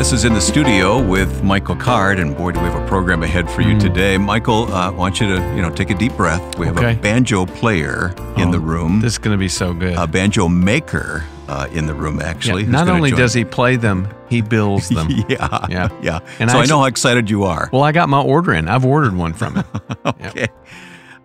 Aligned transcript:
This 0.00 0.12
is 0.12 0.24
in 0.24 0.32
the 0.32 0.40
studio 0.40 0.98
with 1.06 1.42
Michael 1.44 1.76
Card, 1.76 2.18
and 2.18 2.34
boy, 2.34 2.52
do 2.52 2.60
we 2.60 2.64
have 2.66 2.82
a 2.82 2.86
program 2.88 3.22
ahead 3.22 3.50
for 3.50 3.60
you 3.60 3.74
Mm. 3.74 3.80
today. 3.80 4.16
Michael, 4.16 4.72
uh, 4.72 4.86
I 4.86 4.90
want 4.90 5.20
you 5.20 5.26
to, 5.26 5.34
you 5.54 5.60
know, 5.60 5.68
take 5.68 5.90
a 5.90 5.94
deep 5.94 6.16
breath. 6.16 6.40
We 6.58 6.64
have 6.66 6.78
Okay. 6.78 6.92
a 6.92 6.96
banjo 6.96 7.44
player 7.44 8.14
in 8.38 8.48
Oh, 8.48 8.52
the 8.52 8.58
room, 8.60 9.00
This 9.02 9.12
is 9.12 9.18
going 9.18 9.34
to 9.34 9.38
be 9.38 9.48
so 9.48 9.74
good. 9.74 9.94
a 9.98 10.06
banjo 10.06 10.48
maker 10.48 11.24
uh, 11.50 11.66
in 11.74 11.84
the 11.86 11.92
room, 11.92 12.18
actually. 12.22 12.62
Yeah, 12.62 12.70
not 12.70 12.88
only 12.88 13.10
does 13.10 13.34
he 13.34 13.44
play 13.44 13.76
them, 13.76 14.08
he 14.30 14.40
builds 14.40 14.88
them. 14.88 15.10
yeah, 15.28 15.66
Yeah. 15.68 15.88
yeah. 16.00 16.20
And 16.38 16.50
so 16.50 16.58
I, 16.58 16.62
I 16.62 16.64
know 16.66 16.78
how 16.78 16.84
excited 16.86 17.28
you 17.28 17.44
are. 17.44 17.68
Well, 17.70 17.82
I 17.82 17.92
got 17.92 18.08
my 18.08 18.20
order 18.22 18.54
in. 18.54 18.68
I've 18.68 18.86
ordered 18.86 19.14
one 19.14 19.34
from 19.34 19.56
him. 19.56 19.64
okay. 20.06 20.46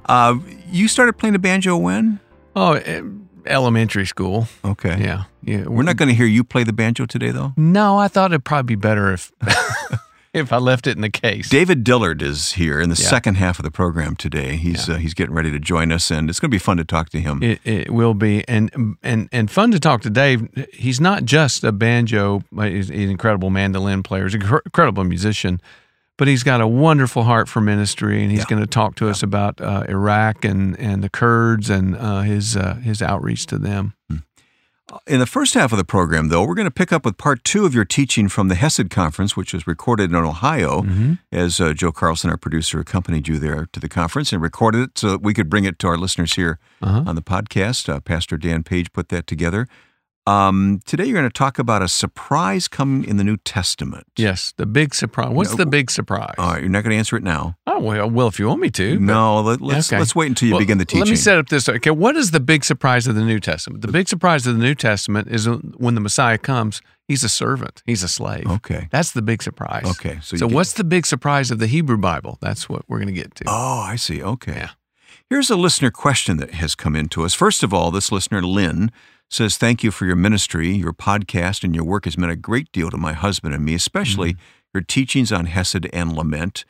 Uh, 0.05 0.35
you 0.69 0.89
started 0.89 1.13
playing 1.17 1.33
the 1.33 1.39
banjo 1.39 1.77
when? 1.77 2.19
oh, 2.57 2.73
eh, 2.73 3.01
elementary 3.47 4.05
school. 4.05 4.47
Okay. 4.63 4.97
Yeah. 5.01 5.23
Yeah. 5.43 5.63
We're 5.65 5.83
not 5.83 5.97
going 5.97 6.09
to 6.09 6.15
hear 6.15 6.25
you 6.25 6.43
play 6.43 6.63
the 6.63 6.73
banjo 6.73 7.05
today, 7.05 7.31
though. 7.31 7.53
No, 7.57 7.97
I 7.97 8.07
thought 8.07 8.31
it'd 8.31 8.43
probably 8.45 8.75
be 8.75 8.79
better 8.79 9.13
if 9.13 9.31
if 10.33 10.51
I 10.51 10.57
left 10.57 10.85
it 10.87 10.95
in 10.95 11.01
the 11.01 11.09
case. 11.09 11.47
David 11.49 11.83
Dillard 11.83 12.21
is 12.21 12.53
here 12.53 12.81
in 12.81 12.89
the 12.89 12.95
Yeah. 12.99 13.07
second 13.07 13.35
half 13.35 13.57
of 13.59 13.63
the 13.63 13.71
program 13.71 14.15
today. 14.15 14.55
He's 14.57 14.89
uh, 14.89 14.95
he's 14.95 15.13
getting 15.13 15.33
ready 15.33 15.51
to 15.51 15.59
join 15.59 15.91
us, 15.91 16.11
and 16.11 16.29
it's 16.29 16.39
going 16.39 16.49
to 16.49 16.55
be 16.55 16.59
fun 16.59 16.77
to 16.77 16.83
talk 16.85 17.09
to 17.09 17.19
him. 17.21 17.41
It, 17.41 17.59
it 17.63 17.91
will 17.91 18.13
be, 18.13 18.45
and 18.47 18.97
and 19.01 19.29
and 19.31 19.49
fun 19.49 19.71
to 19.71 19.79
talk 19.79 20.01
to 20.01 20.09
Dave. 20.09 20.47
He's 20.73 20.99
not 20.99 21.23
just 21.25 21.63
a 21.63 21.71
banjo; 21.71 22.43
he's, 22.55 22.89
he's 22.89 23.05
an 23.05 23.09
incredible 23.11 23.49
mandolin 23.49 24.03
player, 24.03 24.25
he's 24.25 24.33
an 24.35 24.41
incre- 24.41 24.61
incredible 24.65 25.03
musician, 25.05 25.61
but 26.17 26.27
he's 26.27 26.43
got 26.43 26.61
a 26.61 26.67
wonderful 26.67 27.23
heart 27.23 27.47
for 27.49 27.61
ministry, 27.61 28.21
and 28.21 28.31
he's 28.31 28.39
Yeah. 28.41 28.45
going 28.49 28.61
to 28.61 28.67
talk 28.67 28.95
to 28.95 29.09
us 29.09 29.21
about 29.23 29.59
uh, 29.61 29.83
Iraq 29.89 30.45
and 30.45 30.77
and 30.79 31.03
the 31.03 31.09
Kurds 31.09 31.69
and 31.69 31.95
uh, 31.95 32.21
his 32.21 32.55
uh, 32.55 32.75
his 32.75 33.01
outreach 33.01 33.45
to 33.47 33.57
them. 33.57 33.93
In 35.07 35.19
the 35.19 35.25
first 35.25 35.55
half 35.55 35.71
of 35.71 35.77
the 35.79 35.83
program, 35.83 36.29
though, 36.29 36.45
we're 36.45 36.53
going 36.53 36.67
to 36.67 36.71
pick 36.71 36.93
up 36.93 37.03
with 37.03 37.17
part 37.17 37.43
two 37.43 37.65
of 37.65 37.73
your 37.73 37.85
teaching 37.85 38.29
from 38.29 38.49
the 38.49 38.55
Hesed 38.55 38.91
Conference, 38.91 39.35
which 39.35 39.51
was 39.51 39.65
recorded 39.65 40.11
in 40.11 40.15
Ohio, 40.15 40.83
Mm-hmm. 40.83 41.13
as 41.31 41.59
uh, 41.59 41.73
Joe 41.73 41.91
Carlson, 41.91 42.29
our 42.29 42.37
producer, 42.37 42.79
accompanied 42.79 43.27
you 43.27 43.39
there 43.39 43.65
to 43.73 43.79
the 43.79 43.89
conference 43.89 44.31
and 44.31 44.41
recorded 44.43 44.81
it 44.81 44.97
so 44.97 45.09
that 45.09 45.21
we 45.23 45.33
could 45.33 45.49
bring 45.49 45.65
it 45.65 45.79
to 45.79 45.87
our 45.87 45.97
listeners 45.97 46.35
here 46.35 46.59
Uh-huh. 46.83 47.03
on 47.07 47.15
the 47.15 47.23
podcast. 47.23 47.89
Uh, 47.89 47.99
Pastor 47.99 48.37
Dan 48.37 48.61
Page 48.63 48.93
put 48.93 49.09
that 49.09 49.25
together. 49.25 49.67
Um, 50.27 50.81
today, 50.85 51.05
you're 51.05 51.13
going 51.13 51.29
to 51.29 51.33
talk 51.33 51.59
about 51.59 51.83
a 51.83 51.87
surprise 51.87 52.67
coming 52.67 53.03
in 53.07 53.17
the 53.17 53.23
New 53.23 53.37
Testament. 53.37 54.07
Yes, 54.17 54.53
the 54.57 54.65
big 54.65 54.95
surprise. 54.95 55.29
What's 55.29 55.51
No. 55.51 55.57
the 55.57 55.65
big 55.67 55.91
surprise? 55.91 56.33
All 56.39 56.53
right, 56.53 56.61
you're 56.61 56.69
not 56.69 56.83
going 56.83 56.91
to 56.93 56.97
answer 56.97 57.15
it 57.15 57.21
now. 57.23 57.57
oh 57.67 57.79
well, 57.79 58.09
well, 58.09 58.27
if 58.27 58.39
you 58.39 58.47
want 58.47 58.59
me 58.61 58.71
to. 58.71 58.99
No, 58.99 59.41
let, 59.41 59.61
let's 59.61 59.91
Okay. 59.91 59.99
let's 59.99 60.15
wait 60.15 60.27
until 60.29 60.47
you 60.47 60.53
Well, 60.55 60.61
begin 60.61 60.79
the 60.79 60.85
teaching. 60.85 61.01
Let 61.01 61.09
me 61.09 61.15
set 61.15 61.37
up 61.37 61.49
this. 61.49 61.69
Okay, 61.69 61.91
what 61.91 62.15
is 62.15 62.31
the 62.31 62.39
big 62.39 62.65
surprise 62.65 63.05
of 63.05 63.13
the 63.13 63.23
New 63.23 63.39
Testament? 63.39 63.81
The 63.83 63.91
big 63.91 64.07
surprise 64.07 64.47
of 64.47 64.55
the 64.57 64.63
New 64.63 64.73
Testament 64.73 65.27
is 65.29 65.47
when 65.47 65.93
the 65.93 66.01
Messiah 66.01 66.39
comes, 66.39 66.81
he's 67.07 67.23
a 67.23 67.29
servant, 67.29 67.83
he's 67.85 68.01
a 68.01 68.07
slave. 68.07 68.47
Okay. 68.47 68.87
That's 68.89 69.11
the 69.11 69.21
big 69.21 69.43
surprise. 69.43 69.85
Okay, 69.85 70.17
so 70.23 70.37
So, 70.37 70.47
what's 70.47 70.73
the 70.73 70.83
big 70.83 71.05
surprise 71.05 71.51
of 71.51 71.59
the 71.59 71.67
Hebrew 71.67 71.97
Bible? 71.97 72.39
That's 72.41 72.67
what 72.67 72.81
we're 72.87 72.97
going 72.97 73.13
to 73.13 73.21
get 73.21 73.35
to. 73.35 73.43
Oh, 73.47 73.85
I 73.87 73.95
see. 73.95 74.23
Okay. 74.23 74.53
Yeah. 74.55 74.69
Here's 75.29 75.49
a 75.51 75.55
listener 75.55 75.91
question 75.91 76.37
that 76.37 76.51
has 76.55 76.73
come 76.75 76.95
in 76.95 77.09
to 77.09 77.23
us. 77.25 77.33
First 77.35 77.61
of 77.63 77.73
all, 77.73 77.91
this 77.91 78.11
listener, 78.11 78.41
Lynn, 78.43 78.91
says, 79.29 79.57
Thank 79.57 79.83
you 79.83 79.91
for 79.91 80.05
your 80.05 80.15
ministry. 80.15 80.69
Your 80.71 80.93
podcast 80.93 81.63
and 81.63 81.75
your 81.75 81.83
work 81.83 82.05
has 82.05 82.17
meant 82.17 82.31
a 82.31 82.35
great 82.35 82.71
deal 82.71 82.89
to 82.89 82.97
my 82.97 83.13
husband 83.13 83.53
and 83.53 83.63
me, 83.65 83.73
especially 83.75 84.33
Mm-hmm. 84.33 84.41
your 84.75 84.81
teachings 84.81 85.31
on 85.31 85.45
Hesed 85.45 85.87
and 85.93 86.13
lament. 86.15 86.65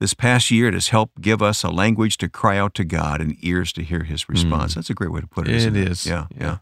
This 0.00 0.14
past 0.14 0.50
year, 0.50 0.68
it 0.68 0.74
has 0.74 0.88
helped 0.88 1.20
give 1.20 1.42
us 1.42 1.64
a 1.64 1.70
language 1.70 2.16
to 2.18 2.28
cry 2.28 2.56
out 2.56 2.72
to 2.74 2.84
God 2.84 3.20
and 3.20 3.36
ears 3.42 3.72
to 3.72 3.82
hear 3.82 4.04
his 4.04 4.28
response. 4.28 4.74
That's 4.76 4.90
a 4.90 4.94
great 4.94 5.10
way 5.12 5.20
to 5.20 5.26
put 5.26 5.48
it. 5.48 5.50
Mm. 5.50 5.54
It 5.54 5.56
isn't 5.56 5.76
it 5.76 5.88
is. 5.88 6.06
Yeah. 6.06 6.26
Yeah. 6.30 6.38
Yeah. 6.40 6.58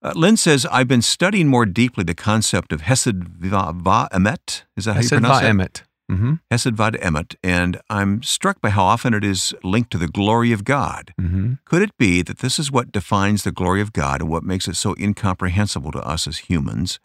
Uh, 0.00 0.12
Lynn 0.14 0.36
says, 0.36 0.64
I've 0.70 0.86
been 0.86 1.02
studying 1.02 1.48
more 1.48 1.66
deeply 1.66 2.04
the 2.04 2.14
concept 2.14 2.72
of 2.72 2.82
Hesed 2.82 3.24
va, 3.24 3.72
va 3.74 4.08
emet. 4.12 4.62
Is 4.76 4.84
that 4.84 4.92
how 4.92 5.00
I 5.00 5.02
you 5.02 5.08
pronounce? 5.08 5.42
Va'emet. 5.42 5.82
Mm-hmm. 6.10 6.34
Hesed 6.50 6.74
Va'emet, 6.74 7.36
and 7.42 7.80
I'm 7.90 8.22
struck 8.22 8.60
by 8.62 8.70
how 8.70 8.84
often 8.84 9.12
it 9.12 9.24
is 9.24 9.54
linked 9.62 9.90
to 9.90 9.98
the 9.98 10.08
glory 10.08 10.52
of 10.52 10.64
God. 10.64 11.12
Mm-hmm. 11.20 11.54
Could 11.66 11.82
it 11.82 11.96
be 11.98 12.22
that 12.22 12.38
this 12.38 12.58
is 12.58 12.72
what 12.72 12.92
defines 12.92 13.42
the 13.42 13.52
glory 13.52 13.82
of 13.82 13.92
God 13.92 14.22
and 14.22 14.30
what 14.30 14.42
makes 14.42 14.68
it 14.68 14.76
so 14.76 14.94
incomprehensible 14.98 15.92
to 15.92 15.98
us 16.00 16.26
as 16.26 16.38
humans? 16.38 16.98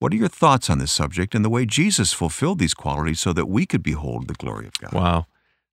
What 0.00 0.12
are 0.12 0.16
your 0.16 0.28
thoughts 0.28 0.68
on 0.68 0.78
this 0.78 0.92
subject 0.92 1.34
and 1.34 1.44
the 1.44 1.50
way 1.50 1.66
Jesus 1.66 2.12
fulfilled 2.12 2.58
these 2.58 2.74
qualities 2.74 3.20
so 3.20 3.32
that 3.32 3.46
we 3.46 3.64
could 3.66 3.82
behold 3.82 4.26
the 4.28 4.34
glory 4.34 4.66
of 4.66 4.78
God? 4.80 4.92
Wow, 4.92 5.26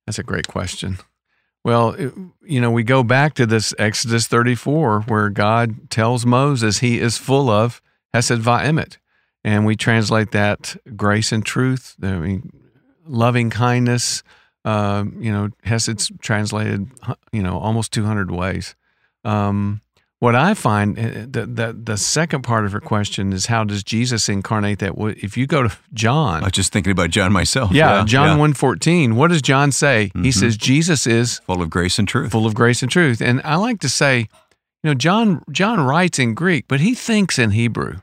that's 0.06 0.19
a 0.19 0.23
great 0.23 0.47
question. 0.47 0.97
Well, 1.63 1.91
it- 1.94 2.13
you 2.44 2.62
know, 2.62 2.69
we 2.69 2.84
go 2.84 3.02
back 3.03 3.34
to 3.35 3.47
this 3.47 3.73
Exodus 3.79 4.28
34 4.28 5.02
where 5.07 5.29
God 5.31 5.90
tells 5.90 6.23
Moses 6.25 6.79
he 6.79 7.00
is 7.00 7.17
full 7.17 7.50
of 7.50 7.81
Hesed 8.13 8.41
Va'emet. 8.41 8.97
And 9.44 9.63
we 9.66 9.75
translate 9.75 10.31
that 10.31 10.75
grace 10.96 11.31
and 11.31 11.46
truth, 11.46 11.96
I 12.02 12.13
mean, 12.17 12.52
loving 13.06 13.50
kindness. 13.50 14.24
Uh, 14.64 15.06
you 15.20 15.32
know, 15.32 15.50
Hesed's 15.66 16.12
translated, 16.22 16.88
you 17.32 17.44
know, 17.44 17.60
almost 17.60 17.92
200 17.94 18.32
ways. 18.32 18.76
Um, 19.24 19.82
what 20.20 20.34
I 20.34 20.54
find, 20.56 20.98
uh, 20.98 21.02
the, 21.30 21.46
the, 21.46 21.78
the 21.84 21.98
second 21.98 22.42
part 22.44 22.66
of 22.66 22.72
her 22.72 22.80
question 22.80 23.32
is 23.34 23.46
how 23.48 23.64
does 23.64 23.84
Jesus 23.84 24.28
incarnate 24.28 24.80
that? 24.80 24.94
If 25.22 25.38
you 25.38 25.46
go 25.46 25.64
to 25.68 25.78
John, 25.94 26.42
I 26.42 26.46
was 26.46 26.54
just 26.54 26.74
thinking 26.74 26.92
about 26.92 27.12
John 27.12 27.32
myself. 27.32 27.72
yeah, 27.72 28.04
John 28.06 28.30
yeah. 28.30 28.38
one 28.38 28.54
fourteen. 28.54 29.18
What 29.18 29.30
does 29.30 29.42
John 29.42 29.72
say? 29.72 30.12
He 30.16 30.32
says 30.32 30.58
Jesus 30.58 31.06
is 31.06 31.40
Full 31.40 31.62
of 31.62 31.70
grace 31.70 32.00
and 32.00 32.08
truth. 32.08 32.32
full 32.32 32.48
of 32.48 32.56
grace 32.56 32.82
and 32.82 32.92
truth. 32.92 33.22
And 33.22 33.42
I 33.44 33.56
like 33.58 33.80
to 33.82 33.90
say, 33.90 34.20
you 34.84 34.90
know, 34.90 34.94
John 34.96 35.44
John 35.52 35.82
writes 35.82 36.18
in 36.18 36.34
Greek, 36.34 36.66
but 36.68 36.80
he 36.80 36.96
thinks 36.96 37.38
in 37.38 37.52
Hebrew. 37.52 37.98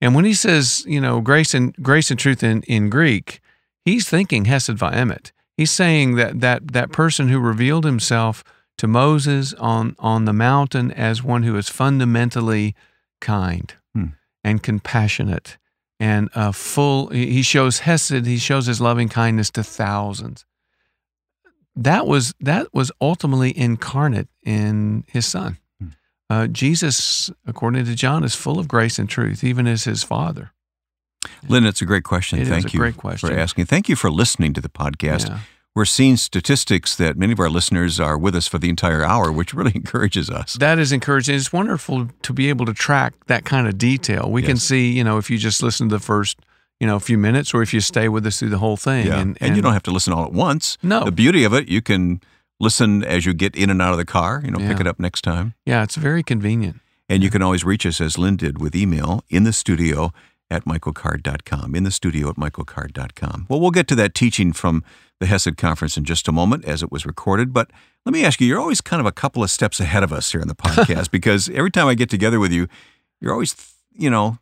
And 0.00 0.14
when 0.14 0.24
he 0.24 0.34
says, 0.34 0.84
you 0.86 1.00
know, 1.00 1.20
grace 1.20 1.54
and 1.54 1.74
grace 1.82 2.10
and 2.10 2.18
truth 2.18 2.42
in, 2.42 2.62
in 2.62 2.88
Greek, 2.88 3.40
he's 3.88 4.08
thinking 4.08 4.44
Hesed 4.44 4.76
Va'emet. 4.76 5.32
He's 5.56 5.70
saying 5.70 6.14
that 6.16 6.40
that 6.40 6.72
that 6.72 6.92
person 6.92 7.28
who 7.28 7.38
revealed 7.40 7.84
himself 7.84 8.44
to 8.78 8.86
Moses 8.86 9.54
on 9.54 9.96
on 9.98 10.24
the 10.24 10.32
mountain 10.32 10.92
as 10.92 11.22
one 11.22 11.42
who 11.42 11.56
is 11.56 11.68
fundamentally 11.68 12.74
kind 13.20 13.74
Hmm. 13.94 14.06
and 14.44 14.62
compassionate 14.62 15.58
and 15.98 16.28
uh, 16.34 16.52
full. 16.52 17.08
He 17.08 17.42
shows 17.42 17.80
Hesed. 17.80 18.26
He 18.26 18.38
shows 18.38 18.66
his 18.66 18.80
loving 18.80 19.08
kindness 19.08 19.50
to 19.52 19.64
thousands. 19.64 20.44
That 21.74 22.06
was 22.06 22.34
that 22.40 22.72
was 22.72 22.92
ultimately 23.00 23.56
incarnate 23.56 24.28
in 24.44 25.04
his 25.08 25.26
Son. 25.26 25.58
Hmm. 25.80 25.88
Uh, 26.30 26.46
Jesus, 26.46 27.30
according 27.46 27.84
to 27.84 27.94
John, 27.94 28.24
is 28.24 28.34
full 28.34 28.58
of 28.58 28.68
grace 28.68 28.98
and 28.98 29.08
truth, 29.08 29.42
even 29.42 29.66
as 29.66 29.84
his 29.84 30.04
Father. 30.04 30.52
Lynn, 31.48 31.66
it's 31.66 31.82
a 31.82 31.86
great 31.86 32.04
question. 32.04 32.38
It 32.38 32.42
is 32.42 32.48
Thank 32.48 32.66
a 32.66 32.72
you 32.72 32.78
great 32.78 32.96
question. 32.96 33.28
for 33.28 33.34
asking. 33.34 33.66
Thank 33.66 33.88
you 33.88 33.96
for 33.96 34.10
listening 34.10 34.52
to 34.54 34.60
the 34.60 34.68
podcast. 34.68 35.28
Yeah. 35.28 35.38
We're 35.74 35.84
seeing 35.84 36.16
statistics 36.16 36.96
that 36.96 37.16
many 37.16 37.32
of 37.32 37.38
our 37.38 37.50
listeners 37.50 38.00
are 38.00 38.18
with 38.18 38.34
us 38.34 38.48
for 38.48 38.58
the 38.58 38.68
entire 38.68 39.04
hour, 39.04 39.30
which 39.30 39.54
really 39.54 39.72
encourages 39.76 40.28
us. 40.30 40.54
That 40.54 40.78
is 40.78 40.90
encouraging. 40.92 41.36
It's 41.36 41.52
wonderful 41.52 42.08
to 42.22 42.32
be 42.32 42.48
able 42.48 42.66
to 42.66 42.74
track 42.74 43.14
that 43.26 43.44
kind 43.44 43.68
of 43.68 43.78
detail. 43.78 44.30
We 44.30 44.42
can 44.42 44.56
see, 44.56 44.90
you 44.90 45.04
know, 45.04 45.18
if 45.18 45.30
you 45.30 45.38
just 45.38 45.62
listen 45.62 45.88
to 45.90 45.96
the 45.96 46.00
first, 46.02 46.40
you 46.80 46.86
know, 46.86 46.96
a 46.96 47.00
few 47.00 47.18
minutes, 47.18 47.54
or 47.54 47.62
if 47.62 47.72
you 47.72 47.80
stay 47.80 48.08
with 48.08 48.26
us 48.26 48.38
through 48.40 48.48
the 48.48 48.58
whole 48.58 48.76
thing. 48.76 49.06
Yeah. 49.06 49.20
And, 49.20 49.38
And, 49.40 49.54
you 49.56 49.62
don't 49.62 49.72
have 49.72 49.82
to 49.84 49.92
listen 49.92 50.12
all 50.12 50.24
at 50.24 50.32
once. 50.32 50.78
No. 50.82 51.04
The 51.04 51.12
beauty 51.12 51.44
of 51.44 51.52
it, 51.52 51.68
you 51.68 51.80
can 51.82 52.20
listen 52.58 53.04
as 53.04 53.24
you 53.24 53.32
get 53.32 53.54
in 53.54 53.70
and 53.70 53.80
out 53.80 53.92
of 53.92 53.98
the 53.98 54.04
car, 54.04 54.42
you 54.44 54.50
know, 54.50 54.58
pick 54.58 54.80
it 54.80 54.86
up 54.86 54.98
next 54.98 55.22
time. 55.22 55.54
Yeah, 55.64 55.84
it's 55.84 55.94
very 55.94 56.22
convenient. 56.24 56.80
And 57.08 57.22
you 57.22 57.30
can 57.30 57.40
always 57.40 57.64
reach 57.64 57.86
us, 57.86 58.00
as 58.00 58.18
Lynn 58.18 58.36
did, 58.36 58.60
with 58.60 58.74
email 58.74 59.24
in 59.30 59.44
the 59.44 59.52
studio 59.52 60.12
at 60.50 60.64
michaelcard.com. 60.64 61.74
In 61.74 61.84
the 61.84 61.90
studio 61.90 62.28
at 62.28 62.36
michaelcard.com. 62.36 63.46
Well, 63.48 63.60
we'll 63.60 63.70
get 63.70 63.88
to 63.88 63.94
that 63.96 64.14
teaching 64.14 64.52
from 64.52 64.82
the 65.20 65.26
Hesed 65.26 65.56
Conference 65.56 65.96
in 65.96 66.04
just 66.04 66.28
a 66.28 66.32
moment 66.32 66.64
as 66.64 66.82
it 66.82 66.92
was 66.92 67.04
recorded. 67.04 67.52
But 67.52 67.70
let 68.06 68.12
me 68.12 68.24
ask 68.24 68.40
you, 68.40 68.46
you're 68.46 68.60
always 68.60 68.80
kind 68.80 69.00
of 69.00 69.06
a 69.06 69.12
couple 69.12 69.42
of 69.42 69.50
steps 69.50 69.80
ahead 69.80 70.02
of 70.02 70.12
us 70.12 70.32
here 70.32 70.40
in 70.40 70.48
the 70.48 70.54
podcast 70.54 71.10
because 71.10 71.48
every 71.50 71.70
time 71.70 71.86
I 71.86 71.94
get 71.94 72.08
together 72.10 72.40
with 72.40 72.52
you, 72.52 72.68
you're 73.20 73.32
always, 73.32 73.54
you 73.92 74.10
know, 74.10 74.38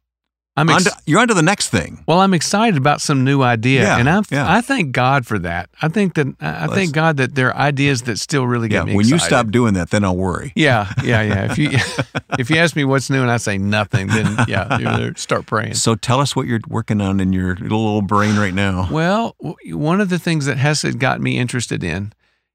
I'm 0.58 0.70
ex- 0.70 0.88
you're 1.04 1.20
on 1.20 1.28
to 1.28 1.34
the 1.34 1.42
next 1.42 1.68
thing. 1.68 2.02
well, 2.08 2.20
I'm 2.20 2.32
excited 2.32 2.78
about 2.78 3.02
some 3.02 3.24
new 3.24 3.42
idea, 3.42 3.82
Yeah, 3.82 3.98
and 3.98 4.08
I'm, 4.08 4.22
yeah. 4.30 4.50
I 4.50 4.62
thank 4.62 4.92
God 4.92 5.26
for 5.26 5.38
that. 5.40 5.68
I 5.82 5.88
think 5.88 6.14
that 6.14 6.28
I 6.40 6.62
Let's- 6.62 6.72
thank 6.74 6.92
God 6.92 7.18
that 7.18 7.34
there 7.34 7.48
are 7.48 7.56
ideas 7.56 8.02
that 8.02 8.18
still 8.18 8.46
really 8.46 8.68
Yeah, 8.70 8.78
get 8.80 8.86
me 8.86 8.94
when 8.96 9.06
you 9.06 9.18
stop 9.18 9.48
doing 9.50 9.74
that, 9.74 9.90
then 9.90 10.02
I'll 10.02 10.16
worry. 10.16 10.52
Yeah, 10.56 10.90
yeah, 11.04 11.20
yeah. 11.22 11.52
If 11.52 11.58
you 11.58 11.70
if 12.38 12.48
you 12.48 12.56
ask 12.56 12.74
me 12.74 12.84
what's 12.84 13.10
new 13.10 13.20
and 13.20 13.30
I 13.30 13.36
say 13.36 13.58
nothing, 13.58 14.06
then 14.06 14.34
yeah, 14.48 15.10
start 15.16 15.44
praying. 15.46 15.74
So 15.74 15.94
tell 15.94 16.20
us 16.20 16.34
what 16.34 16.46
you're 16.46 16.60
working 16.68 17.00
on 17.02 17.20
in 17.20 17.32
your 17.34 17.56
little, 17.56 18.00
brain 18.02 18.36
right 18.36 18.54
now. 18.54 18.88
Well, 18.90 19.36
one 19.66 20.00
of 20.00 20.08
the 20.08 20.18
things 20.18 20.46
that 20.46 20.56
Hesed 20.56 20.98
got 20.98 21.20
me 21.20 21.38
interested 21.38 21.84
in 21.84 22.12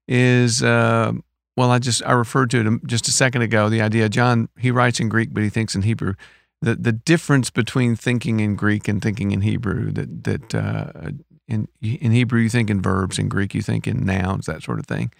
is, 0.08 0.62
uh, 0.62 1.12
well, 1.56 1.70
I 1.70 1.78
just 1.78 2.02
I 2.04 2.12
referred 2.12 2.50
to 2.50 2.66
it 2.66 2.86
just 2.86 3.06
a 3.08 3.12
second 3.12 3.42
ago. 3.42 3.68
The 3.68 3.80
idea 3.80 4.08
John 4.08 4.48
he 4.58 4.70
writes 4.70 4.98
in 5.00 5.08
Greek, 5.08 5.32
but 5.32 5.42
he 5.42 5.48
thinks 5.50 5.74
in 5.74 5.82
Hebrew. 5.82 6.14
The 6.62 6.76
the 6.76 6.92
difference 6.92 7.50
between 7.50 7.96
thinking 7.96 8.40
in 8.40 8.56
Greek 8.56 8.88
and 8.88 9.02
thinking 9.02 9.32
in 9.32 9.42
Hebrew. 9.42 9.90
That 9.92 10.24
that 10.24 10.54
uh, 10.54 11.10
in 11.48 11.68
in 11.80 12.12
Hebrew 12.12 12.40
you 12.40 12.48
think 12.48 12.70
in 12.70 12.80
verbs, 12.80 13.18
in 13.18 13.28
Greek 13.28 13.54
you 13.54 13.62
think 13.62 13.86
in 13.86 14.06
nouns, 14.06 14.46
that 14.46 14.62
sort 14.62 14.78
of 14.78 14.86
thing. 14.86 15.12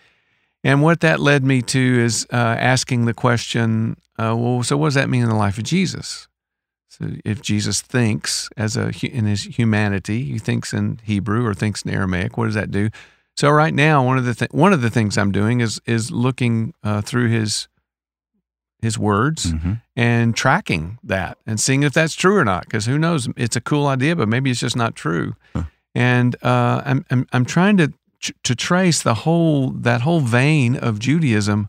And 0.65 0.81
what 0.81 1.00
that 1.00 1.19
led 1.21 1.44
me 1.44 1.61
to 1.62 1.79
is 1.79 2.27
uh, 2.33 2.37
asking 2.37 3.05
the 3.05 3.15
question, 3.15 3.97
uh, 4.17 4.37
well, 4.39 4.62
so 4.62 4.77
what 4.77 4.87
does 4.87 4.94
that 4.94 5.11
mean 5.11 5.25
in 5.25 5.29
the 5.29 5.35
life 5.35 5.59
of 5.59 5.65
Jesus? 5.65 6.29
So 6.89 7.09
if 7.25 7.43
Jesus 7.43 7.81
thinks 7.81 8.49
as 8.56 8.77
a 8.77 8.93
in 9.03 9.27
his 9.27 9.44
humanity, 9.44 10.25
he 10.25 10.39
thinks 10.39 10.73
in 10.73 11.00
Hebrew 11.03 11.44
or 11.44 11.55
thinks 11.55 11.83
in 11.83 11.91
Aramaic, 11.91 12.37
what 12.37 12.47
does 12.47 12.55
that 12.55 12.71
do? 12.71 12.91
So 13.35 13.50
right 13.50 13.73
now, 13.75 14.05
one 14.05 14.19
of 14.19 14.25
the 14.25 14.35
th- 14.35 14.53
one 14.53 14.73
of 14.73 14.83
the 14.83 14.91
things 14.91 15.17
I'm 15.17 15.33
doing 15.33 15.61
is 15.61 15.81
is 15.87 16.11
looking 16.11 16.75
uh, 16.85 17.00
through 17.00 17.29
his 17.29 17.67
his 18.82 18.99
words 18.99 19.52
Mhm. 19.52 19.81
and 19.96 20.37
tracking 20.37 20.99
that 21.05 21.38
and 21.46 21.58
seeing 21.61 21.84
if 21.84 21.93
that's 21.94 22.14
true 22.14 22.37
or 22.37 22.44
not. 22.44 22.64
Because 22.64 22.84
who 22.87 22.99
knows? 22.99 23.29
It's 23.37 23.56
a 23.56 23.61
cool 23.61 23.87
idea, 23.87 24.17
but 24.17 24.29
maybe 24.29 24.50
it's 24.50 24.61
just 24.61 24.76
not 24.76 24.94
true. 24.96 25.34
Huh. 25.55 25.62
And 25.94 26.37
uh, 26.43 26.82
I'm, 26.84 27.05
I'm 27.11 27.26
I'm 27.32 27.44
trying 27.44 27.76
to 27.79 27.93
to 28.44 28.55
trace 28.55 29.02
the 29.02 29.14
whole 29.14 29.70
that 29.70 30.02
whole 30.02 30.20
vein 30.20 30.76
of 30.76 30.99
Judaism 30.99 31.69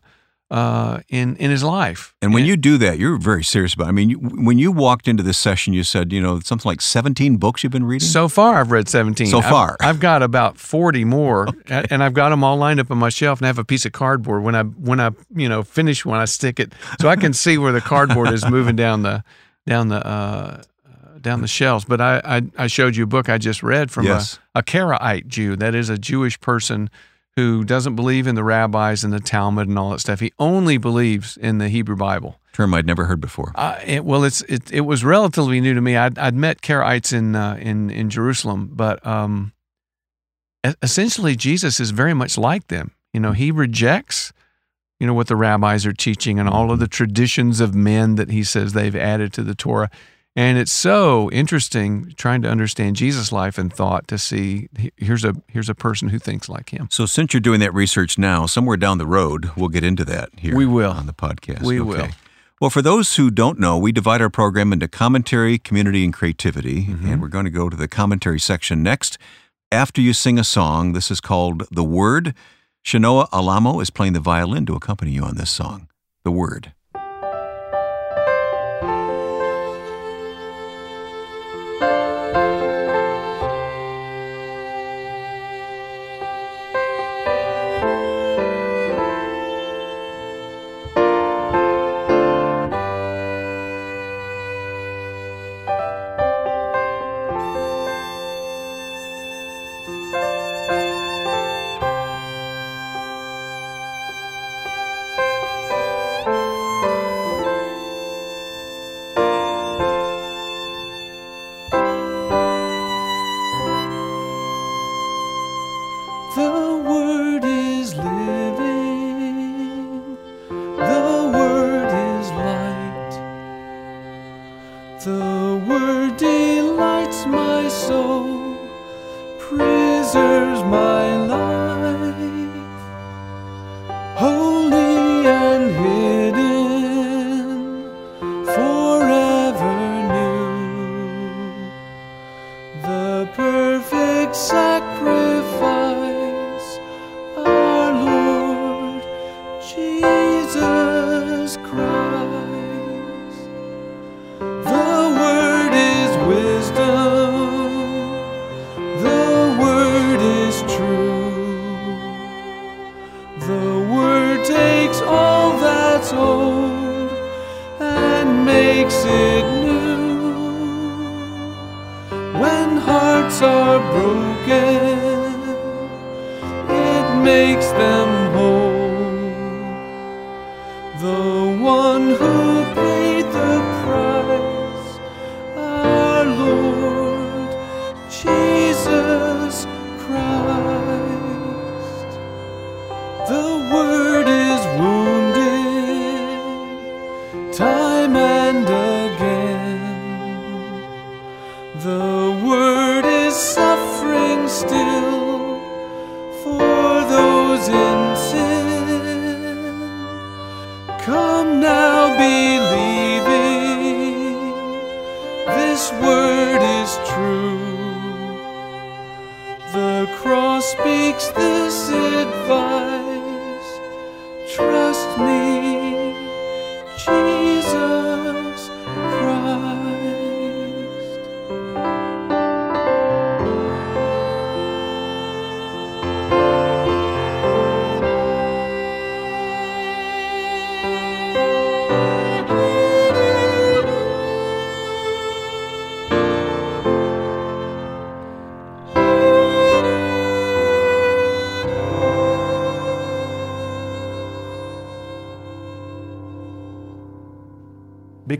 uh, 0.54 1.00
in 1.08 1.34
in 1.36 1.50
his 1.50 1.64
life. 1.64 2.14
And 2.22 2.32
when 2.32 2.44
you 2.44 2.56
do 2.56 2.78
that, 2.78 2.96
you're 2.98 3.16
very 3.18 3.42
serious 3.42 3.74
about. 3.74 3.86
It. 3.86 3.88
I 3.88 3.92
mean, 3.92 4.10
you, 4.10 4.18
when 4.18 4.56
you 4.58 4.70
walked 4.70 5.08
into 5.08 5.22
this 5.24 5.36
session, 5.36 5.72
you 5.74 5.82
said, 5.82 6.12
you 6.12 6.20
know, 6.22 6.38
something 6.40 6.68
like 6.68 6.80
17 6.80 7.38
books 7.38 7.64
you've 7.64 7.72
been 7.72 7.84
reading. 7.84 8.06
So 8.08 8.28
far, 8.28 8.60
I've 8.60 8.70
read 8.70 8.88
17. 8.88 9.26
So 9.26 9.38
I've- 9.38 9.48
far. 9.50 9.76
I've, 9.80 9.98
got 9.98 10.22
about 10.22 10.56
40 10.56 11.04
more, 11.04 11.48
a- 11.68 11.86
and 11.92 12.04
I've 12.04 12.14
got 12.14 12.28
them 12.28 12.44
all 12.44 12.56
lined 12.56 12.78
up 12.78 12.90
on 12.92 12.98
my 12.98 13.08
shelf, 13.08 13.40
and 13.40 13.46
I 13.46 13.48
have 13.48 13.58
a 13.58 13.64
piece 13.64 13.84
of 13.84 13.90
cardboard. 13.92 14.44
When 14.44 14.54
I 14.54 14.62
when 14.62 15.00
I 15.00 15.10
you 15.34 15.48
know 15.48 15.64
finish 15.64 16.04
one, 16.06 16.20
I 16.20 16.26
stick 16.26 16.60
it 16.60 16.72
so 17.00 17.08
I 17.08 17.16
can 17.16 17.32
see 17.44 17.58
where 17.58 17.72
the 17.72 17.80
cardboard 17.80 18.28
is 18.32 18.48
moving 18.48 18.76
down 18.76 19.02
the 19.02 19.24
down 19.66 19.88
the 19.88 20.06
uh, 20.06 20.62
uh, 20.86 21.18
down 21.20 21.40
the 21.40 21.48
shelves. 21.48 21.84
But 21.84 22.00
I, 22.00 22.20
I 22.24 22.42
I 22.64 22.66
showed 22.68 22.94
you 22.94 23.04
a 23.04 23.06
book 23.08 23.28
I 23.28 23.38
just 23.38 23.62
read 23.64 23.90
from 23.90 24.06
Yes. 24.06 24.38
a, 24.54 24.60
a 24.60 24.62
Karaite 24.62 25.26
Jew. 25.26 25.56
That 25.56 25.74
is 25.74 25.88
a 25.90 25.98
Jewish 25.98 26.38
person 26.40 26.90
who 27.36 27.64
doesn't 27.64 27.96
believe 27.96 28.26
in 28.26 28.34
the 28.34 28.44
rabbis 28.44 29.02
and 29.04 29.12
the 29.12 29.20
Talmud 29.20 29.68
and 29.68 29.78
all 29.78 29.90
that 29.90 30.00
stuff. 30.00 30.20
He 30.20 30.32
only 30.38 30.78
believes 30.78 31.36
in 31.36 31.58
the 31.58 31.68
Hebrew 31.68 31.96
Bible. 31.96 32.38
term 32.52 32.74
I'd 32.74 32.86
never 32.86 33.06
heard 33.06 33.20
before. 33.20 33.52
Uh, 33.54 33.78
it, 33.84 34.04
well, 34.04 34.24
it's 34.24 34.42
it, 34.42 34.70
it 34.72 34.82
was 34.82 35.04
relatively 35.04 35.60
new 35.60 35.74
to 35.74 35.80
me. 35.80 35.96
I'd, 35.96 36.18
I'd 36.18 36.34
met 36.34 36.62
Karaites 36.62 37.12
in 37.12 37.34
uh, 37.34 37.58
in 37.60 37.90
in 37.90 38.10
Jerusalem, 38.10 38.70
but 38.72 39.04
um, 39.06 39.52
essentially 40.82 41.36
Jesus 41.36 41.80
is 41.80 41.90
very 41.90 42.14
much 42.14 42.38
like 42.38 42.68
them. 42.68 42.92
You 43.12 43.20
know, 43.20 43.32
he 43.32 43.50
rejects 43.50 44.32
you 45.00 45.06
know 45.06 45.14
what 45.14 45.26
the 45.26 45.36
rabbis 45.36 45.84
are 45.84 45.92
teaching 45.92 46.38
and 46.38 46.48
all 46.48 46.70
of 46.70 46.78
the 46.78 46.88
traditions 46.88 47.60
of 47.60 47.74
men 47.74 48.14
that 48.14 48.30
he 48.30 48.44
says 48.44 48.72
they've 48.72 48.96
added 48.96 49.32
to 49.34 49.42
the 49.42 49.54
Torah. 49.54 49.90
And 50.36 50.58
it's 50.58 50.72
so 50.72 51.30
interesting 51.30 52.12
trying 52.16 52.42
to 52.42 52.48
understand 52.50 52.96
Jesus' 52.96 53.30
life 53.30 53.56
and 53.56 53.72
thought 53.72 54.08
to 54.08 54.18
see 54.18 54.68
here's 54.96 55.24
a 55.24 55.34
here's 55.48 55.68
a 55.68 55.74
person 55.76 56.08
who 56.08 56.18
thinks 56.18 56.48
like 56.48 56.70
him. 56.70 56.88
So 56.90 57.06
since 57.06 57.32
you're 57.32 57.40
doing 57.40 57.60
that 57.60 57.72
research 57.72 58.18
now, 58.18 58.46
somewhere 58.46 58.76
down 58.76 58.98
the 58.98 59.06
road, 59.06 59.50
we'll 59.56 59.68
get 59.68 59.84
into 59.84 60.04
that 60.06 60.30
here. 60.36 60.56
We 60.56 60.66
will. 60.66 60.90
on 60.90 61.06
the 61.06 61.12
podcast. 61.12 61.62
We 61.62 61.80
will. 61.80 62.08
Well, 62.60 62.70
for 62.70 62.82
those 62.82 63.16
who 63.16 63.30
don't 63.30 63.58
know, 63.60 63.78
we 63.78 63.92
divide 63.92 64.20
our 64.22 64.30
program 64.30 64.72
into 64.72 64.88
commentary, 64.88 65.58
community, 65.58 66.04
and 66.04 66.12
creativity, 66.14 66.84
Mm-hmm. 66.86 67.08
and 67.12 67.20
we're 67.22 67.28
going 67.28 67.44
to 67.44 67.50
go 67.50 67.68
to 67.68 67.76
the 67.76 67.88
commentary 67.88 68.40
section 68.40 68.82
next. 68.82 69.18
After 69.70 70.00
you 70.00 70.12
sing 70.12 70.38
a 70.38 70.44
song, 70.44 70.92
this 70.94 71.10
is 71.10 71.20
called 71.20 71.64
"The 71.70 71.84
Word." 71.84 72.34
Shanoa 72.84 73.28
Alamo 73.32 73.80
is 73.80 73.90
playing 73.90 74.12
the 74.14 74.20
violin 74.20 74.66
to 74.66 74.74
accompany 74.74 75.12
you 75.12 75.22
on 75.22 75.36
this 75.36 75.50
song. 75.50 75.88
The 76.24 76.30
Word. 76.32 76.72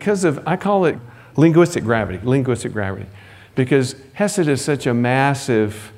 Because 0.04 0.24
of, 0.24 0.46
I 0.46 0.56
call 0.56 0.84
it 0.84 0.98
linguistic 1.34 1.82
gravity, 1.82 2.20
linguistic 2.22 2.74
gravity, 2.74 3.06
because 3.54 3.96
Hesed 4.12 4.48
is 4.48 4.60
such 4.60 4.86
a 4.86 4.92
massive 4.92 5.92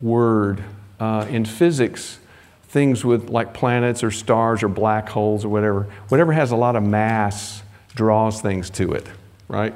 word. 0.00 0.64
Uh, 0.98 1.26
in 1.28 1.44
physics, 1.44 2.20
things 2.68 3.04
with 3.04 3.28
like 3.28 3.52
planets 3.52 4.02
or 4.02 4.10
stars 4.10 4.62
or 4.62 4.68
black 4.68 5.10
holes 5.10 5.44
or 5.44 5.50
whatever, 5.50 5.82
whatever 6.08 6.32
has 6.32 6.52
a 6.52 6.56
lot 6.56 6.74
of 6.74 6.82
mass 6.82 7.62
draws 7.94 8.40
things 8.40 8.70
to 8.70 8.94
it, 8.94 9.06
right? 9.48 9.74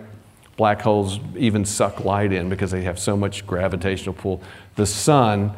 Black 0.56 0.80
holes 0.80 1.20
even 1.36 1.66
suck 1.66 2.02
light 2.06 2.32
in 2.32 2.48
because 2.48 2.70
they 2.70 2.84
have 2.84 2.98
so 2.98 3.18
much 3.18 3.46
gravitational 3.46 4.14
pull. 4.14 4.40
The 4.76 4.86
sun, 4.86 5.52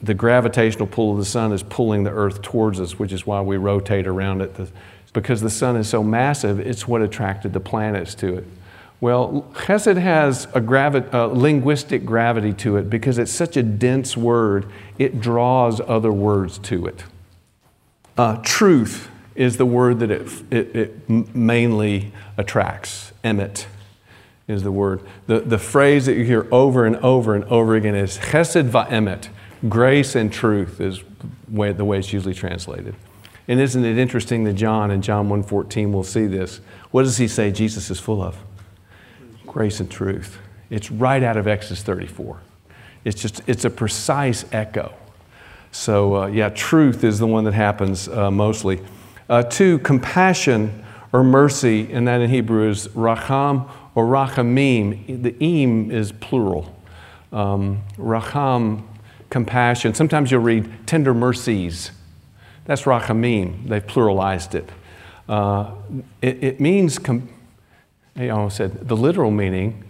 the 0.00 0.14
gravitational 0.14 0.86
pull 0.86 1.12
of 1.12 1.18
the 1.18 1.24
sun 1.24 1.52
is 1.52 1.64
pulling 1.64 2.04
the 2.04 2.12
earth 2.12 2.40
towards 2.40 2.80
us, 2.80 3.00
which 3.00 3.12
is 3.12 3.26
why 3.26 3.40
we 3.40 3.56
rotate 3.56 4.06
around 4.06 4.42
it. 4.42 4.54
The, 4.54 4.68
because 5.18 5.40
the 5.40 5.50
sun 5.50 5.74
is 5.74 5.88
so 5.88 6.00
massive, 6.00 6.60
it's 6.60 6.86
what 6.86 7.02
attracted 7.02 7.52
the 7.52 7.58
planets 7.58 8.14
to 8.14 8.36
it. 8.36 8.44
Well, 9.00 9.50
chesed 9.54 9.96
has 9.96 10.46
a, 10.54 10.60
gravi- 10.60 11.08
linguistic 11.12 12.04
gravity 12.04 12.52
to 12.54 12.76
it 12.76 12.88
because 12.88 13.18
it's 13.18 13.32
such 13.32 13.56
a 13.56 13.64
dense 13.64 14.16
word, 14.16 14.66
it 14.96 15.20
draws 15.20 15.80
other 15.80 16.12
words 16.12 16.58
to 16.58 16.86
it. 16.86 17.02
Uh, 18.16 18.36
truth 18.44 19.10
is 19.34 19.56
the 19.56 19.66
word 19.66 19.98
that 19.98 20.12
it, 20.12 20.28
it, 20.52 20.76
it 20.76 21.34
mainly 21.34 22.12
attracts. 22.36 23.12
Emet 23.24 23.66
is 24.46 24.62
the 24.62 24.72
word. 24.72 25.00
The, 25.26 25.40
the 25.40 25.58
phrase 25.58 26.06
that 26.06 26.14
you 26.14 26.22
hear 26.22 26.46
over 26.52 26.86
and 26.86 26.94
over 26.98 27.34
and 27.34 27.42
over 27.46 27.74
again 27.74 27.96
is 27.96 28.18
chesed 28.18 28.70
va'emet. 28.70 29.30
Grace 29.68 30.14
and 30.14 30.32
truth 30.32 30.80
is 30.80 31.02
way, 31.48 31.72
the 31.72 31.84
way 31.84 31.98
it's 31.98 32.12
usually 32.12 32.34
translated. 32.34 32.94
And 33.48 33.58
isn't 33.60 33.82
it 33.82 33.96
interesting 33.96 34.44
that 34.44 34.52
John 34.52 34.90
in 34.90 35.00
John 35.00 35.28
1.14 35.28 35.90
will 35.90 36.04
see 36.04 36.26
this? 36.26 36.60
What 36.90 37.04
does 37.04 37.16
he 37.16 37.26
say 37.26 37.50
Jesus 37.50 37.90
is 37.90 37.98
full 37.98 38.22
of? 38.22 38.36
Grace 39.46 39.80
and 39.80 39.90
truth. 39.90 40.38
It's 40.68 40.90
right 40.90 41.22
out 41.22 41.38
of 41.38 41.48
Exodus 41.48 41.82
34. 41.82 42.40
It's 43.04 43.20
just, 43.20 43.40
it's 43.46 43.64
a 43.64 43.70
precise 43.70 44.44
echo. 44.52 44.92
So, 45.70 46.16
uh, 46.16 46.26
yeah, 46.26 46.50
truth 46.50 47.04
is 47.04 47.18
the 47.18 47.26
one 47.26 47.44
that 47.44 47.54
happens 47.54 48.06
uh, 48.08 48.30
mostly. 48.30 48.80
Uh, 49.30 49.42
two, 49.42 49.78
compassion 49.78 50.84
or 51.12 51.24
mercy, 51.24 51.90
and 51.90 52.06
that 52.06 52.20
in 52.20 52.28
Hebrew 52.28 52.68
is 52.68 52.88
racham 52.88 53.70
or 53.94 54.04
rachamim. 54.06 55.22
The 55.22 55.34
im 55.38 55.90
is 55.90 56.12
plural. 56.12 56.74
Um, 57.32 57.82
racham, 57.96 58.86
compassion. 59.30 59.94
Sometimes 59.94 60.30
you'll 60.30 60.42
read 60.42 60.70
tender 60.86 61.14
mercies. 61.14 61.92
That's 62.68 62.82
rachamim. 62.82 63.66
They've 63.66 63.84
pluralized 63.84 64.54
it. 64.54 64.68
Uh, 65.26 65.72
it, 66.20 66.44
it, 66.44 66.60
means, 66.60 66.98
com- 66.98 67.30
I 68.14 68.28
almost 68.28 68.58
said 68.58 68.86
the 68.86 68.94
literal 68.94 69.30
meaning, 69.30 69.84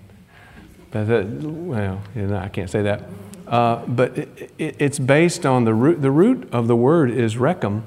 but 0.92 1.08
that, 1.08 1.26
well, 1.26 2.00
you 2.14 2.28
know, 2.28 2.37
I 2.37 2.49
can't 2.49 2.70
say 2.70 2.82
that. 2.82 3.02
Uh, 3.49 3.85
but 3.87 4.16
it, 4.16 4.52
it, 4.58 4.76
it's 4.78 5.00
based 5.00 5.44
on 5.44 5.64
the 5.64 5.75
root, 5.75 6.02
the 6.02 6.12
root 6.12 6.49
of 6.52 6.68
the 6.68 6.76
word 6.76 7.11
is 7.11 7.35
rechem, 7.35 7.82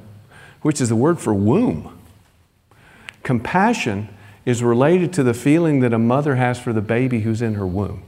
which 0.62 0.82
is 0.82 0.90
the 0.90 0.96
word 0.98 1.22
for 1.22 1.34
womb. 1.34 1.98
Compassion 3.24 4.10
is 4.46 4.62
related 4.62 5.14
to 5.14 5.24
the 5.24 5.34
feeling 5.34 5.80
that 5.80 5.94
a 5.94 6.00
mother 6.00 6.36
has 6.36 6.60
for 6.60 6.74
the 6.74 6.82
baby 6.82 7.22
who's 7.22 7.42
in 7.42 7.54
her 7.54 7.66
womb. 7.66 8.04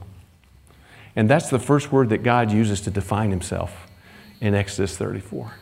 And 1.16 1.30
that's 1.30 1.48
the 1.48 1.58
first 1.58 1.90
word 1.90 2.10
that 2.10 2.22
God 2.22 2.52
uses 2.52 2.82
to 2.82 2.90
define 2.90 3.30
himself 3.30 3.86
in 4.38 4.54
Exodus 4.54 4.98
34. 4.98 5.54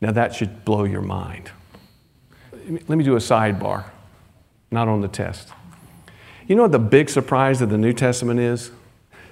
Now, 0.00 0.12
that 0.12 0.34
should 0.34 0.64
blow 0.64 0.84
your 0.84 1.02
mind. 1.02 1.50
Let 2.68 2.98
me 2.98 3.04
do 3.04 3.14
a 3.14 3.20
sidebar, 3.20 3.84
not 4.70 4.88
on 4.88 5.00
the 5.00 5.08
test. 5.08 5.48
You 6.46 6.56
know 6.56 6.62
what 6.62 6.72
the 6.72 6.78
big 6.78 7.10
surprise 7.10 7.60
of 7.60 7.70
the 7.70 7.78
New 7.78 7.92
Testament 7.92 8.40
is? 8.40 8.70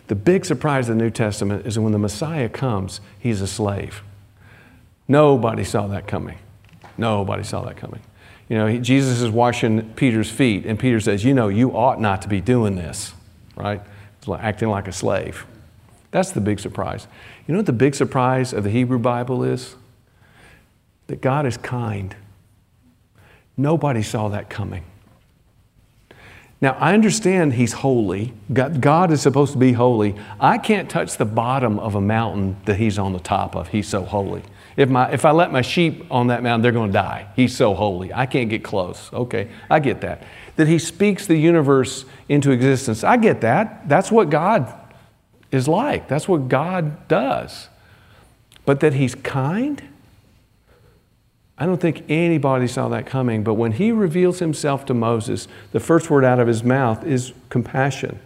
The 0.08 0.14
big 0.14 0.44
surprise 0.44 0.88
of 0.88 0.96
the 0.96 1.02
New 1.02 1.10
Testament 1.10 1.66
is 1.66 1.74
that 1.74 1.80
when 1.80 1.92
the 1.92 1.98
Messiah 1.98 2.48
comes, 2.48 3.00
he's 3.18 3.40
a 3.40 3.46
slave. 3.46 4.02
Nobody 5.08 5.64
saw 5.64 5.86
that 5.88 6.06
coming. 6.06 6.38
Nobody 6.98 7.42
saw 7.42 7.62
that 7.62 7.76
coming. 7.76 8.00
You 8.48 8.56
know, 8.56 8.66
he, 8.66 8.78
Jesus 8.78 9.20
is 9.20 9.30
washing 9.30 9.92
Peter's 9.94 10.30
feet, 10.30 10.66
and 10.66 10.78
Peter 10.78 11.00
says, 11.00 11.24
You 11.24 11.34
know, 11.34 11.48
you 11.48 11.70
ought 11.76 12.00
not 12.00 12.22
to 12.22 12.28
be 12.28 12.40
doing 12.40 12.76
this, 12.76 13.12
right? 13.56 13.80
Like 14.26 14.42
acting 14.42 14.68
like 14.68 14.88
a 14.88 14.92
slave. 14.92 15.46
That's 16.10 16.32
the 16.32 16.40
big 16.40 16.58
surprise. 16.58 17.06
You 17.46 17.52
know 17.52 17.58
what 17.58 17.66
the 17.66 17.72
big 17.72 17.94
surprise 17.94 18.52
of 18.52 18.64
the 18.64 18.70
Hebrew 18.70 18.98
Bible 18.98 19.44
is? 19.44 19.76
That 21.06 21.20
God 21.20 21.46
is 21.46 21.56
kind. 21.56 22.14
Nobody 23.56 24.02
saw 24.02 24.28
that 24.28 24.50
coming. 24.50 24.84
Now, 26.60 26.72
I 26.80 26.94
understand 26.94 27.54
He's 27.54 27.74
holy. 27.74 28.32
God, 28.52 29.10
is 29.10 29.20
supposed 29.20 29.52
to 29.52 29.58
be 29.58 29.72
holy. 29.72 30.14
I 30.40 30.58
can't 30.58 30.88
touch 30.88 31.16
the 31.16 31.26
bottom 31.26 31.78
of 31.78 31.94
a 31.94 32.00
mountain 32.00 32.56
that 32.64 32.76
He's 32.76 32.98
on 32.98 33.12
the 33.12 33.20
top 33.20 33.54
of. 33.54 33.68
He's 33.68 33.88
so 33.88 34.04
holy. 34.04 34.42
If, 34.76 34.88
my, 34.88 35.10
if 35.10 35.24
I 35.24 35.30
let 35.30 35.52
my 35.52 35.62
sheep 35.62 36.06
on 36.10 36.26
that 36.28 36.42
mountain, 36.42 36.62
they're 36.62 36.72
going 36.72 36.90
to 36.90 36.98
die. 36.98 37.28
He's 37.36 37.56
so 37.56 37.74
holy. 37.74 38.12
I 38.12 38.26
can't 38.26 38.50
get 38.50 38.64
close. 38.64 39.10
Okay, 39.12 39.50
I 39.70 39.80
get 39.80 40.00
that. 40.02 40.22
That 40.56 40.68
He 40.68 40.78
speaks 40.78 41.26
the 41.26 41.36
universe 41.36 42.06
into 42.28 42.50
existence. 42.50 43.04
I 43.04 43.16
get 43.18 43.42
that. 43.42 43.88
That's 43.88 44.10
what 44.10 44.30
God 44.30 44.72
is 45.52 45.68
like, 45.68 46.08
that's 46.08 46.26
what 46.26 46.48
God 46.48 47.06
does. 47.08 47.68
But 48.64 48.80
that 48.80 48.94
He's 48.94 49.14
kind? 49.14 49.82
I 51.58 51.64
don't 51.64 51.80
think 51.80 52.04
anybody 52.08 52.66
saw 52.66 52.88
that 52.88 53.06
coming, 53.06 53.42
but 53.42 53.54
when 53.54 53.72
he 53.72 53.90
reveals 53.90 54.40
himself 54.40 54.84
to 54.86 54.94
Moses, 54.94 55.48
the 55.72 55.80
first 55.80 56.10
word 56.10 56.24
out 56.24 56.38
of 56.38 56.46
his 56.46 56.62
mouth 56.62 57.04
is 57.04 57.32
compassion 57.48 58.18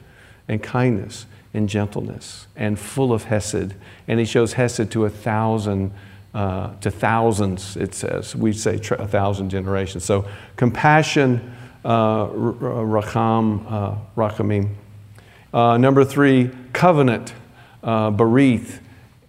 and 0.48 0.60
kindness 0.60 1.26
and 1.54 1.68
gentleness 1.68 2.48
and 2.56 2.78
full 2.78 3.12
of 3.12 3.24
hesed. 3.24 3.74
And 4.08 4.18
he 4.18 4.24
shows 4.24 4.54
hesed 4.54 4.90
to 4.90 5.04
a 5.04 5.10
thousand, 5.10 5.92
uh, 6.34 6.74
to 6.80 6.90
thousands, 6.90 7.76
it 7.76 7.94
says. 7.94 8.34
We 8.34 8.52
say 8.52 8.80
a 8.98 9.06
thousand 9.06 9.50
generations. 9.50 10.04
So 10.04 10.26
compassion, 10.56 11.54
uh, 11.84 12.26
racham, 12.26 13.64
uh, 13.70 13.94
rachamim. 14.16 14.74
Uh, 15.54 15.76
number 15.76 16.04
three, 16.04 16.50
covenant, 16.72 17.32
uh. 17.84 18.12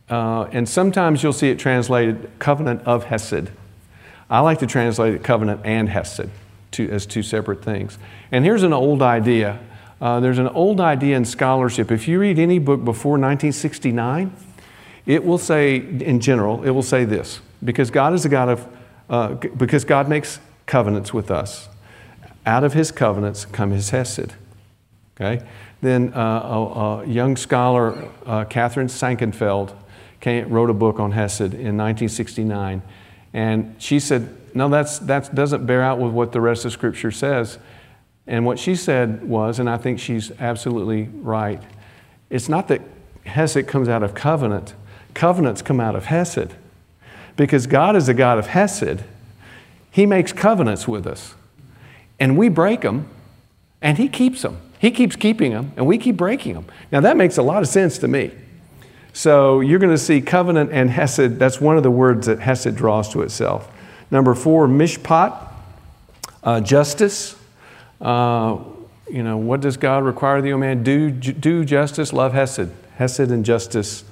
Uh, 0.10 0.44
and 0.52 0.68
sometimes 0.68 1.24
you'll 1.24 1.32
see 1.32 1.50
it 1.50 1.58
translated 1.58 2.30
covenant 2.40 2.82
of 2.82 3.06
hesed. 3.06 3.50
I 4.32 4.40
like 4.40 4.60
to 4.60 4.66
translate 4.66 5.14
it 5.14 5.24
covenant 5.24 5.62
and 5.66 5.90
hesed 5.90 6.30
as 6.80 7.06
two 7.06 7.22
separate 7.22 7.62
things. 7.62 7.98
And 8.32 8.46
here's 8.46 8.64
an 8.64 8.72
old 8.72 9.02
idea. 9.02 9.60
Uh, 10.00 10.22
there's 10.22 10.40
an 10.40 10.48
old 10.48 10.80
idea 10.80 11.18
in 11.18 11.26
scholarship. 11.26 11.92
If 11.92 12.08
you 12.08 12.18
read 12.18 12.40
any 12.40 12.58
book 12.58 12.84
before 12.86 13.12
1969, 13.12 14.34
it 15.06 15.26
will 15.26 15.38
say, 15.38 15.76
in 15.76 16.22
general, 16.22 16.64
it 16.64 16.70
will 16.70 16.82
say 16.82 17.04
this 17.04 17.42
because 17.64 17.92
God 17.92 18.14
is 18.14 18.24
a 18.24 18.30
God 18.30 18.50
of, 18.50 18.78
uh, 19.10 19.34
because 19.34 19.84
God 19.84 20.08
makes 20.08 20.40
covenants 20.66 21.14
with 21.14 21.30
us. 21.30 21.68
Out 22.46 22.64
of 22.64 22.74
his 22.74 22.90
covenants 22.90 23.44
come 23.44 23.72
his 23.72 23.90
hesed. 23.90 24.34
Okay? 25.16 25.46
Then 25.82 26.14
uh, 26.14 26.20
a, 26.20 27.02
a, 27.02 27.06
young 27.06 27.36
scholar, 27.36 28.10
uh, 28.26 28.46
Katharine 28.46 28.88
Sakenfeld, 28.88 29.76
came, 30.22 30.50
wrote 30.50 30.70
a 30.70 30.74
book 30.74 31.00
on 31.00 31.12
hesed 31.12 31.54
in 31.54 31.76
1969. 31.76 32.82
And 33.34 33.76
she 33.78 34.00
said, 34.00 34.36
No, 34.54 34.70
that's, 34.70 35.00
that 35.00 35.34
doesn't 35.34 35.66
bear 35.66 35.82
out 35.82 36.00
with 36.00 36.12
what 36.12 36.32
the 36.32 36.42
rest 36.42 36.66
of 36.66 36.72
Scripture 36.72 37.12
says. 37.12 37.58
And 38.28 38.46
what 38.46 38.60
she 38.60 38.76
said 38.76 39.28
was, 39.28 39.60
and 39.60 39.70
I 39.70 39.78
think 39.78 40.00
she's 40.00 40.32
absolutely 40.40 41.10
right, 41.22 41.62
it's 42.30 42.48
not 42.48 42.68
that 42.68 42.82
Hesed 43.26 43.68
comes 43.68 43.90
out 43.90 44.04
of 44.04 44.14
covenant, 44.14 44.74
covenants 45.14 45.62
come 45.62 45.80
out 45.80 45.96
of 45.96 46.06
Hesed. 46.06 46.56
Because 47.36 47.68
God 47.68 47.96
is 47.96 48.08
a 48.10 48.14
God 48.14 48.38
of 48.38 48.48
Hesed, 48.48 49.04
He 49.92 50.06
makes 50.06 50.32
covenants 50.32 50.88
with 50.88 51.08
us. 51.08 51.36
And 52.20 52.38
we 52.38 52.50
break 52.50 52.82
them, 52.82 53.10
and 53.82 53.98
He 53.98 54.08
keeps 54.08 54.44
them. 54.44 54.62
He 54.80 54.92
keeps 54.92 55.16
keeping 55.16 55.52
them, 55.52 55.74
and 55.76 55.86
we 55.86 55.98
keep 55.98 56.18
breaking 56.18 56.54
them. 56.54 56.66
Now, 56.92 57.02
that 57.02 57.18
makes 57.18 57.38
a 57.38 57.44
lot 57.44 57.62
of 57.62 57.68
sense 57.68 57.98
to 58.00 58.08
me. 58.08 58.32
So 59.14 59.60
you're 59.60 59.80
going 59.80 59.92
to 59.92 59.98
see 59.98 60.22
covenant 60.22 60.72
and 60.72 60.90
hesed. 60.90 61.38
That's 61.38 61.60
one 61.60 61.78
of 61.78 61.84
the 61.84 61.92
words 61.92 62.28
that 62.28 62.40
hesed 62.40 62.76
draws 62.76 63.10
to 63.10 63.22
itself. 63.22 63.70
Number 64.10 64.34
four, 64.36 64.68
mishpat, 64.68 65.38
uh, 66.44 66.62
justice. 66.62 67.36
Uh, 68.00 68.60
you 69.10 69.24
know, 69.24 69.38
what 69.38 69.62
does 69.62 69.78
God 69.78 70.04
require 70.04 70.38
of 70.38 70.46
you, 70.46 70.58
man? 70.58 70.84
Do, 70.84 71.12
do 71.12 71.66
justice, 71.66 72.14
love 72.14 72.34
hesed. 72.34 72.70
Hesed 72.96 73.32
and 73.32 73.44
justice 73.44 74.04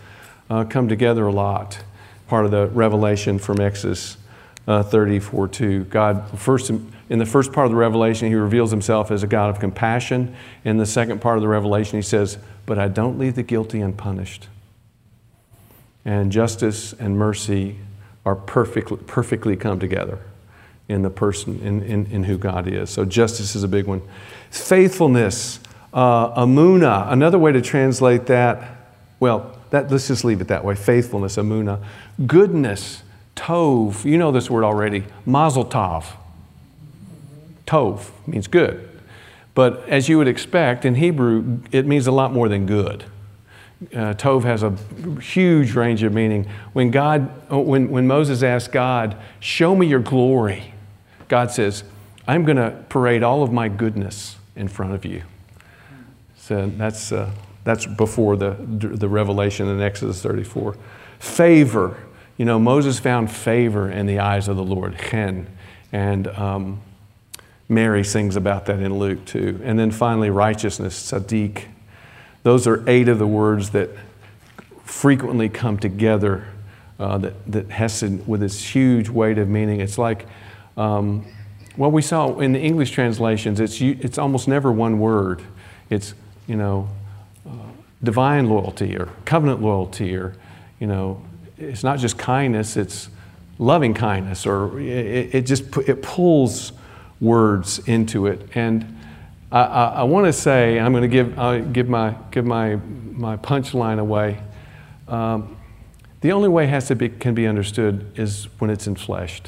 uh, 0.49 0.65
come 0.65 0.89
together 0.89 1.25
a 1.27 1.31
lot. 1.31 1.79
Part 2.27 2.45
of 2.45 2.51
the 2.51 2.67
revelation 2.67 3.39
from 3.39 3.59
Exodus 3.59 4.17
uh, 4.67 4.83
34 4.83 5.47
2. 5.47 5.85
God, 5.85 6.29
first, 6.37 6.69
in 6.69 7.19
the 7.19 7.25
first 7.25 7.53
part 7.53 7.65
of 7.65 7.71
the 7.71 7.77
revelation, 7.77 8.27
he 8.27 8.35
reveals 8.35 8.69
himself 8.69 9.11
as 9.11 9.23
a 9.23 9.27
God 9.27 9.49
of 9.49 9.59
compassion. 9.59 10.35
In 10.65 10.77
the 10.77 10.85
second 10.85 11.21
part 11.21 11.37
of 11.37 11.41
the 11.41 11.47
revelation, 11.47 11.97
he 11.97 12.03
says, 12.03 12.37
But 12.65 12.77
I 12.77 12.89
don't 12.89 13.17
leave 13.17 13.35
the 13.35 13.43
guilty 13.43 13.79
unpunished 13.79 14.47
and 16.05 16.31
justice 16.31 16.93
and 16.93 17.17
mercy 17.17 17.77
are 18.25 18.35
perfectly, 18.35 18.97
perfectly 19.05 19.55
come 19.55 19.79
together. 19.79 20.19
in 20.89 21.03
the 21.03 21.09
person, 21.09 21.61
in, 21.61 21.83
in, 21.83 22.07
in 22.07 22.23
who 22.23 22.37
God 22.37 22.67
is. 22.67 22.89
So 22.89 23.05
justice 23.05 23.55
is 23.55 23.63
a 23.63 23.67
big 23.67 23.85
one. 23.85 24.01
Faithfulness, 24.49 25.59
uh, 25.93 26.41
amuna, 26.41 27.11
another 27.11 27.37
way 27.37 27.51
to 27.51 27.61
translate 27.61 28.25
that, 28.25 28.77
well, 29.19 29.55
that, 29.69 29.91
let's 29.91 30.07
just 30.07 30.25
leave 30.25 30.41
it 30.41 30.47
that 30.47 30.65
way 30.65 30.75
faithfulness, 30.75 31.37
amuna. 31.37 31.79
Goodness, 32.25 33.03
tov, 33.35 34.03
you 34.03 34.17
know 34.17 34.31
this 34.31 34.49
word 34.49 34.63
already, 34.63 35.05
mazel 35.25 35.63
tov. 35.63 36.05
Tov 37.67 38.09
means 38.25 38.47
good. 38.47 38.89
But 39.53 39.87
as 39.87 40.09
you 40.09 40.17
would 40.17 40.27
expect, 40.27 40.85
in 40.85 40.95
Hebrew, 40.95 41.59
it 41.71 41.85
means 41.85 42.07
a 42.07 42.11
lot 42.11 42.33
more 42.33 42.49
than 42.49 42.65
good. 42.65 43.03
Uh, 43.93 44.13
tov 44.13 44.43
has 44.43 44.61
a 44.61 44.71
huge 45.21 45.73
range 45.73 46.03
of 46.03 46.13
meaning. 46.13 46.45
When 46.73 46.91
God, 46.91 47.31
when, 47.49 47.89
when 47.89 48.07
Moses 48.07 48.43
asked 48.43 48.73
God, 48.73 49.15
"Show 49.39 49.73
me 49.73 49.87
your 49.87 50.01
glory," 50.01 50.73
God 51.29 51.49
says, 51.51 51.85
"I'm 52.27 52.43
going 52.43 52.57
to 52.57 52.71
parade 52.89 53.23
all 53.23 53.41
of 53.41 53.53
my 53.53 53.69
goodness 53.69 54.35
in 54.57 54.67
front 54.67 54.93
of 54.93 55.05
you." 55.05 55.23
So 56.35 56.69
that's 56.75 57.13
uh, 57.13 57.31
that's 57.63 57.85
before 57.85 58.35
the 58.35 58.57
the 58.59 59.07
revelation 59.07 59.69
in 59.69 59.81
Exodus 59.81 60.21
34. 60.21 60.75
Favor, 61.19 61.95
you 62.35 62.43
know, 62.43 62.59
Moses 62.59 62.99
found 62.99 63.31
favor 63.31 63.89
in 63.89 64.07
the 64.07 64.19
eyes 64.19 64.49
of 64.49 64.57
the 64.57 64.63
Lord, 64.63 64.97
chen, 64.97 65.47
and 65.93 66.27
um, 66.27 66.81
Mary 67.69 68.03
sings 68.03 68.35
about 68.35 68.65
that 68.65 68.79
in 68.79 68.97
Luke 68.97 69.23
too. 69.25 69.61
And 69.63 69.79
then 69.79 69.91
finally, 69.91 70.29
righteousness, 70.29 71.11
tzaddik. 71.11 71.65
Those 72.43 72.67
are 72.67 72.83
eight 72.87 73.09
of 73.09 73.19
the 73.19 73.27
words 73.27 73.71
that 73.71 73.89
frequently 74.83 75.49
come 75.49 75.77
together. 75.77 76.47
Uh, 76.99 77.17
that, 77.17 77.33
that 77.49 77.69
Hesed, 77.69 78.27
with 78.27 78.43
its 78.43 78.61
huge 78.61 79.07
weight 79.07 79.37
of 79.37 79.47
meaning, 79.47 79.79
it's 79.79 79.97
like, 79.97 80.25
um, 80.75 81.25
well, 81.77 81.89
we 81.89 82.01
saw 82.01 82.39
in 82.39 82.51
the 82.51 82.59
English 82.59 82.91
translations, 82.91 83.61
it's, 83.61 83.79
it's 83.79 84.17
almost 84.17 84.49
never 84.49 84.69
one 84.69 84.99
word. 84.99 85.41
It's, 85.89 86.13
you 86.45 86.57
know, 86.57 86.89
uh, 87.47 87.51
divine 88.03 88.49
loyalty 88.49 88.97
or 88.97 89.07
covenant 89.23 89.61
loyalty 89.61 90.13
or, 90.13 90.35
you 90.81 90.87
know, 90.87 91.21
it's 91.57 91.83
not 91.83 91.99
just 91.99 92.17
kindness, 92.17 92.75
it's 92.75 93.07
loving 93.59 93.93
kindness 93.93 94.45
or 94.45 94.77
it, 94.79 95.35
it 95.35 95.45
just 95.45 95.77
it 95.77 96.01
pulls 96.01 96.73
words 97.21 97.79
into 97.87 98.27
it. 98.27 98.41
And 98.55 98.98
I, 99.51 99.61
I, 99.61 100.03
want 100.03 100.27
to 100.27 100.33
say, 100.33 100.79
I'm 100.79 100.91
going 100.93 101.01
to 101.01 101.07
give, 101.07 101.73
give 101.73 101.89
my, 101.89 102.15
give 102.29 102.45
my, 102.45 102.75
my 102.75 103.35
punchline 103.37 103.99
away. 103.99 104.39
Um, 105.07 105.57
the 106.21 106.33
only 106.33 106.49
way 106.49 106.67
has 106.67 106.87
to 106.89 106.95
be, 106.95 107.09
can 107.09 107.33
be 107.33 107.47
understood 107.47 108.11
is 108.15 108.47
when 108.59 108.69
it's 108.69 108.87
enfleshed, 108.87 109.47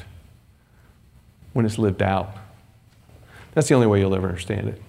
when 1.54 1.66
it's 1.68 1.78
lived 1.78 2.02
out. 2.02 2.36
That's 3.54 3.68
the 3.68 3.76
only 3.76 3.88
way 3.88 4.00
you'll 4.00 4.16
ever 4.16 4.28
understand 4.28 4.70
it. 4.70 4.82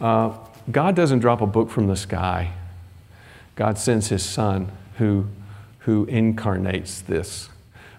Uh, 0.00 0.38
God 0.70 0.96
doesn't 0.96 1.18
drop 1.18 1.42
a 1.42 1.46
book 1.46 1.68
from 1.68 1.86
the 1.86 1.96
sky. 1.96 2.52
God 3.54 3.76
sends 3.76 4.08
his 4.08 4.22
son 4.22 4.72
who, 4.96 5.26
who 5.80 6.06
incarnates 6.06 7.02
this. 7.02 7.49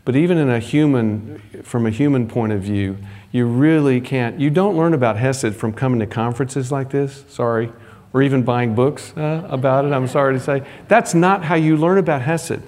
But 0.04 0.16
even 0.16 0.38
in 0.38 0.50
a 0.50 0.60
human, 0.60 1.40
from 1.64 1.86
a 1.86 1.92
human 1.92 2.28
point 2.28 2.54
of 2.54 2.62
view, 2.62 2.98
you 3.32 3.46
really 3.46 4.02
can't, 4.02 4.40
you 4.40 4.50
don't 4.50 4.76
learn 4.76 4.94
about 4.94 5.18
Hesed 5.18 5.56
from 5.56 5.74
coming 5.74 6.00
to 6.00 6.08
conferences 6.08 6.72
like 6.72 6.90
this, 6.90 7.24
sorry, 7.28 7.72
or 8.14 8.22
even 8.22 8.44
buying 8.44 8.76
books 8.76 9.16
uh, 9.16 9.48
about 9.50 9.86
it, 9.86 9.94
I'm 9.94 10.08
sorry 10.08 10.34
to 10.34 10.40
say. 10.40 10.68
That's 10.88 11.14
not 11.14 11.44
how 11.44 11.56
you 11.56 11.78
learn 11.78 11.98
about 11.98 12.24
Hesed. 12.24 12.62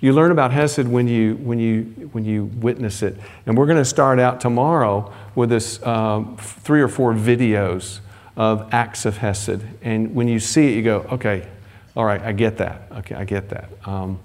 You 0.00 0.12
learn 0.12 0.30
about 0.30 0.52
Hesed 0.52 0.86
when 0.86 1.08
you, 1.08 1.34
when 1.36 1.58
you, 1.58 1.82
when 2.12 2.24
you 2.24 2.44
witness 2.44 3.02
it. 3.02 3.16
And 3.46 3.58
we're 3.58 3.66
going 3.66 3.78
to 3.78 3.84
start 3.84 4.20
out 4.20 4.40
tomorrow 4.40 5.12
with 5.34 5.50
this 5.50 5.82
um, 5.84 6.36
three 6.36 6.80
or 6.80 6.88
four 6.88 7.12
videos 7.12 7.98
of 8.36 8.72
acts 8.72 9.04
of 9.04 9.16
Hesed. 9.16 9.60
And 9.82 10.14
when 10.14 10.28
you 10.28 10.38
see 10.38 10.72
it, 10.72 10.76
you 10.76 10.82
go, 10.82 11.00
okay, 11.12 11.48
all 11.96 12.04
right, 12.04 12.22
I 12.22 12.30
get 12.30 12.58
that. 12.58 12.82
Okay, 12.98 13.16
I 13.16 13.24
get 13.24 13.48
that. 13.48 13.68
Um, 13.84 14.20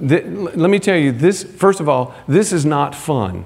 th- 0.00 0.24
let 0.24 0.70
me 0.70 0.78
tell 0.78 0.96
you 0.96 1.12
this, 1.12 1.42
first 1.42 1.80
of 1.80 1.88
all, 1.88 2.14
this 2.26 2.52
is 2.52 2.64
not 2.64 2.94
fun. 2.94 3.44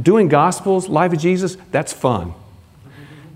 Doing 0.00 0.28
Gospels, 0.28 0.88
Life 0.88 1.12
of 1.12 1.18
Jesus, 1.18 1.56
that's 1.70 1.92
fun. 1.92 2.34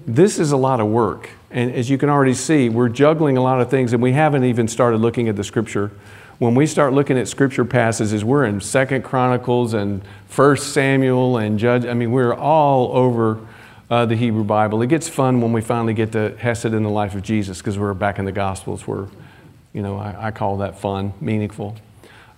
This 0.06 0.38
is 0.38 0.52
a 0.52 0.56
lot 0.56 0.80
of 0.80 0.86
work. 0.86 1.30
And 1.50 1.72
as 1.72 1.88
you 1.88 1.98
can 1.98 2.08
already 2.08 2.34
see, 2.34 2.68
we're 2.68 2.88
juggling 2.88 3.36
a 3.36 3.42
lot 3.42 3.60
of 3.60 3.70
things, 3.70 3.92
and 3.92 4.02
we 4.02 4.12
haven't 4.12 4.44
even 4.44 4.68
started 4.68 4.98
looking 4.98 5.28
at 5.28 5.36
the 5.36 5.44
Scripture. 5.44 5.90
When 6.38 6.54
we 6.54 6.66
start 6.66 6.92
looking 6.92 7.16
at 7.16 7.28
Scripture 7.28 7.64
passages, 7.64 8.24
we're 8.24 8.44
in 8.44 8.60
Second 8.60 9.02
Chronicles 9.04 9.72
and 9.72 10.02
First 10.26 10.72
Samuel 10.72 11.38
and 11.38 11.58
Judge. 11.58 11.84
I 11.86 11.94
mean, 11.94 12.10
we're 12.10 12.34
all 12.34 12.96
over 12.96 13.38
uh, 13.88 14.04
the 14.06 14.16
Hebrew 14.16 14.42
Bible. 14.42 14.82
It 14.82 14.88
gets 14.88 15.08
fun 15.08 15.40
when 15.40 15.52
we 15.52 15.60
finally 15.60 15.94
get 15.94 16.12
to 16.12 16.36
Hesed 16.36 16.66
in 16.66 16.82
the 16.82 16.90
life 16.90 17.14
of 17.14 17.22
Jesus 17.22 17.58
because 17.58 17.78
we're 17.78 17.94
back 17.94 18.18
in 18.18 18.24
the 18.24 18.32
Gospels. 18.32 18.86
Where, 18.86 19.06
you 19.72 19.82
know, 19.82 19.96
I, 19.96 20.26
I 20.26 20.30
call 20.32 20.58
that 20.58 20.78
fun, 20.80 21.12
meaningful. 21.20 21.76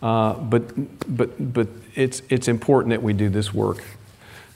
Uh, 0.02 0.34
but 0.34 1.16
but 1.16 1.52
but 1.52 1.68
it's 1.94 2.22
it's 2.28 2.48
important 2.48 2.90
that 2.90 3.02
we 3.02 3.12
do 3.12 3.28
this 3.28 3.52
work 3.54 3.82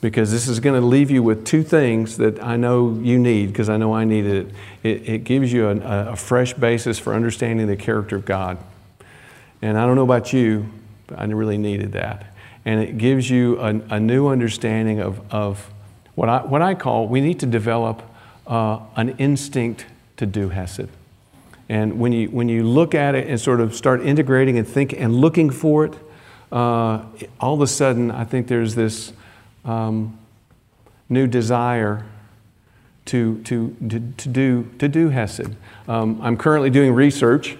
because 0.00 0.30
this 0.30 0.48
is 0.48 0.60
going 0.60 0.80
to 0.80 0.86
leave 0.86 1.10
you 1.10 1.22
with 1.22 1.44
two 1.44 1.62
things 1.62 2.16
that 2.16 2.42
I 2.42 2.56
know 2.56 2.98
you 3.02 3.18
need 3.18 3.48
because 3.48 3.68
I 3.68 3.76
know 3.76 3.94
I 3.94 4.04
needed 4.04 4.46
it. 4.46 4.54
It, 4.82 5.08
it 5.08 5.24
gives 5.24 5.52
you 5.52 5.68
a, 5.68 6.12
a, 6.12 6.16
fresh 6.16 6.54
basis 6.54 6.98
for 6.98 7.14
understanding 7.14 7.66
the 7.66 7.76
character 7.76 8.16
of 8.16 8.24
God. 8.24 8.58
And 9.60 9.76
I 9.76 9.84
don't 9.84 9.96
know 9.96 10.04
about 10.04 10.32
you, 10.32 10.70
but 11.06 11.18
I 11.18 11.24
really 11.24 11.58
needed 11.58 11.92
that. 11.92 12.34
And 12.64 12.80
it 12.80 12.96
gives 12.96 13.28
you 13.28 13.60
a, 13.60 13.68
a 13.90 14.00
new 14.00 14.28
understanding 14.28 15.00
of, 15.00 15.20
of 15.30 15.70
what, 16.14 16.28
I, 16.28 16.44
what 16.44 16.62
I 16.62 16.74
call 16.74 17.06
we 17.06 17.20
need 17.20 17.40
to 17.40 17.46
develop 17.46 18.02
uh, 18.46 18.80
an 18.96 19.10
instinct 19.18 19.84
to 20.16 20.24
do 20.24 20.48
Hesed. 20.48 20.88
And 21.70 22.00
when 22.00 22.10
you, 22.10 22.26
when 22.30 22.48
you 22.48 22.64
look 22.64 22.96
at 22.96 23.14
it 23.14 23.28
and 23.28 23.40
sort 23.40 23.60
of 23.60 23.76
start 23.76 24.02
integrating 24.02 24.58
and 24.58 24.66
think 24.66 24.92
and 24.92 25.14
looking 25.14 25.50
for 25.50 25.84
it, 25.84 25.94
uh, 26.50 27.04
all 27.38 27.54
of 27.54 27.60
a 27.60 27.66
sudden 27.68 28.10
I 28.10 28.24
think 28.24 28.48
there's 28.48 28.74
this 28.74 29.12
um, 29.64 30.18
new 31.08 31.28
desire 31.28 32.04
to, 33.04 33.40
to, 33.42 33.76
to, 33.88 34.12
to, 34.16 34.28
do, 34.28 34.68
to 34.80 34.88
do 34.88 35.10
Hesed. 35.10 35.54
Um, 35.86 36.20
I'm 36.20 36.36
currently 36.36 36.70
doing 36.70 36.92
research 36.92 37.56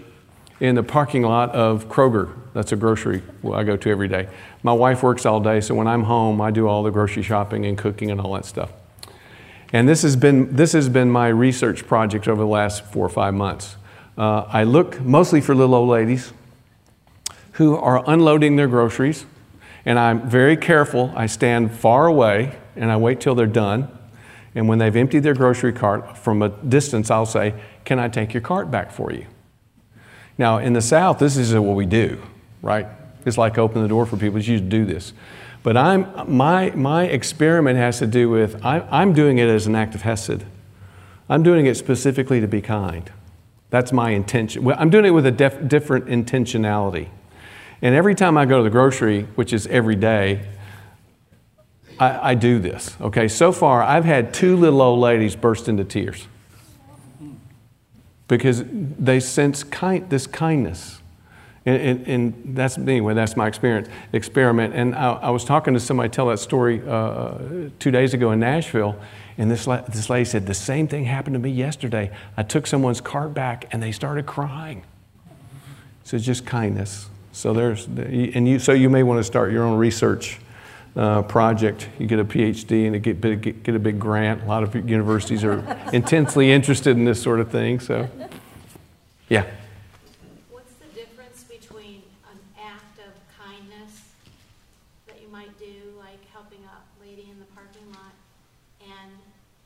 in 0.58 0.74
the 0.74 0.82
parking 0.82 1.22
lot 1.22 1.50
of 1.50 1.88
Kroger. 1.88 2.34
That's 2.52 2.72
a 2.72 2.76
grocery 2.76 3.22
I 3.44 3.62
go 3.62 3.76
to 3.76 3.90
every 3.90 4.08
day. 4.08 4.28
My 4.64 4.72
wife 4.72 5.04
works 5.04 5.24
all 5.24 5.38
day, 5.38 5.60
so 5.60 5.76
when 5.76 5.86
I'm 5.86 6.02
home, 6.02 6.40
I 6.40 6.50
do 6.50 6.66
all 6.66 6.82
the 6.82 6.90
grocery 6.90 7.22
shopping 7.22 7.64
and 7.64 7.78
cooking 7.78 8.10
and 8.10 8.20
all 8.20 8.32
that 8.34 8.44
stuff. 8.44 8.72
And 9.72 9.88
this 9.88 10.02
has 10.02 10.16
been, 10.16 10.56
this 10.56 10.72
has 10.72 10.88
been 10.88 11.12
my 11.12 11.28
research 11.28 11.86
project 11.86 12.26
over 12.26 12.40
the 12.40 12.48
last 12.48 12.84
four 12.86 13.06
or 13.06 13.08
five 13.08 13.34
months. 13.34 13.76
Uh, 14.20 14.44
I 14.50 14.64
look 14.64 15.00
mostly 15.00 15.40
for 15.40 15.54
little 15.54 15.74
old 15.74 15.88
ladies 15.88 16.34
who 17.52 17.74
are 17.74 18.04
unloading 18.06 18.56
their 18.56 18.68
groceries 18.68 19.24
and 19.86 19.98
I'm 19.98 20.28
very 20.28 20.58
careful. 20.58 21.10
I 21.16 21.24
stand 21.24 21.72
far 21.72 22.06
away 22.06 22.58
and 22.76 22.92
I 22.92 22.98
wait 22.98 23.22
till 23.22 23.34
they're 23.34 23.46
done. 23.46 23.88
And 24.54 24.68
when 24.68 24.78
they've 24.78 24.94
emptied 24.94 25.20
their 25.20 25.32
grocery 25.32 25.72
cart 25.72 26.18
from 26.18 26.42
a 26.42 26.50
distance, 26.50 27.10
I'll 27.10 27.24
say, 27.24 27.54
Can 27.86 27.98
I 27.98 28.08
take 28.08 28.34
your 28.34 28.42
cart 28.42 28.70
back 28.70 28.90
for 28.90 29.10
you? 29.10 29.24
Now, 30.36 30.58
in 30.58 30.74
the 30.74 30.82
South, 30.82 31.18
this 31.18 31.38
is 31.38 31.54
what 31.54 31.74
we 31.74 31.86
do, 31.86 32.20
right? 32.60 32.88
It's 33.24 33.38
like 33.38 33.56
open 33.56 33.80
the 33.80 33.88
door 33.88 34.04
for 34.04 34.18
people. 34.18 34.38
You 34.38 34.60
do 34.60 34.84
this. 34.84 35.14
But 35.62 35.78
I'm, 35.78 36.36
my, 36.36 36.72
my 36.72 37.04
experiment 37.04 37.78
has 37.78 38.00
to 38.00 38.06
do 38.06 38.28
with 38.28 38.62
I, 38.66 38.80
I'm 38.90 39.14
doing 39.14 39.38
it 39.38 39.48
as 39.48 39.66
an 39.66 39.74
act 39.74 39.94
of 39.94 40.02
Hesed. 40.02 40.44
I'm 41.26 41.42
doing 41.42 41.64
it 41.64 41.78
specifically 41.78 42.42
to 42.42 42.46
be 42.46 42.60
kind. 42.60 43.10
That's 43.70 43.92
my 43.92 44.10
intention. 44.10 44.64
Well, 44.64 44.76
I'm 44.78 44.90
doing 44.90 45.04
it 45.04 45.10
with 45.10 45.26
a 45.26 45.30
def, 45.30 45.66
different 45.68 46.06
intentionality. 46.06 47.08
And 47.82 47.94
every 47.94 48.14
time 48.14 48.36
I 48.36 48.44
go 48.44 48.58
to 48.58 48.64
the 48.64 48.70
grocery, 48.70 49.22
which 49.36 49.52
is 49.52 49.66
every 49.68 49.96
day, 49.96 50.46
I, 51.98 52.30
I 52.30 52.34
do 52.34 52.58
this. 52.58 52.96
Okay, 53.00 53.28
so 53.28 53.52
far 53.52 53.82
I've 53.82 54.04
had 54.04 54.34
two 54.34 54.56
little 54.56 54.82
old 54.82 55.00
ladies 55.00 55.36
burst 55.36 55.68
into 55.68 55.84
tears 55.84 56.26
because 58.26 58.62
they 58.66 59.20
sense 59.20 59.62
kind, 59.62 60.08
this 60.10 60.26
kindness. 60.26 60.98
And, 61.66 61.82
and, 61.82 62.06
and, 62.06 62.56
that's 62.56 62.78
anyway. 62.78 63.12
That's 63.12 63.36
my 63.36 63.46
experience 63.46 63.88
experiment. 64.12 64.74
And 64.74 64.94
I, 64.94 65.12
I 65.12 65.30
was 65.30 65.44
talking 65.44 65.74
to 65.74 65.80
somebody 65.80 66.08
tell 66.08 66.28
that 66.28 66.38
story 66.38 66.80
uh, 66.88 67.34
two 67.78 67.90
days 67.90 68.14
ago 68.14 68.30
in 68.32 68.40
Nashville, 68.40 68.96
and 69.40 69.50
this 69.50 69.64
this 69.64 70.08
lady 70.08 70.24
said 70.24 70.46
the 70.46 70.54
same 70.54 70.86
thing 70.86 71.06
happened 71.06 71.34
to 71.34 71.40
me 71.40 71.50
yesterday. 71.50 72.12
I 72.36 72.44
took 72.44 72.66
someone's 72.66 73.00
cart 73.00 73.34
back, 73.34 73.66
and 73.72 73.82
they 73.82 73.90
started 73.90 74.26
crying. 74.26 74.84
So 76.04 76.16
it's 76.16 76.26
just 76.26 76.44
kindness. 76.44 77.08
So 77.32 77.52
there's, 77.52 77.86
and 77.86 78.48
you, 78.48 78.58
so 78.58 78.72
you 78.72 78.90
may 78.90 79.02
want 79.02 79.18
to 79.18 79.24
start 79.24 79.52
your 79.52 79.62
own 79.62 79.78
research 79.78 80.38
uh, 80.96 81.22
project. 81.22 81.88
You 81.98 82.06
get 82.06 82.18
a 82.18 82.24
PhD 82.24 82.86
and 82.86 83.02
get, 83.02 83.20
get, 83.20 83.62
get 83.62 83.74
a 83.74 83.78
big 83.78 83.98
grant. 83.98 84.42
A 84.42 84.46
lot 84.46 84.62
of 84.62 84.74
universities 84.88 85.44
are 85.44 85.64
intensely 85.92 86.50
interested 86.50 86.96
in 86.96 87.04
this 87.04 87.22
sort 87.22 87.40
of 87.40 87.50
thing. 87.50 87.78
So, 87.80 88.10
yeah. 89.28 89.46
What's 90.50 90.72
the 90.74 90.86
difference 90.94 91.44
between 91.44 92.02
an 92.30 92.38
act 92.60 92.98
of 92.98 93.12
kindness 93.38 94.02
that 95.06 95.22
you 95.22 95.28
might 95.28 95.56
do, 95.58 95.94
like 95.98 96.28
helping 96.32 96.58
a 96.64 97.04
lady 97.04 97.28
in 97.30 97.38
the 97.38 97.46
parking 97.54 97.88
lot, 97.90 98.12
and 98.82 99.12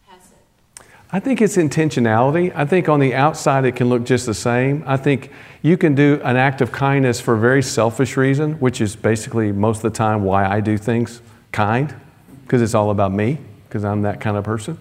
Hesed? 0.07 0.35
I 1.15 1.21
think 1.21 1.41
it's 1.41 1.57
intentionality. 1.57 2.53
I 2.57 2.65
think 2.65 2.89
on 2.89 2.99
the 2.99 3.15
outside 3.15 3.65
it 3.65 3.77
can 3.77 3.89
look 3.89 4.03
just 4.03 4.27
the 4.27 4.35
same. 4.35 4.83
I 4.85 4.97
think 4.97 5.31
you 5.63 5.77
can 5.77 5.95
do 5.95 6.21
an 6.25 6.37
act 6.37 6.61
of 6.61 6.73
kindness 6.73 7.21
for 7.21 7.35
a 7.35 7.39
very 7.39 7.63
selfish 7.63 8.17
reason, 8.17 8.55
which 8.55 8.81
is 8.81 8.97
basically 8.97 9.53
most 9.53 9.77
of 9.77 9.93
the 9.93 9.97
time 9.97 10.25
why 10.25 10.45
I 10.45 10.59
do 10.59 10.77
things 10.77 11.23
kind, 11.53 11.95
because 12.43 12.61
it's 12.61 12.75
all 12.75 12.91
about 12.91 13.13
me, 13.13 13.39
because 13.69 13.85
I'm 13.85 14.03
that 14.03 14.21
kind 14.21 14.37
of 14.37 14.43
person. 14.43 14.77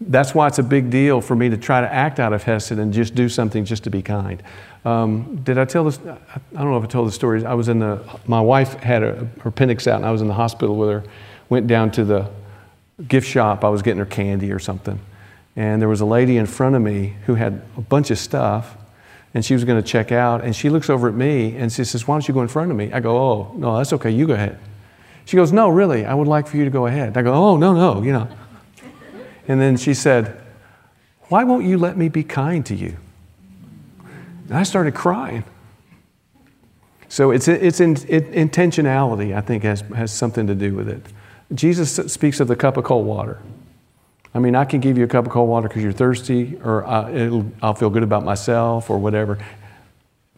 That's 0.00 0.32
why 0.32 0.46
it's 0.46 0.60
a 0.60 0.62
big 0.62 0.90
deal 0.90 1.20
for 1.20 1.34
me 1.34 1.48
to 1.48 1.56
try 1.56 1.80
to 1.80 1.92
act 1.92 2.20
out 2.20 2.32
of 2.32 2.44
Hesed 2.44 2.70
and 2.70 2.92
just 2.92 3.16
do 3.16 3.28
something 3.28 3.64
just 3.64 3.82
to 3.82 3.90
be 3.90 4.00
kind. 4.00 4.40
Um, 4.84 5.40
did 5.42 5.58
I 5.58 5.64
tell 5.64 5.82
this? 5.82 5.98
I 5.98 6.18
don't 6.52 6.70
know 6.70 6.78
if 6.78 6.84
I 6.84 6.86
told 6.86 7.08
the 7.08 7.12
story. 7.12 7.44
I 7.44 7.54
was 7.54 7.66
in 7.66 7.80
the, 7.80 8.00
my 8.28 8.40
wife 8.40 8.74
had 8.74 9.02
a, 9.02 9.28
her 9.40 9.48
appendix 9.48 9.88
out 9.88 9.96
and 9.96 10.06
I 10.06 10.12
was 10.12 10.20
in 10.20 10.28
the 10.28 10.34
hospital 10.34 10.76
with 10.76 10.88
her. 10.88 11.02
Went 11.48 11.66
down 11.66 11.90
to 11.90 12.04
the 12.04 12.30
gift 13.08 13.26
shop. 13.26 13.64
I 13.64 13.68
was 13.70 13.82
getting 13.82 13.98
her 13.98 14.06
candy 14.06 14.52
or 14.52 14.60
something. 14.60 15.00
And 15.58 15.82
there 15.82 15.88
was 15.88 16.00
a 16.00 16.06
lady 16.06 16.36
in 16.36 16.46
front 16.46 16.76
of 16.76 16.82
me 16.82 17.16
who 17.26 17.34
had 17.34 17.60
a 17.76 17.80
bunch 17.80 18.12
of 18.12 18.18
stuff 18.18 18.76
and 19.34 19.44
she 19.44 19.54
was 19.54 19.64
going 19.64 19.82
to 19.82 19.86
check 19.86 20.12
out. 20.12 20.44
And 20.44 20.54
she 20.54 20.70
looks 20.70 20.88
over 20.88 21.08
at 21.08 21.14
me 21.14 21.56
and 21.56 21.72
she 21.72 21.82
says, 21.82 22.06
Why 22.06 22.14
don't 22.14 22.28
you 22.28 22.32
go 22.32 22.42
in 22.42 22.48
front 22.48 22.70
of 22.70 22.76
me? 22.76 22.92
I 22.92 23.00
go, 23.00 23.18
Oh, 23.18 23.52
no, 23.56 23.76
that's 23.76 23.92
okay. 23.94 24.12
You 24.12 24.28
go 24.28 24.34
ahead. 24.34 24.56
She 25.24 25.36
goes, 25.36 25.52
No, 25.52 25.68
really, 25.68 26.06
I 26.06 26.14
would 26.14 26.28
like 26.28 26.46
for 26.46 26.58
you 26.58 26.64
to 26.64 26.70
go 26.70 26.86
ahead. 26.86 27.16
I 27.16 27.22
go, 27.22 27.34
Oh, 27.34 27.56
no, 27.56 27.74
no, 27.74 28.04
you 28.04 28.12
know. 28.12 28.28
And 29.48 29.60
then 29.60 29.76
she 29.76 29.94
said, 29.94 30.40
Why 31.22 31.42
won't 31.42 31.64
you 31.64 31.76
let 31.76 31.96
me 31.96 32.08
be 32.08 32.22
kind 32.22 32.64
to 32.66 32.76
you? 32.76 32.96
And 34.46 34.56
I 34.56 34.62
started 34.62 34.94
crying. 34.94 35.42
So 37.08 37.32
it's, 37.32 37.48
it's 37.48 37.80
in, 37.80 37.96
it, 38.08 38.30
intentionality, 38.30 39.36
I 39.36 39.40
think, 39.40 39.64
has, 39.64 39.80
has 39.96 40.12
something 40.12 40.46
to 40.46 40.54
do 40.54 40.76
with 40.76 40.88
it. 40.88 41.04
Jesus 41.52 41.96
speaks 42.12 42.38
of 42.38 42.46
the 42.46 42.54
cup 42.54 42.76
of 42.76 42.84
cold 42.84 43.06
water. 43.06 43.40
I 44.34 44.38
mean, 44.40 44.54
I 44.54 44.64
can 44.64 44.80
give 44.80 44.98
you 44.98 45.04
a 45.04 45.08
cup 45.08 45.26
of 45.26 45.32
cold 45.32 45.48
water 45.48 45.68
because 45.68 45.82
you're 45.82 45.92
thirsty, 45.92 46.58
or 46.62 46.86
I, 46.86 47.42
I'll 47.62 47.74
feel 47.74 47.90
good 47.90 48.02
about 48.02 48.24
myself, 48.24 48.90
or 48.90 48.98
whatever. 48.98 49.38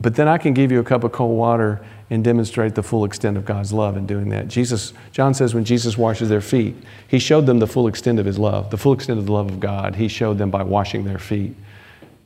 But 0.01 0.15
then 0.15 0.29
I 0.29 0.39
can 0.39 0.55
give 0.55 0.73
you 0.73 0.81
a 0.81 0.85
cup 0.85 1.05
of 1.05 1.13
cold 1.13 1.37
water 1.37 1.85
and 2.09 2.25
demonstrate 2.25 2.75
the 2.75 2.83
full 2.83 3.05
extent 3.05 3.37
of 3.37 3.45
God's 3.45 3.73
love 3.73 3.97
in 3.97 4.07
doing 4.07 4.31
that. 4.31 4.49
Jesus, 4.49 4.93
John 5.13 5.35
says, 5.35 5.55
when 5.55 5.65
Jesus 5.65 5.99
washes 5.99 6.29
their 6.29 6.41
feet, 6.41 6.75
he 7.07 7.19
showed 7.19 7.47
them 7.47 7.59
the 7.59 7.67
full 7.67 7.87
extent 7.87 8.19
of 8.19 8.27
his 8.27 8.39
love, 8.39 8.71
the 8.71 8.79
full 8.79 8.93
extent 8.93 9.19
of 9.19 9.27
the 9.27 9.33
love 9.33 9.49
of 9.51 9.61
God. 9.61 9.97
He 9.97 10.09
showed 10.09 10.39
them 10.39 10.51
by 10.51 10.63
washing 10.63 11.05
their 11.05 11.19
feet. 11.19 11.55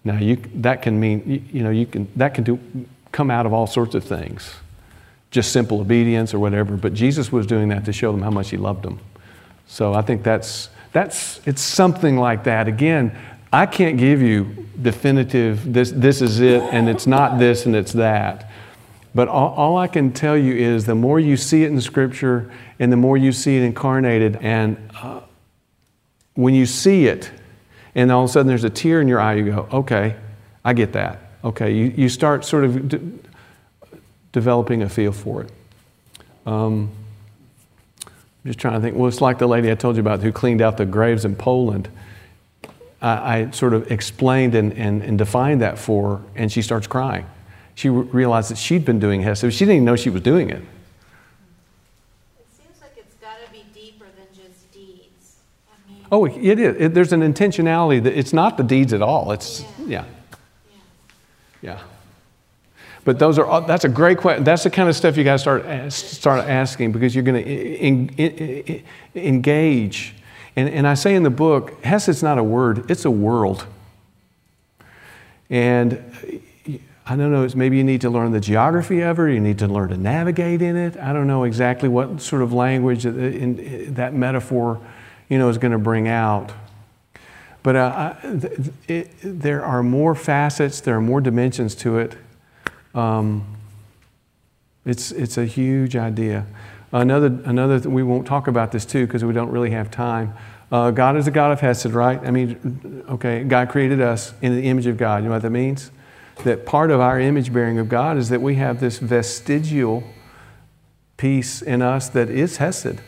Now, 0.04 0.18
you, 0.18 0.36
that 0.56 0.82
can 0.82 1.00
mean, 1.00 1.22
you, 1.26 1.42
you 1.58 1.64
know, 1.64 1.70
you 1.70 1.86
can, 1.86 2.08
that 2.16 2.34
can 2.34 2.44
do, 2.44 2.60
come 3.10 3.30
out 3.30 3.46
of 3.46 3.52
all 3.52 3.66
sorts 3.66 3.94
of 3.94 4.04
things, 4.04 4.54
just 5.30 5.50
simple 5.50 5.80
obedience 5.80 6.32
or 6.32 6.38
whatever. 6.38 6.76
But 6.76 6.94
Jesus 6.94 7.32
was 7.32 7.46
doing 7.46 7.68
that 7.70 7.84
to 7.86 7.92
show 7.92 8.12
them 8.12 8.22
how 8.22 8.30
much 8.30 8.50
he 8.50 8.56
loved 8.56 8.84
them. 8.84 9.00
So 9.66 9.94
I 9.94 10.02
think 10.02 10.22
that's, 10.22 10.68
that's, 10.94 11.40
it's 11.44 11.60
something 11.60 12.16
like 12.16 12.44
that. 12.44 12.68
Again, 12.68 13.18
I 13.52 13.66
can't 13.66 13.98
give 13.98 14.22
you 14.22 14.66
definitive, 14.80 15.72
this, 15.72 15.90
this 15.90 16.22
is 16.22 16.40
it, 16.40 16.62
and 16.62 16.88
it's 16.88 17.06
not 17.06 17.38
this 17.38 17.66
and 17.66 17.74
it's 17.74 17.92
that. 17.94 18.48
But 19.12 19.26
all, 19.26 19.52
all, 19.54 19.76
I 19.76 19.88
can 19.88 20.12
tell 20.12 20.36
you 20.36 20.54
is 20.54 20.86
the 20.86 20.94
more 20.94 21.18
you 21.18 21.36
see 21.36 21.64
it 21.64 21.70
in 21.72 21.80
Scripture 21.80 22.50
and 22.78 22.92
the 22.92 22.96
more 22.96 23.16
you 23.16 23.32
see 23.32 23.56
it 23.56 23.62
incarnated, 23.62 24.36
and 24.36 24.76
uh, 25.00 25.20
when 26.34 26.54
you 26.54 26.64
see 26.64 27.06
it, 27.06 27.30
and 27.96 28.10
all 28.10 28.24
of 28.24 28.30
a 28.30 28.32
sudden 28.32 28.46
there's 28.46 28.64
a 28.64 28.70
tear 28.70 29.00
in 29.00 29.08
your 29.08 29.20
eye, 29.20 29.34
you 29.34 29.52
go, 29.52 29.68
okay, 29.72 30.16
I 30.64 30.74
get 30.74 30.92
that. 30.92 31.30
Okay, 31.42 31.74
you, 31.74 31.92
you 31.96 32.08
start 32.08 32.44
sort 32.44 32.64
of 32.64 32.88
de- 32.88 33.00
developing 34.32 34.82
a 34.82 34.88
feel 34.88 35.12
for 35.12 35.42
it. 35.42 35.50
Um, 36.46 36.90
I'm 38.44 38.50
just 38.50 38.58
trying 38.58 38.74
to 38.74 38.80
think. 38.80 38.96
Well, 38.96 39.08
it's 39.08 39.20
like 39.20 39.38
the 39.38 39.48
lady 39.48 39.70
I 39.70 39.74
told 39.74 39.96
you 39.96 40.00
about 40.00 40.20
who 40.20 40.30
cleaned 40.30 40.60
out 40.60 40.76
the 40.76 40.84
graves 40.84 41.24
in 41.24 41.34
Poland. 41.34 41.88
I, 43.00 43.38
I 43.38 43.50
sort 43.50 43.74
of 43.74 43.90
explained 43.90 44.54
and, 44.54 44.72
and, 44.74 45.02
and 45.02 45.16
defined 45.16 45.62
that 45.62 45.78
for 45.78 46.16
her, 46.16 46.22
and 46.36 46.52
she 46.52 46.62
starts 46.62 46.86
crying 46.86 47.26
she 47.74 47.88
realized 47.88 48.50
that 48.50 48.58
she'd 48.58 48.84
been 48.84 49.00
doing 49.00 49.22
Hesed. 49.22 49.52
She 49.52 49.60
didn't 49.60 49.74
even 49.74 49.84
know 49.84 49.96
she 49.96 50.10
was 50.10 50.22
doing 50.22 50.50
it. 50.50 50.62
It 52.38 52.46
seems 52.56 52.80
like 52.80 52.92
it's 52.96 53.14
got 53.14 53.36
to 53.44 53.52
be 53.52 53.64
deeper 53.74 54.06
than 54.16 54.26
just 54.32 54.72
deeds. 54.72 55.38
Oh, 56.12 56.24
it 56.24 56.58
is. 56.58 56.76
It, 56.78 56.94
there's 56.94 57.12
an 57.12 57.20
intentionality 57.20 58.02
that 58.02 58.16
it's 58.16 58.32
not 58.32 58.56
the 58.56 58.62
deeds 58.62 58.92
at 58.92 59.02
all. 59.02 59.32
It's, 59.32 59.62
yeah. 59.80 59.86
Yeah. 59.88 60.04
Yeah. 61.62 61.72
yeah. 61.72 61.78
But 63.04 63.18
those 63.18 63.38
are, 63.38 63.46
uh, 63.46 63.60
that's 63.60 63.84
a 63.84 63.88
great 63.88 64.18
question. 64.18 64.44
That's 64.44 64.64
the 64.64 64.70
kind 64.70 64.88
of 64.88 64.96
stuff 64.96 65.16
you 65.16 65.24
got 65.24 65.34
to 65.34 65.38
start, 65.38 65.64
eh, 65.66 65.88
start 65.90 66.48
asking 66.48 66.92
because 66.92 67.14
you're 67.14 67.24
going 67.24 67.44
to 67.44 68.82
engage. 69.14 70.14
And, 70.56 70.68
and 70.68 70.86
I 70.86 70.94
say 70.94 71.14
in 71.14 71.22
the 71.22 71.30
book, 71.30 71.82
Hesed's 71.82 72.22
not 72.22 72.38
a 72.38 72.42
word, 72.42 72.90
it's 72.90 73.04
a 73.04 73.10
world. 73.10 73.66
And 75.50 76.02
I 77.06 77.16
don't 77.16 77.30
know, 77.30 77.46
maybe 77.54 77.76
you 77.76 77.84
need 77.84 78.00
to 78.00 78.10
learn 78.10 78.32
the 78.32 78.40
geography 78.40 79.02
of 79.02 79.18
it, 79.18 79.34
you 79.34 79.40
need 79.40 79.58
to 79.58 79.68
learn 79.68 79.90
to 79.90 79.98
navigate 79.98 80.62
in 80.62 80.76
it. 80.76 80.96
I 80.96 81.12
don't 81.12 81.26
know 81.26 81.44
exactly 81.44 81.88
what 81.88 82.22
sort 82.22 82.40
of 82.40 82.54
language 82.54 83.02
that, 83.02 83.16
eh, 83.18 83.38
in, 83.38 83.60
eh, 83.60 83.84
that 83.90 84.14
metaphor 84.14 84.80
you 85.28 85.38
know, 85.38 85.48
is 85.48 85.58
going 85.58 85.72
to 85.72 85.78
bring 85.78 86.08
out. 86.08 86.52
But 87.62 87.76
uh, 87.76 88.14
it, 88.88 89.10
there 89.22 89.64
are 89.64 89.82
more 89.82 90.14
facets, 90.14 90.80
there 90.80 90.96
are 90.96 91.00
more 91.00 91.20
dimensions 91.20 91.74
to 91.76 91.98
it. 91.98 92.16
Um, 92.94 93.56
it's, 94.84 95.10
it's 95.12 95.38
a 95.38 95.46
huge 95.46 95.96
idea. 95.96 96.46
Another, 96.92 97.26
another 97.44 97.80
th- 97.80 97.92
we 97.92 98.02
won't 98.02 98.26
talk 98.26 98.46
about 98.46 98.70
this 98.72 98.84
too 98.84 99.06
because 99.06 99.24
we 99.24 99.32
don't 99.32 99.50
really 99.50 99.70
have 99.70 99.90
time. 99.90 100.34
Uh, 100.70 100.90
God 100.90 101.16
is 101.16 101.26
a 101.26 101.30
God 101.30 101.52
of 101.52 101.60
Hesed, 101.60 101.92
right? 101.92 102.20
I 102.24 102.30
mean, 102.30 103.04
okay, 103.08 103.44
God 103.44 103.68
created 103.68 104.00
us 104.00 104.34
in 104.42 104.54
the 104.54 104.62
image 104.68 104.86
of 104.86 104.96
God. 104.96 105.22
You 105.22 105.28
know 105.28 105.34
what 105.34 105.42
that 105.42 105.50
means? 105.50 105.90
that 106.42 106.66
part 106.66 106.90
of 106.90 107.00
our 107.00 107.20
image 107.20 107.52
bearing 107.52 107.78
of 107.78 107.88
God 107.88 108.16
is 108.16 108.28
that 108.28 108.42
we 108.42 108.56
have 108.56 108.80
this 108.80 108.98
vestigial 108.98 110.02
piece 111.16 111.62
in 111.62 111.80
us 111.80 112.08
that 112.08 112.28
is 112.28 112.56
Hesed. 112.56 113.00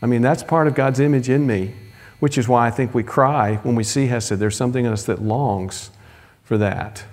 I 0.00 0.06
mean, 0.06 0.22
that's 0.22 0.42
part 0.42 0.66
of 0.66 0.74
God's 0.74 1.00
image 1.00 1.28
in 1.28 1.46
me, 1.46 1.74
which 2.18 2.38
is 2.38 2.48
why 2.48 2.66
I 2.66 2.70
think 2.70 2.94
we 2.94 3.02
cry 3.02 3.56
when 3.56 3.74
we 3.74 3.84
see 3.84 4.06
Hesed. 4.06 4.38
There's 4.38 4.56
something 4.56 4.86
in 4.86 4.92
us 4.92 5.04
that 5.04 5.20
longs 5.20 5.90
for 6.42 6.56
that. 6.58 7.04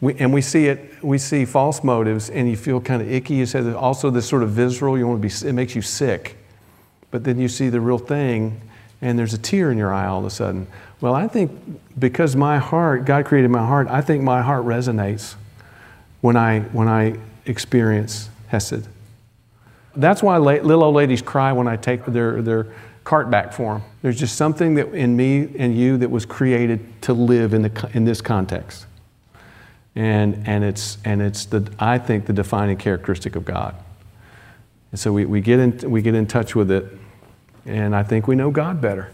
We, 0.00 0.14
and 0.14 0.32
we 0.32 0.42
see 0.42 0.66
it, 0.66 1.02
we 1.02 1.18
see 1.18 1.44
false 1.44 1.82
motives, 1.82 2.30
and 2.30 2.48
you 2.48 2.56
feel 2.56 2.80
kind 2.80 3.02
of 3.02 3.10
icky. 3.10 3.34
You 3.34 3.46
said 3.46 3.66
also 3.74 4.10
this 4.10 4.28
sort 4.28 4.42
of 4.42 4.50
visceral, 4.50 4.96
you 4.96 5.06
want 5.06 5.20
to 5.22 5.28
be, 5.28 5.48
it 5.48 5.52
makes 5.52 5.74
you 5.74 5.82
sick. 5.82 6.36
But 7.10 7.24
then 7.24 7.38
you 7.38 7.48
see 7.48 7.68
the 7.68 7.80
real 7.80 7.98
thing, 7.98 8.60
and 9.00 9.18
there's 9.18 9.34
a 9.34 9.38
tear 9.38 9.70
in 9.72 9.78
your 9.78 9.92
eye 9.92 10.06
all 10.06 10.20
of 10.20 10.24
a 10.24 10.30
sudden. 10.30 10.66
Well, 11.00 11.14
I 11.14 11.26
think 11.26 11.52
because 11.98 12.36
my 12.36 12.58
heart, 12.58 13.04
God 13.04 13.24
created 13.24 13.50
my 13.50 13.64
heart, 13.66 13.88
I 13.88 14.00
think 14.00 14.22
my 14.22 14.42
heart 14.42 14.64
resonates 14.64 15.34
when 16.20 16.36
I, 16.36 16.60
when 16.60 16.88
I 16.88 17.16
experience 17.46 18.28
Hesed. 18.48 18.86
That's 19.96 20.22
why 20.22 20.38
little 20.38 20.84
old 20.84 20.94
ladies 20.94 21.22
cry 21.22 21.52
when 21.52 21.66
I 21.66 21.76
take 21.76 22.04
their, 22.04 22.40
their 22.42 22.66
cart 23.02 23.30
back 23.30 23.52
for 23.52 23.74
them. 23.74 23.82
There's 24.02 24.18
just 24.18 24.36
something 24.36 24.74
that 24.74 24.92
in 24.94 25.16
me 25.16 25.48
and 25.58 25.76
you 25.76 25.96
that 25.98 26.10
was 26.10 26.24
created 26.24 27.02
to 27.02 27.12
live 27.12 27.54
in, 27.54 27.62
the, 27.62 27.90
in 27.94 28.04
this 28.04 28.20
context. 28.20 28.86
And, 29.98 30.46
and 30.46 30.62
it's, 30.62 30.96
and 31.04 31.20
it's 31.20 31.46
the, 31.46 31.68
I 31.76 31.98
think, 31.98 32.26
the 32.26 32.32
defining 32.32 32.76
characteristic 32.76 33.34
of 33.34 33.44
God. 33.44 33.74
And 34.92 35.00
so 35.00 35.12
we, 35.12 35.24
we, 35.24 35.40
get 35.40 35.58
in, 35.58 35.90
we 35.90 36.02
get 36.02 36.14
in 36.14 36.28
touch 36.28 36.54
with 36.54 36.70
it, 36.70 36.86
and 37.66 37.96
I 37.96 38.04
think 38.04 38.28
we 38.28 38.36
know 38.36 38.52
God 38.52 38.80
better. 38.80 39.10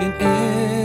In 0.00 0.12
any 0.22 0.79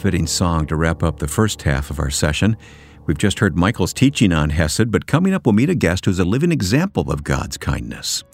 fitting 0.00 0.26
song 0.26 0.66
to 0.66 0.76
wrap 0.76 1.02
up 1.02 1.18
the 1.18 1.28
first 1.28 1.60
half 1.60 1.90
of 1.90 2.00
our 2.00 2.08
session. 2.08 2.56
We've 3.04 3.18
just 3.18 3.38
heard 3.38 3.54
Michael's 3.54 3.92
teaching 3.92 4.32
on 4.32 4.48
Hesed, 4.48 4.90
but 4.90 5.06
coming 5.06 5.34
up, 5.34 5.44
we'll 5.44 5.52
meet 5.52 5.68
a 5.68 5.74
guest 5.74 6.06
who's 6.06 6.18
a 6.18 6.24
living 6.24 6.52
example 6.52 7.10
of 7.12 7.22
God's 7.22 7.58
kindness. 7.58 8.24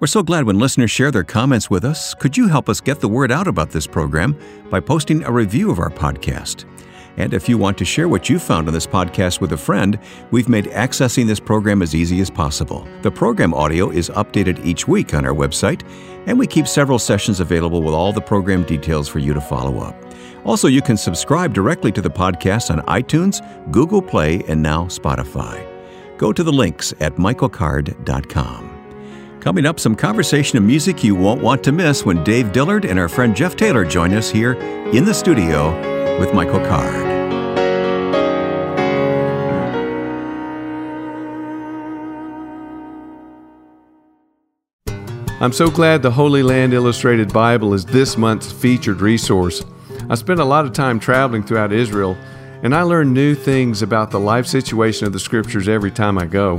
We're 0.00 0.06
so 0.06 0.22
glad 0.22 0.46
when 0.46 0.58
listeners 0.58 0.90
share 0.90 1.10
their 1.10 1.22
comments 1.22 1.68
with 1.68 1.84
us. 1.84 2.14
Could 2.14 2.38
you 2.38 2.48
help 2.48 2.70
us 2.70 2.80
get 2.80 3.00
the 3.00 3.10
word 3.10 3.30
out 3.30 3.46
about 3.46 3.70
this 3.70 3.86
program 3.86 4.38
by 4.70 4.80
posting 4.80 5.22
a 5.22 5.30
review 5.30 5.70
of 5.70 5.78
our 5.78 5.90
podcast? 5.90 6.64
And 7.18 7.34
if 7.34 7.46
you 7.46 7.58
want 7.58 7.76
to 7.76 7.84
share 7.84 8.08
what 8.08 8.30
you 8.30 8.38
found 8.38 8.68
on 8.68 8.72
this 8.72 8.86
podcast 8.86 9.42
with 9.42 9.52
a 9.52 9.56
friend, 9.58 9.98
we've 10.30 10.48
made 10.48 10.64
accessing 10.64 11.26
this 11.26 11.40
program 11.40 11.82
as 11.82 11.94
easy 11.94 12.20
as 12.22 12.30
possible. 12.30 12.88
The 13.02 13.10
program 13.10 13.52
audio 13.52 13.90
is 13.90 14.08
updated 14.08 14.64
each 14.64 14.88
week 14.88 15.12
on 15.12 15.26
our 15.26 15.34
website, 15.34 15.82
and 16.26 16.38
we 16.38 16.46
keep 16.46 16.66
several 16.66 16.98
sessions 16.98 17.38
available 17.38 17.82
with 17.82 17.92
all 17.92 18.14
the 18.14 18.22
program 18.22 18.62
details 18.64 19.08
for 19.08 19.18
you 19.18 19.34
to 19.34 19.42
follow 19.42 19.80
up. 19.80 20.01
Also, 20.44 20.68
you 20.68 20.82
can 20.82 20.96
subscribe 20.96 21.54
directly 21.54 21.92
to 21.92 22.02
the 22.02 22.10
podcast 22.10 22.70
on 22.70 22.84
iTunes, 22.86 23.40
Google 23.70 24.02
Play, 24.02 24.42
and 24.48 24.60
now 24.60 24.86
Spotify. 24.86 25.68
Go 26.18 26.32
to 26.32 26.42
the 26.42 26.52
links 26.52 26.92
at 27.00 27.16
michaelcard.com. 27.16 28.70
Coming 29.40 29.66
up, 29.66 29.80
some 29.80 29.96
conversation 29.96 30.56
and 30.56 30.66
music 30.66 31.02
you 31.02 31.14
won't 31.14 31.42
want 31.42 31.64
to 31.64 31.72
miss 31.72 32.04
when 32.04 32.22
Dave 32.22 32.52
Dillard 32.52 32.84
and 32.84 32.98
our 32.98 33.08
friend 33.08 33.34
Jeff 33.34 33.56
Taylor 33.56 33.84
join 33.84 34.14
us 34.14 34.30
here 34.30 34.52
in 34.52 35.04
the 35.04 35.14
studio 35.14 35.70
with 36.20 36.32
Michael 36.32 36.60
Card. 36.60 37.12
I'm 45.40 45.52
so 45.52 45.68
glad 45.68 46.02
the 46.02 46.10
Holy 46.12 46.44
Land 46.44 46.72
Illustrated 46.72 47.32
Bible 47.32 47.74
is 47.74 47.84
this 47.84 48.16
month's 48.16 48.52
featured 48.52 49.00
resource. 49.00 49.64
I 50.08 50.14
spent 50.14 50.40
a 50.40 50.44
lot 50.44 50.64
of 50.64 50.72
time 50.72 50.98
traveling 50.98 51.42
throughout 51.42 51.72
Israel, 51.72 52.16
and 52.62 52.74
I 52.74 52.82
learn 52.82 53.12
new 53.12 53.34
things 53.34 53.82
about 53.82 54.10
the 54.10 54.20
life 54.20 54.46
situation 54.46 55.06
of 55.06 55.12
the 55.12 55.20
scriptures 55.20 55.68
every 55.68 55.90
time 55.90 56.18
I 56.18 56.26
go. 56.26 56.58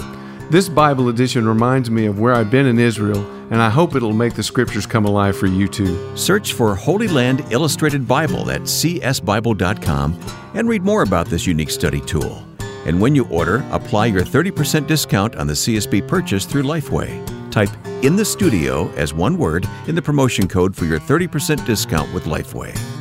This 0.49 0.69
Bible 0.69 1.09
edition 1.09 1.47
reminds 1.47 1.89
me 1.89 2.05
of 2.05 2.19
where 2.19 2.33
I've 2.33 2.51
been 2.51 2.65
in 2.65 2.77
Israel, 2.77 3.25
and 3.49 3.61
I 3.61 3.69
hope 3.69 3.95
it'll 3.95 4.13
make 4.13 4.35
the 4.35 4.43
scriptures 4.43 4.85
come 4.85 5.05
alive 5.05 5.37
for 5.37 5.47
you 5.47 5.67
too. 5.67 6.15
Search 6.17 6.53
for 6.53 6.75
Holy 6.75 7.07
Land 7.07 7.45
Illustrated 7.51 8.07
Bible 8.07 8.51
at 8.51 8.61
csbible.com 8.61 10.19
and 10.53 10.69
read 10.69 10.83
more 10.83 11.03
about 11.03 11.27
this 11.27 11.47
unique 11.47 11.71
study 11.71 12.01
tool. 12.01 12.45
And 12.85 12.99
when 12.99 13.15
you 13.15 13.25
order, 13.29 13.65
apply 13.71 14.07
your 14.07 14.23
30% 14.23 14.85
discount 14.87 15.35
on 15.37 15.47
the 15.47 15.53
CSB 15.53 16.07
purchase 16.07 16.45
through 16.45 16.63
Lifeway. 16.63 17.25
Type 17.49 17.69
in 18.03 18.15
the 18.15 18.25
studio 18.25 18.89
as 18.91 19.13
one 19.13 19.37
word 19.37 19.67
in 19.87 19.95
the 19.95 20.01
promotion 20.01 20.47
code 20.47 20.75
for 20.75 20.85
your 20.85 20.99
30% 20.99 21.65
discount 21.65 22.13
with 22.13 22.25
Lifeway. 22.25 22.92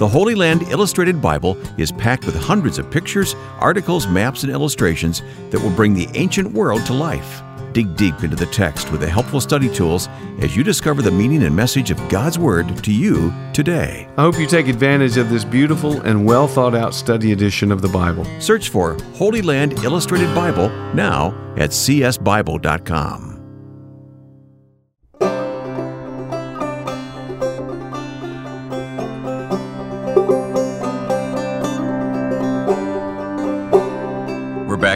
The 0.00 0.08
Holy 0.08 0.34
Land 0.34 0.62
Illustrated 0.62 1.20
Bible 1.20 1.58
is 1.76 1.92
packed 1.92 2.24
with 2.24 2.34
hundreds 2.34 2.78
of 2.78 2.90
pictures, 2.90 3.34
articles, 3.58 4.06
maps, 4.06 4.44
and 4.44 4.50
illustrations 4.50 5.20
that 5.50 5.60
will 5.60 5.68
bring 5.68 5.92
the 5.92 6.08
ancient 6.14 6.50
world 6.52 6.86
to 6.86 6.94
life. 6.94 7.42
Dig 7.74 7.96
deep 7.96 8.24
into 8.24 8.34
the 8.34 8.46
text 8.46 8.90
with 8.90 9.02
the 9.02 9.10
helpful 9.10 9.42
study 9.42 9.68
tools 9.68 10.08
as 10.38 10.56
you 10.56 10.64
discover 10.64 11.02
the 11.02 11.10
meaning 11.10 11.42
and 11.42 11.54
message 11.54 11.90
of 11.90 12.08
God's 12.08 12.38
Word 12.38 12.82
to 12.82 12.90
you 12.90 13.30
today. 13.52 14.08
I 14.16 14.22
hope 14.22 14.38
you 14.38 14.46
take 14.46 14.68
advantage 14.68 15.18
of 15.18 15.28
this 15.28 15.44
beautiful 15.44 16.00
and 16.00 16.24
well 16.24 16.48
thought 16.48 16.74
out 16.74 16.94
study 16.94 17.32
edition 17.32 17.70
of 17.70 17.82
the 17.82 17.88
Bible. 17.88 18.24
Search 18.40 18.70
for 18.70 18.96
Holy 19.16 19.42
Land 19.42 19.84
Illustrated 19.84 20.34
Bible 20.34 20.70
now 20.94 21.34
at 21.58 21.72
csbible.com. 21.72 23.29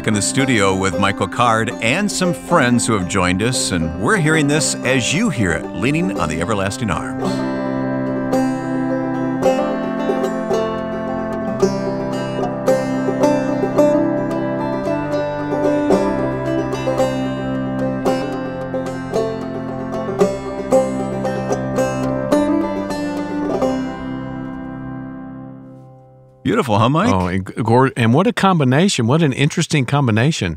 back 0.05 0.09
in 0.09 0.12
the 0.12 0.21
studio 0.21 0.77
with 0.77 1.01
Michael 1.01 1.27
Card 1.27 1.71
and 1.81 2.12
some 2.12 2.35
friends 2.35 2.87
who 2.87 2.93
have 2.93 3.09
joined 3.09 3.43
us, 3.43 3.71
and 3.71 4.03
we're 4.03 4.19
hearing 4.19 4.47
this 4.47 4.75
as 4.75 5.14
you 5.14 5.31
hear 5.31 5.53
it, 5.53 5.64
leaning 5.64 6.21
on 6.21 6.29
the 6.29 6.43
everlasting 6.43 6.90
arms. 6.90 7.54
Beautiful, 26.64 26.79
huh, 26.79 26.88
Mike? 26.88 27.12
Oh, 27.12 27.27
and, 27.27 27.44
gor- 27.44 27.92
and 27.94 28.14
what 28.14 28.27
a 28.27 28.33
combination. 28.33 29.07
What 29.07 29.22
an 29.22 29.35
interesting 29.35 29.85
combination. 29.85 30.57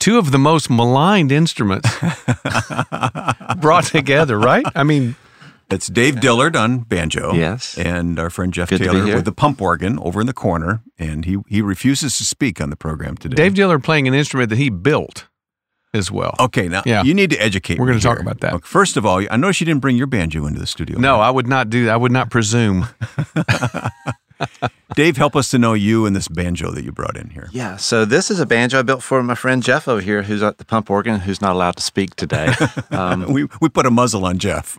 Two 0.00 0.18
of 0.18 0.32
the 0.32 0.38
most 0.38 0.68
maligned 0.68 1.30
instruments 1.30 1.88
brought 3.60 3.84
together, 3.84 4.36
right? 4.38 4.64
I 4.74 4.82
mean, 4.82 5.14
It's 5.70 5.86
Dave 5.86 6.20
Dillard 6.20 6.56
on 6.56 6.80
banjo. 6.80 7.34
Yes. 7.34 7.78
And 7.78 8.18
our 8.18 8.30
friend 8.30 8.52
Jeff 8.52 8.68
Good 8.70 8.78
Taylor 8.80 9.04
with 9.14 9.24
the 9.26 9.32
pump 9.32 9.62
organ 9.62 9.96
over 10.00 10.20
in 10.20 10.26
the 10.26 10.32
corner. 10.32 10.82
And 10.98 11.24
he, 11.24 11.38
he 11.46 11.62
refuses 11.62 12.18
to 12.18 12.24
speak 12.24 12.60
on 12.60 12.70
the 12.70 12.76
program 12.76 13.16
today. 13.16 13.36
Dave 13.36 13.54
Dillard 13.54 13.84
playing 13.84 14.08
an 14.08 14.14
instrument 14.14 14.50
that 14.50 14.56
he 14.58 14.70
built 14.70 15.26
as 15.94 16.10
well. 16.10 16.34
Okay, 16.40 16.66
now 16.68 16.82
Yeah. 16.84 17.02
you 17.04 17.14
need 17.14 17.30
to 17.30 17.36
educate 17.38 17.78
We're 17.78 17.86
gonna 17.86 18.00
talk 18.00 18.18
about 18.20 18.40
that. 18.40 18.54
Okay, 18.54 18.66
First 18.66 18.96
of 18.96 19.06
all, 19.06 19.22
I 19.30 19.36
noticed 19.36 19.60
you 19.60 19.66
didn't 19.66 19.80
bring 19.82 19.96
your 19.96 20.06
banjo 20.08 20.46
into 20.46 20.58
the 20.60 20.66
studio. 20.66 20.98
No, 20.98 21.20
I 21.20 21.30
would 21.30 21.46
not 21.46 21.70
do 21.70 21.84
that. 21.86 21.92
I 21.92 21.96
would 21.96 22.12
not 22.12 22.28
presume. 22.30 22.86
Dave, 24.94 25.16
help 25.16 25.36
us 25.36 25.48
to 25.50 25.58
know 25.58 25.74
you 25.74 26.06
and 26.06 26.14
this 26.16 26.28
banjo 26.28 26.70
that 26.72 26.84
you 26.84 26.92
brought 26.92 27.16
in 27.16 27.30
here. 27.30 27.48
Yeah, 27.52 27.76
so 27.76 28.04
this 28.04 28.30
is 28.30 28.40
a 28.40 28.46
banjo 28.46 28.78
I 28.78 28.82
built 28.82 29.02
for 29.02 29.22
my 29.22 29.34
friend 29.34 29.62
Jeff 29.62 29.86
over 29.88 30.00
here, 30.00 30.22
who's 30.22 30.42
at 30.42 30.58
the 30.58 30.64
pump 30.64 30.90
organ, 30.90 31.20
who's 31.20 31.40
not 31.40 31.52
allowed 31.52 31.76
to 31.76 31.82
speak 31.82 32.14
today. 32.16 32.54
Um, 32.90 33.32
We, 33.32 33.46
we 33.60 33.68
put 33.68 33.86
a 33.86 33.90
muzzle 33.90 34.24
on 34.24 34.38
Jeff. 34.38 34.76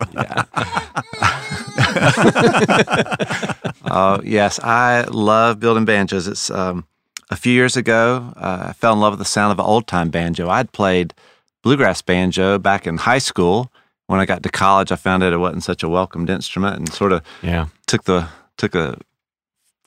uh, 3.84 4.20
yes, 4.24 4.58
I 4.62 5.02
love 5.10 5.60
building 5.60 5.84
banjos. 5.84 6.26
It's 6.26 6.50
um, 6.50 6.86
a 7.30 7.36
few 7.36 7.52
years 7.52 7.76
ago, 7.76 8.32
uh, 8.36 8.66
I 8.68 8.72
fell 8.72 8.92
in 8.92 9.00
love 9.00 9.12
with 9.12 9.18
the 9.20 9.24
sound 9.24 9.52
of 9.52 9.58
an 9.58 9.64
old 9.64 9.86
time 9.86 10.10
banjo. 10.10 10.48
I'd 10.48 10.72
played 10.72 11.14
bluegrass 11.62 12.02
banjo 12.02 12.58
back 12.58 12.86
in 12.86 12.96
high 12.98 13.18
school. 13.18 13.70
When 14.06 14.18
I 14.18 14.26
got 14.26 14.42
to 14.42 14.48
college, 14.50 14.90
I 14.90 14.96
found 14.96 15.22
out 15.22 15.32
it 15.32 15.36
wasn't 15.38 15.62
such 15.62 15.82
a 15.84 15.88
welcomed 15.88 16.30
instrument, 16.30 16.76
and 16.76 16.92
sort 16.92 17.12
of 17.12 17.22
Yeah. 17.42 17.66
took 17.86 18.04
the 18.04 18.26
took 18.56 18.74
a 18.74 18.98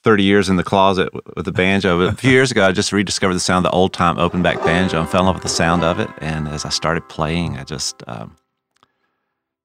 30 0.04 0.24
years 0.24 0.50
in 0.50 0.58
the 0.58 0.64
closet 0.64 1.10
with 1.36 1.46
the 1.46 1.52
banjo. 1.52 1.98
But 1.98 2.14
a 2.14 2.18
few 2.18 2.32
years 2.32 2.52
ago, 2.52 2.66
I 2.66 2.72
just 2.72 2.92
rediscovered 2.92 3.36
the 3.36 3.40
sound 3.40 3.66
of 3.66 3.72
the 3.72 3.76
old 3.76 3.94
time 3.94 4.18
open 4.18 4.42
back 4.42 4.58
banjo 4.64 5.00
and 5.00 5.10
fell 5.10 5.22
in 5.22 5.28
love 5.28 5.36
with 5.36 5.44
the 5.44 5.50
sound 5.50 5.84
of 5.84 6.00
it. 6.00 6.10
And 6.20 6.48
as 6.48 6.66
I 6.66 6.70
started 6.70 7.08
playing, 7.10 7.58
I 7.58 7.64
just, 7.64 8.04
um, 8.08 8.36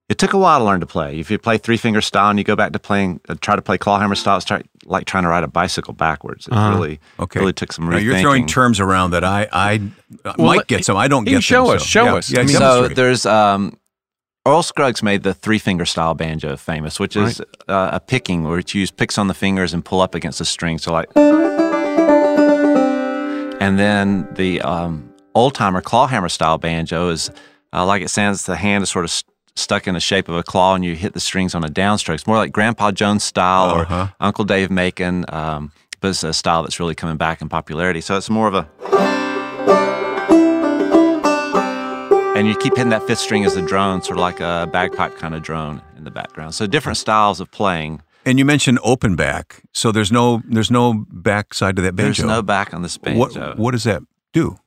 it 0.08 0.16
took 0.16 0.32
a 0.32 0.38
while 0.38 0.60
to 0.60 0.64
learn 0.64 0.80
to 0.80 0.86
play. 0.86 1.18
If 1.18 1.30
you 1.30 1.38
play 1.38 1.58
three 1.58 1.76
finger 1.76 2.00
style 2.00 2.30
and 2.30 2.38
you 2.38 2.44
go 2.44 2.56
back 2.56 2.72
to 2.72 2.78
playing, 2.78 3.20
uh, 3.28 3.34
try 3.40 3.56
to 3.56 3.62
play 3.62 3.76
clawhammer 3.78 4.14
style, 4.14 4.36
it's 4.36 4.46
try, 4.46 4.62
like 4.86 5.04
trying 5.06 5.24
to 5.24 5.28
ride 5.28 5.44
a 5.44 5.48
bicycle 5.48 5.92
backwards. 5.92 6.46
It 6.46 6.52
Uh-huh. 6.54 6.70
really, 6.70 7.00
Okay. 7.18 7.40
really 7.40 7.52
took 7.52 7.72
some 7.72 7.90
Now, 7.90 7.98
you're 7.98 8.18
throwing 8.20 8.46
terms 8.46 8.80
around 8.80 9.10
that 9.10 9.24
I, 9.24 9.48
I 9.52 9.80
uh, 10.24 10.34
Well, 10.38 10.54
Mike 10.56 10.66
gets 10.68 10.86
them. 10.86 10.96
I 10.96 11.08
don't 11.08 11.26
you 11.26 11.32
get 11.36 11.42
show 11.42 11.66
them. 11.66 11.76
us, 11.76 11.82
so- 11.82 11.86
show 11.88 12.04
yeah, 12.04 12.14
us. 12.14 12.30
Yeah, 12.30 12.40
I 12.40 12.44
mean- 12.44 12.56
so 12.56 12.88
there's 12.88 13.26
um, 13.26 13.76
Earl 14.46 14.62
Scruggs 14.62 15.02
made 15.02 15.24
the 15.24 15.34
three 15.34 15.58
finger 15.58 15.84
style 15.84 16.14
banjo 16.14 16.56
famous, 16.56 16.98
which 16.98 17.16
is 17.16 17.40
uh, 17.68 17.90
a 17.92 18.00
picking 18.00 18.44
where 18.44 18.58
you 18.58 18.80
use 18.80 18.90
picks 18.90 19.18
on 19.18 19.28
the 19.28 19.34
fingers 19.34 19.74
and 19.74 19.84
pull 19.84 20.00
up 20.00 20.14
against 20.14 20.38
the 20.38 20.44
string. 20.46 20.78
So 20.78 20.92
like, 20.92 21.10
and 23.60 23.78
then 23.78 24.26
the 24.34 24.62
um, 24.62 25.12
old 25.34 25.54
timer 25.54 25.82
clawhammer 25.82 26.30
style 26.30 26.56
banjo 26.56 27.10
is 27.10 27.30
uh, 27.74 27.84
like 27.84 28.00
it 28.00 28.08
sounds. 28.08 28.46
The 28.46 28.56
hand 28.56 28.82
is 28.84 28.88
sort 28.90 29.04
of 29.04 29.10
st- 29.10 29.30
stuck 29.54 29.86
in 29.86 29.92
the 29.92 30.00
shape 30.00 30.30
of 30.30 30.36
a 30.36 30.42
claw, 30.42 30.74
and 30.74 30.82
you 30.82 30.94
hit 30.94 31.12
the 31.12 31.20
strings 31.20 31.54
on 31.54 31.62
a 31.62 31.68
downstroke. 31.68 32.14
It's 32.14 32.26
more 32.26 32.36
like 32.36 32.52
Grandpa 32.52 32.90
Jones 32.92 33.24
style 33.24 33.80
Uh-huh. 33.80 33.94
or 34.08 34.14
Uncle 34.20 34.44
Dave 34.44 34.70
Macon. 34.70 35.26
Um, 35.28 35.72
but 36.00 36.08
it's 36.08 36.22
a 36.22 36.32
style 36.32 36.62
that's 36.62 36.78
really 36.80 36.94
coming 36.94 37.16
back 37.18 37.42
in 37.42 37.48
popularity. 37.50 38.00
So 38.00 38.16
it's 38.16 38.30
more 38.30 38.46
of 38.48 38.54
a 38.54 38.68
and 42.38 42.46
you 42.46 42.56
keep 42.56 42.76
hitting 42.76 42.90
that 42.90 43.02
fifth 43.06 43.18
string 43.18 43.44
as 43.44 43.56
a 43.56 43.62
drone, 43.62 44.00
sort 44.00 44.16
of 44.16 44.20
like 44.20 44.38
a 44.40 44.68
bagpipe 44.72 45.16
kind 45.16 45.34
of 45.34 45.42
drone 45.42 45.82
in 45.96 46.04
the 46.04 46.10
background. 46.10 46.54
So 46.54 46.66
different 46.66 46.96
styles 46.98 47.40
of 47.40 47.50
playing. 47.50 48.00
and 48.24 48.38
you 48.38 48.44
mentioned 48.44 48.78
open 48.84 49.16
back, 49.16 49.62
so 49.72 49.90
there's 49.90 50.12
no 50.12 50.42
there's 50.46 50.70
no 50.70 51.04
back 51.10 51.52
side 51.52 51.74
to 51.76 51.82
that 51.82 51.96
banjo. 51.96 52.22
There's 52.22 52.36
no 52.36 52.42
back 52.42 52.72
on 52.72 52.82
this 52.82 52.96
banjo. 52.96 53.18
What 53.18 53.58
what 53.58 53.70
does 53.72 53.84
that 53.84 54.02
do? 54.32 54.58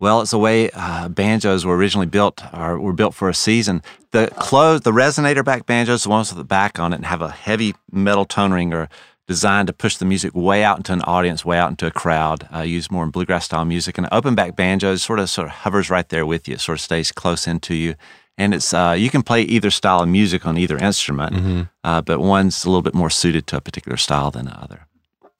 Well, 0.00 0.20
it's 0.22 0.32
the 0.32 0.38
way 0.38 0.68
uh, 0.74 1.08
banjos 1.08 1.64
were 1.64 1.76
originally 1.76 2.08
built, 2.08 2.42
or 2.52 2.80
were 2.80 2.92
built 2.92 3.14
for 3.14 3.28
a 3.28 3.34
season. 3.34 3.82
The 4.10 4.26
closed, 4.36 4.82
the 4.82 4.90
resonator 4.90 5.44
back 5.44 5.64
banjos, 5.64 6.02
the 6.02 6.08
ones 6.08 6.30
with 6.30 6.38
the 6.38 6.44
back 6.44 6.80
on 6.80 6.92
it, 6.92 6.96
and 6.96 7.06
have 7.06 7.22
a 7.22 7.30
heavy 7.30 7.76
metal 7.92 8.24
tone 8.24 8.52
ring, 8.52 8.74
are 8.74 8.88
designed 9.28 9.66
to 9.68 9.72
push 9.72 9.96
the 9.96 10.04
music 10.04 10.32
way 10.34 10.64
out 10.64 10.78
into 10.78 10.92
an 10.92 11.00
audience, 11.02 11.44
way 11.44 11.58
out 11.58 11.70
into 11.70 11.86
a 11.86 11.90
crowd. 11.90 12.48
Uh, 12.54 12.60
used 12.60 12.90
more 12.90 13.04
in 13.04 13.10
bluegrass 13.10 13.44
style 13.44 13.64
music, 13.64 13.96
and 13.98 14.08
open 14.12 14.34
back 14.34 14.56
banjo 14.56 14.96
sort 14.96 15.18
of 15.18 15.30
sort 15.30 15.46
of 15.48 15.52
hovers 15.52 15.88
right 15.90 16.08
there 16.08 16.26
with 16.26 16.48
you. 16.48 16.54
It 16.54 16.60
sort 16.60 16.78
of 16.78 16.82
stays 16.82 17.12
close 17.12 17.46
into 17.46 17.74
you, 17.74 17.94
and 18.36 18.52
it's 18.54 18.74
uh, 18.74 18.94
you 18.98 19.10
can 19.10 19.22
play 19.22 19.42
either 19.42 19.70
style 19.70 20.02
of 20.02 20.08
music 20.08 20.44
on 20.46 20.58
either 20.58 20.76
instrument, 20.78 21.68
uh, 21.84 22.02
but 22.02 22.18
one's 22.20 22.64
a 22.64 22.68
little 22.68 22.82
bit 22.82 22.94
more 22.94 23.10
suited 23.10 23.46
to 23.48 23.56
a 23.56 23.60
particular 23.60 23.96
style 23.96 24.30
than 24.30 24.46
the 24.46 24.58
other. 24.60 24.86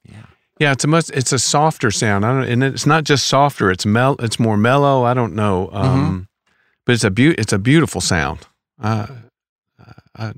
Yeah, 0.09 0.27
yeah, 0.59 0.73
it's 0.73 0.85
a 0.85 0.89
much. 0.89 1.11
It's 1.13 1.33
a 1.33 1.39
softer 1.39 1.91
sound. 1.91 2.25
I 2.25 2.33
don't, 2.41 2.49
and 2.49 2.63
it's 2.65 2.87
not 2.87 3.05
just 3.05 3.27
softer. 3.27 3.71
It's 3.71 3.85
mel. 3.87 4.17
It's 4.21 4.39
more 4.39 4.57
mellow. 4.57 5.05
I 5.05 5.15
don't 5.15 5.35
know. 5.35 5.69
Um, 5.73 6.29
But 6.85 6.95
it's 6.95 7.05
a 7.05 7.11
beau- 7.11 7.35
It's 7.39 7.53
a 7.53 7.59
beautiful 7.59 8.01
sound. 8.01 8.41
Uh, 8.81 9.07
uh, 10.19 10.33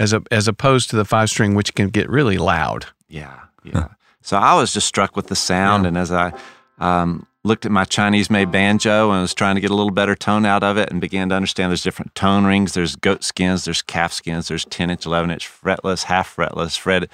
as 0.00 0.12
a 0.14 0.22
as 0.32 0.48
opposed 0.48 0.90
to 0.90 0.96
the 0.96 1.04
five 1.04 1.30
string, 1.30 1.54
which 1.54 1.74
can 1.74 1.88
get 1.88 2.08
really 2.08 2.38
loud. 2.38 2.86
Yeah, 3.08 3.38
yeah. 3.62 3.88
So 4.22 4.36
I 4.36 4.54
was 4.54 4.72
just 4.72 4.88
struck 4.88 5.14
with 5.14 5.28
the 5.28 5.36
sound, 5.36 5.86
and 5.86 5.96
as 5.96 6.10
I 6.10 6.32
um, 6.78 7.26
looked 7.44 7.64
at 7.66 7.72
my 7.72 7.84
Chinese-made 7.84 8.50
banjo 8.50 9.10
and 9.10 9.22
was 9.22 9.34
trying 9.34 9.54
to 9.54 9.60
get 9.60 9.70
a 9.70 9.74
little 9.74 9.92
better 9.92 10.14
tone 10.14 10.46
out 10.46 10.64
of 10.64 10.78
it, 10.78 10.90
and 10.90 11.00
began 11.00 11.28
to 11.28 11.34
understand 11.34 11.70
there's 11.70 11.82
different 11.82 12.14
tone 12.14 12.44
rings. 12.44 12.72
There's 12.72 12.96
goat 12.96 13.22
skins, 13.22 13.64
there's 13.64 13.82
calf 13.82 14.12
skins, 14.12 14.48
there's 14.48 14.64
10-inch, 14.64 15.04
11-inch 15.04 15.48
fretless, 15.48 16.04
half 16.04 16.34
fretless, 16.34 16.78
fret, 16.78 17.08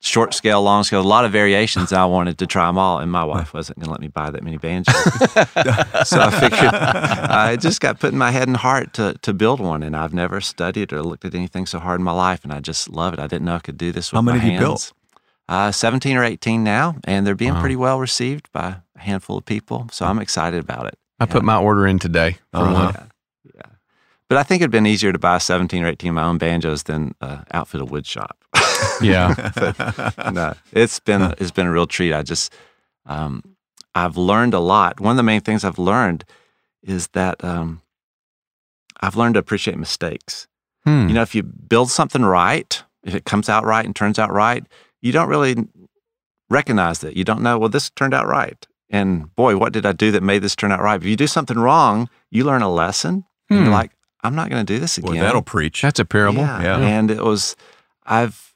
short 0.00 0.32
scale, 0.34 0.62
long 0.62 0.82
scale, 0.84 1.00
a 1.00 1.02
lot 1.02 1.24
of 1.24 1.32
variations. 1.32 1.92
I 1.92 2.04
wanted 2.06 2.38
to 2.38 2.46
try 2.46 2.66
them 2.66 2.78
all, 2.78 2.98
and 2.98 3.10
my 3.12 3.22
wife 3.24 3.52
wasn't 3.54 3.78
going 3.78 3.86
to 3.86 3.90
let 3.92 4.00
me 4.00 4.08
buy 4.08 4.30
that 4.30 4.42
many 4.42 4.56
banjos. 4.56 4.94
so 6.08 6.20
I 6.20 6.30
figured 6.40 6.74
I 6.74 7.56
just 7.56 7.80
got 7.80 8.00
put 8.00 8.12
in 8.12 8.18
my 8.18 8.30
head 8.30 8.48
and 8.48 8.56
heart 8.56 8.92
to 8.94 9.14
to 9.22 9.32
build 9.32 9.60
one, 9.60 9.82
and 9.82 9.94
I've 9.96 10.14
never 10.14 10.40
studied 10.40 10.92
or 10.92 11.02
looked 11.02 11.24
at 11.24 11.34
anything 11.34 11.66
so 11.66 11.78
hard 11.78 12.00
in 12.00 12.04
my 12.04 12.12
life, 12.12 12.44
and 12.44 12.52
I 12.52 12.60
just 12.60 12.88
love 12.88 13.12
it. 13.14 13.20
I 13.20 13.26
didn't 13.26 13.44
know 13.44 13.56
I 13.56 13.60
could 13.60 13.76
do 13.78 13.92
this 13.92 14.10
with 14.12 14.18
How 14.18 14.22
many 14.22 14.38
my 14.38 14.44
have 14.44 14.52
you 14.54 14.58
built? 14.58 14.92
Uh, 15.48 15.72
17 15.72 16.16
or 16.16 16.22
18 16.24 16.62
now, 16.62 16.94
and 17.04 17.26
they're 17.26 17.34
being 17.34 17.54
Wow. 17.54 17.60
pretty 17.60 17.74
well 17.76 17.98
received 17.98 18.50
by 18.52 18.76
a 18.96 19.00
handful 19.00 19.36
of 19.38 19.44
people. 19.44 19.88
So 19.90 20.06
I'm 20.06 20.20
excited 20.20 20.60
about 20.62 20.86
it. 20.86 20.96
I 21.18 21.26
put 21.26 21.42
my 21.42 21.56
order 21.56 21.86
in 21.88 21.98
today 21.98 22.38
for 22.52 22.60
Uh-huh. 22.68 22.92
one. 22.92 23.10
But 24.28 24.38
I 24.38 24.44
think 24.44 24.62
it'd 24.62 24.70
been 24.70 24.86
easier 24.86 25.12
to 25.12 25.18
buy 25.18 25.38
17 25.38 25.82
or 25.82 25.88
18 25.88 26.10
of 26.10 26.14
my 26.14 26.22
own 26.22 26.38
banjos 26.38 26.84
than 26.84 27.16
uh, 27.20 27.38
outfit 27.52 27.80
a 27.80 27.84
wood 27.84 28.06
shop. 28.06 28.36
Yeah, 29.02 30.10
no, 30.32 30.54
it's 30.72 31.00
been 31.00 31.34
it's 31.38 31.50
been 31.50 31.66
a 31.66 31.72
real 31.72 31.86
treat. 31.86 32.12
I 32.14 32.22
just 32.22 32.52
um, 33.06 33.42
I've 33.94 34.16
learned 34.16 34.54
a 34.54 34.60
lot. 34.60 35.00
One 35.00 35.12
of 35.12 35.16
the 35.16 35.22
main 35.22 35.40
things 35.40 35.64
I've 35.64 35.78
learned 35.78 36.24
is 36.82 37.08
that 37.08 37.42
um, 37.44 37.80
I've 39.00 39.16
learned 39.16 39.34
to 39.34 39.40
appreciate 39.40 39.78
mistakes. 39.78 40.46
Hmm. 40.84 41.08
You 41.08 41.14
know, 41.14 41.22
if 41.22 41.34
you 41.34 41.42
build 41.42 41.90
something 41.90 42.22
right, 42.24 42.82
if 43.04 43.14
it 43.14 43.24
comes 43.24 43.48
out 43.48 43.64
right 43.64 43.84
and 43.84 43.94
turns 43.94 44.18
out 44.18 44.32
right, 44.32 44.64
you 45.02 45.12
don't 45.12 45.28
really 45.28 45.56
recognize 46.48 47.00
that. 47.00 47.16
You 47.16 47.24
don't 47.24 47.42
know, 47.42 47.58
well, 47.58 47.68
this 47.68 47.90
turned 47.90 48.14
out 48.14 48.26
right. 48.26 48.66
And 48.88 49.34
boy, 49.36 49.56
what 49.56 49.72
did 49.72 49.86
I 49.86 49.92
do 49.92 50.10
that 50.12 50.22
made 50.22 50.42
this 50.42 50.56
turn 50.56 50.72
out 50.72 50.80
right? 50.80 51.00
If 51.00 51.06
you 51.06 51.16
do 51.16 51.26
something 51.26 51.58
wrong, 51.58 52.08
you 52.30 52.44
learn 52.44 52.62
a 52.62 52.70
lesson. 52.72 53.24
And 53.48 53.58
Hmm. 53.58 53.64
you're 53.66 53.72
like, 53.74 53.92
I'm 54.22 54.34
not 54.34 54.50
going 54.50 54.64
to 54.64 54.72
do 54.74 54.78
this 54.80 54.98
Boy, 54.98 55.12
again. 55.12 55.22
that'll 55.24 55.42
preach. 55.42 55.82
that's 55.82 55.98
a 56.00 56.04
parable. 56.04 56.40
Yeah. 56.42 56.62
Yeah. 56.62 56.76
And 56.78 57.10
it 57.10 57.22
was, 57.24 57.56
I've, 58.04 58.49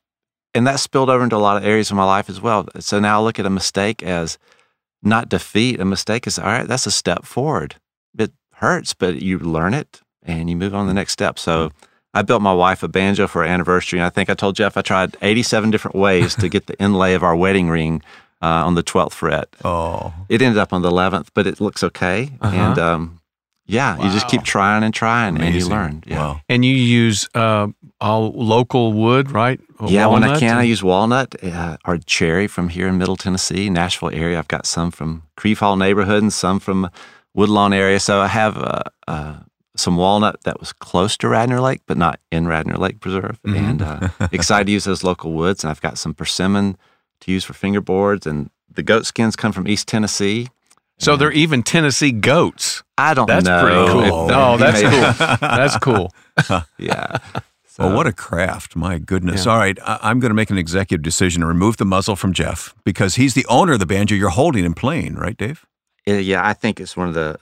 and 0.55 0.67
that 0.67 0.81
spilled 0.81 1.11
over 1.11 1.25
into 1.25 1.37
a 1.37 1.39
lot 1.39 1.57
of 1.57 1.65
areas 1.65 1.91
of 1.91 1.97
my 1.97 2.05
life 2.05 2.31
as 2.31 2.41
well. 2.41 2.67
So 2.81 3.01
now 3.01 3.21
I 3.21 3.23
look 3.23 3.39
at 3.39 3.47
a 3.47 3.51
mistake 3.51 4.03
as 4.03 4.39
not 5.03 5.29
defeat. 5.29 5.81
A 5.81 5.85
mistake 5.85 6.27
is, 6.27 6.39
all 6.39 6.47
right, 6.47 6.67
that's 6.67 6.87
a 6.87 6.91
step 6.91 7.25
forward. 7.25 7.77
It 8.19 8.33
hurts, 8.55 8.95
but 8.95 9.21
you 9.21 9.39
learn 9.39 9.75
it 9.75 10.01
and 10.23 10.49
you 10.49 10.57
move 10.57 10.75
on 10.75 10.85
to 10.87 10.89
the 10.89 10.95
next 10.95 11.13
step. 11.13 11.39
So 11.39 11.71
I 12.15 12.23
built 12.23 12.41
my 12.41 12.55
wife 12.55 12.83
a 12.83 12.89
banjo 12.89 13.27
for 13.27 13.43
her 13.43 13.49
anniversary. 13.49 13.99
And 13.99 14.07
I 14.07 14.11
think 14.11 14.31
I 14.31 14.35
told 14.35 14.55
Jeff 14.57 14.77
I 14.77 14.83
tried 14.83 15.17
87 15.21 15.71
different 15.71 15.97
ways 15.97 16.35
to 16.37 16.49
get 16.49 16.67
the 16.67 16.79
inlay 16.81 17.15
of 17.15 17.23
our 17.23 17.35
wedding 17.37 17.69
ring 17.69 18.03
uh, 18.41 18.65
on 18.67 18.75
the 18.75 18.83
12th 18.83 19.13
fret. 19.13 19.49
oh, 19.65 20.13
It 20.29 20.41
ended 20.41 20.59
up 20.59 20.73
on 20.73 20.83
the 20.83 20.91
11th, 20.91 21.29
but 21.35 21.47
it 21.47 21.61
looks 21.61 21.83
okay. 21.83 22.31
Uh-huh. 22.41 22.57
And 22.57 22.79
um, 22.79 23.21
yeah, 23.67 23.97
you 23.97 24.11
just 24.11 24.29
keep 24.29 24.43
trying 24.43 24.83
and 24.83 24.93
trying 24.93 25.41
and 25.41 25.55
you 25.55 25.67
learn. 25.67 26.03
Yeah. 26.07 26.19
Wow. 26.19 26.41
And 26.49 26.65
you 26.65 26.75
use 26.75 27.29
uh, 27.35 27.69
all 28.01 28.31
local 28.33 28.93
wood, 28.93 29.31
right? 29.31 29.59
Yeah, 29.87 30.07
when 30.07 30.23
I 30.23 30.29
Walnut 30.29 30.41
can, 30.41 30.59
I 30.59 30.63
use 30.63 30.83
walnut 30.83 31.43
uh, 31.43 31.79
or 31.87 31.99
cherry 31.99 32.47
from 32.47 32.69
here 32.69 32.89
in 32.89 32.99
Middle 32.99 33.17
Tennessee, 33.17 33.71
Nashville 33.71 34.11
area. 34.13 34.39
I've 34.39 34.49
got 34.49 34.67
some 34.67 34.91
from 34.91 35.23
Crieve 35.37 35.61
Hall 35.61 35.77
neighborhood 35.77 36.23
and 36.23 36.33
some 36.33 36.61
from 36.61 36.91
Woodlawn 37.33 37.73
area. 37.73 37.99
So 38.01 38.21
I 38.21 38.27
have 38.27 38.59
uh, 38.59 38.83
uh, 39.09 39.37
some 39.77 39.97
walnut 39.97 40.43
that 40.45 40.61
was 40.61 40.73
close 40.73 41.17
to 41.19 41.29
Radnor 41.29 41.61
Lake, 41.61 41.81
but 41.87 41.97
not 41.97 42.21
in 42.31 42.47
Radnor 42.47 42.77
Lake 42.77 43.01
Preserve. 43.01 43.41
Mm-hmm. 43.43 43.57
And 43.57 43.83
uh, 43.83 44.09
excited 44.33 44.67
to 44.67 44.73
use 44.73 44.85
those 44.85 45.03
local 45.03 45.33
woods. 45.33 45.65
And 45.65 45.71
I've 45.71 45.81
got 45.81 45.97
some 45.97 46.13
persimmon 46.13 46.77
to 47.21 47.33
use 47.33 47.45
for 47.45 47.55
fingerboards. 47.55 48.27
And 48.27 48.51
the 48.71 48.83
goat 48.83 49.07
skins 49.07 49.37
come 49.37 49.53
from 49.53 49.67
East 49.67 49.89
Tennessee. 49.89 50.49
So 50.97 51.17
they're 51.17 51.33
even 51.33 51.65
Tennessee 51.65 52.13
goats. 52.13 52.84
I 52.97 53.15
don't 53.15 53.27
That's 53.27 53.45
know. 53.45 53.61
pretty 53.61 53.91
cool. 54.11 54.29
if- 54.31 54.37
Oh, 54.37 54.57
that's 54.59 54.83
cool. 54.83 55.39
That's 55.41 55.79
cool. 55.79 56.65
Yeah. 56.79 57.19
Well, 57.77 57.93
what 57.97 58.07
a 58.07 58.13
craft. 58.13 58.77
My 58.77 58.99
goodness. 58.99 59.47
Yeah. 59.47 59.53
All 59.53 59.59
right. 59.59 59.77
I- 59.85 59.99
I'm 60.03 60.21
going 60.21 60.31
to 60.31 60.35
make 60.37 60.49
an 60.51 60.59
executive 60.59 61.03
decision 61.03 61.41
to 61.41 61.47
remove 61.49 61.77
the 61.77 61.85
muzzle 61.85 62.15
from 62.15 62.33
Jeff 62.33 62.73
because 62.85 63.17
he's 63.17 63.35
the 63.35 63.45
owner 63.49 63.73
of 63.73 63.81
the 63.81 63.87
banjo 63.87 64.15
you're 64.15 64.29
holding 64.29 64.65
and 64.65 64.77
playing, 64.77 65.17
right, 65.17 65.37
Dave? 65.37 65.67
Yeah, 66.07 66.19
Yeah, 66.19 66.47
I 66.47 66.53
think 66.53 66.79
it's 66.79 66.97
one 66.97 67.09
of 67.09 67.15
the. 67.15 67.37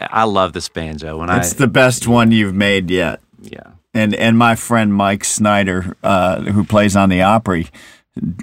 I 0.00 0.24
love 0.24 0.54
this 0.54 0.68
banjo. 0.68 1.18
When 1.18 1.30
It's 1.30 1.54
I 1.54 1.56
the 1.58 1.68
best 1.68 2.08
one 2.08 2.32
you've 2.32 2.52
made 2.54 2.90
yet. 2.90 3.20
yeah 3.40 3.60
and 3.94 4.12
and 4.16 4.36
my 4.36 4.56
friend 4.56 4.92
Mike 4.92 5.24
Snider, 5.24 5.96
uh, 6.02 6.40
who 6.40 6.64
plays 6.64 6.96
on 6.96 7.08
the 7.08 7.22
Opry, 7.22 7.68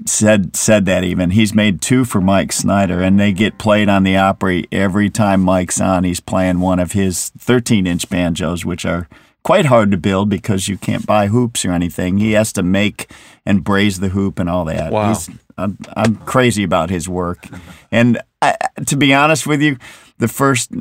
said 0.05 0.55
said 0.55 0.85
that 0.85 1.03
even 1.03 1.31
he's 1.31 1.53
made 1.53 1.81
two 1.81 2.05
for 2.05 2.21
Mike 2.21 2.51
Snider, 2.51 3.01
and 3.01 3.19
they 3.19 3.31
get 3.31 3.57
played 3.57 3.89
on 3.89 4.03
the 4.03 4.17
Opry 4.17 4.65
every 4.71 5.09
time 5.09 5.41
Mike's 5.41 5.81
on. 5.81 6.03
He's 6.03 6.19
playing 6.19 6.59
one 6.59 6.79
of 6.79 6.93
his 6.93 7.29
13 7.37 7.85
inch 7.85 8.09
banjos, 8.09 8.65
which 8.65 8.85
are 8.85 9.07
quite 9.43 9.65
hard 9.65 9.91
to 9.91 9.97
build 9.97 10.29
because 10.29 10.67
you 10.67 10.77
can't 10.77 11.05
buy 11.05 11.27
hoops 11.27 11.65
or 11.65 11.71
anything. 11.71 12.17
He 12.17 12.33
has 12.33 12.51
to 12.53 12.63
make 12.63 13.11
and 13.45 13.63
braze 13.63 13.99
the 13.99 14.09
hoop 14.09 14.39
and 14.39 14.49
all 14.49 14.65
that. 14.65 14.91
Wow. 14.91 15.09
He's, 15.09 15.29
I'm, 15.57 15.77
I'm 15.95 16.15
crazy 16.17 16.63
about 16.63 16.89
his 16.89 17.09
work, 17.09 17.47
and 17.91 18.21
I, 18.41 18.55
to 18.85 18.95
be 18.95 19.13
honest 19.13 19.47
with 19.47 19.61
you, 19.61 19.77
the 20.17 20.27
first 20.27 20.71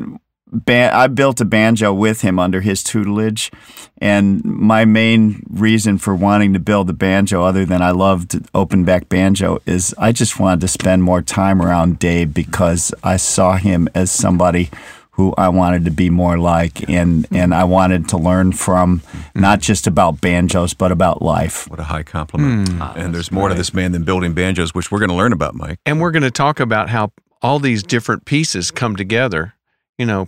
ban- 0.52 0.94
I 0.94 1.06
built 1.06 1.40
a 1.40 1.44
banjo 1.44 1.92
with 1.92 2.20
him 2.22 2.38
under 2.38 2.60
his 2.60 2.82
tutelage, 2.82 3.50
and 3.98 4.44
my 4.44 4.84
main 4.84 5.42
reason 5.50 5.98
for 5.98 6.14
wanting 6.14 6.52
to 6.52 6.58
build 6.58 6.90
a 6.90 6.92
banjo, 6.92 7.42
other 7.42 7.64
than 7.64 7.82
I 7.82 7.90
loved 7.90 8.38
open 8.54 8.84
back 8.84 9.08
banjo, 9.08 9.60
is 9.66 9.94
I 9.98 10.12
just 10.12 10.38
wanted 10.38 10.60
to 10.62 10.68
spend 10.68 11.02
more 11.02 11.22
time 11.22 11.62
around 11.62 11.98
Dave 11.98 12.34
because 12.34 12.92
I 13.02 13.16
saw 13.16 13.56
him 13.56 13.88
as 13.94 14.10
somebody 14.10 14.70
who 15.16 15.32
I 15.38 15.48
wanted 15.48 15.86
to 15.86 15.90
be 15.90 16.10
more 16.10 16.38
like, 16.38 16.88
and 16.90 17.26
and 17.30 17.54
I 17.54 17.64
wanted 17.64 18.08
to 18.10 18.18
learn 18.18 18.52
from 18.52 19.00
mm-hmm. 19.00 19.40
not 19.40 19.60
just 19.60 19.86
about 19.86 20.20
banjos 20.20 20.74
but 20.74 20.92
about 20.92 21.22
life. 21.22 21.70
What 21.70 21.80
a 21.80 21.84
high 21.84 22.02
compliment. 22.02 22.68
Hmm. 22.68 22.82
Ah, 22.82 22.92
ah, 22.94 22.98
and 22.98 23.14
there's 23.14 23.32
more 23.32 23.48
to 23.48 23.54
this 23.54 23.72
man 23.72 23.92
than 23.92 24.04
building 24.04 24.34
banjos, 24.34 24.74
which 24.74 24.90
we're 24.90 24.98
going 24.98 25.08
to 25.08 25.14
learn 25.14 25.32
about, 25.32 25.54
Mike. 25.54 25.78
And 25.86 26.00
we're 26.00 26.10
going 26.10 26.22
to 26.22 26.30
talk 26.30 26.60
about 26.60 26.90
how 26.90 27.12
all 27.40 27.58
these 27.58 27.82
different 27.82 28.26
pieces 28.26 28.70
come 28.70 28.94
together. 28.94 29.54
You 29.98 30.06
know, 30.06 30.26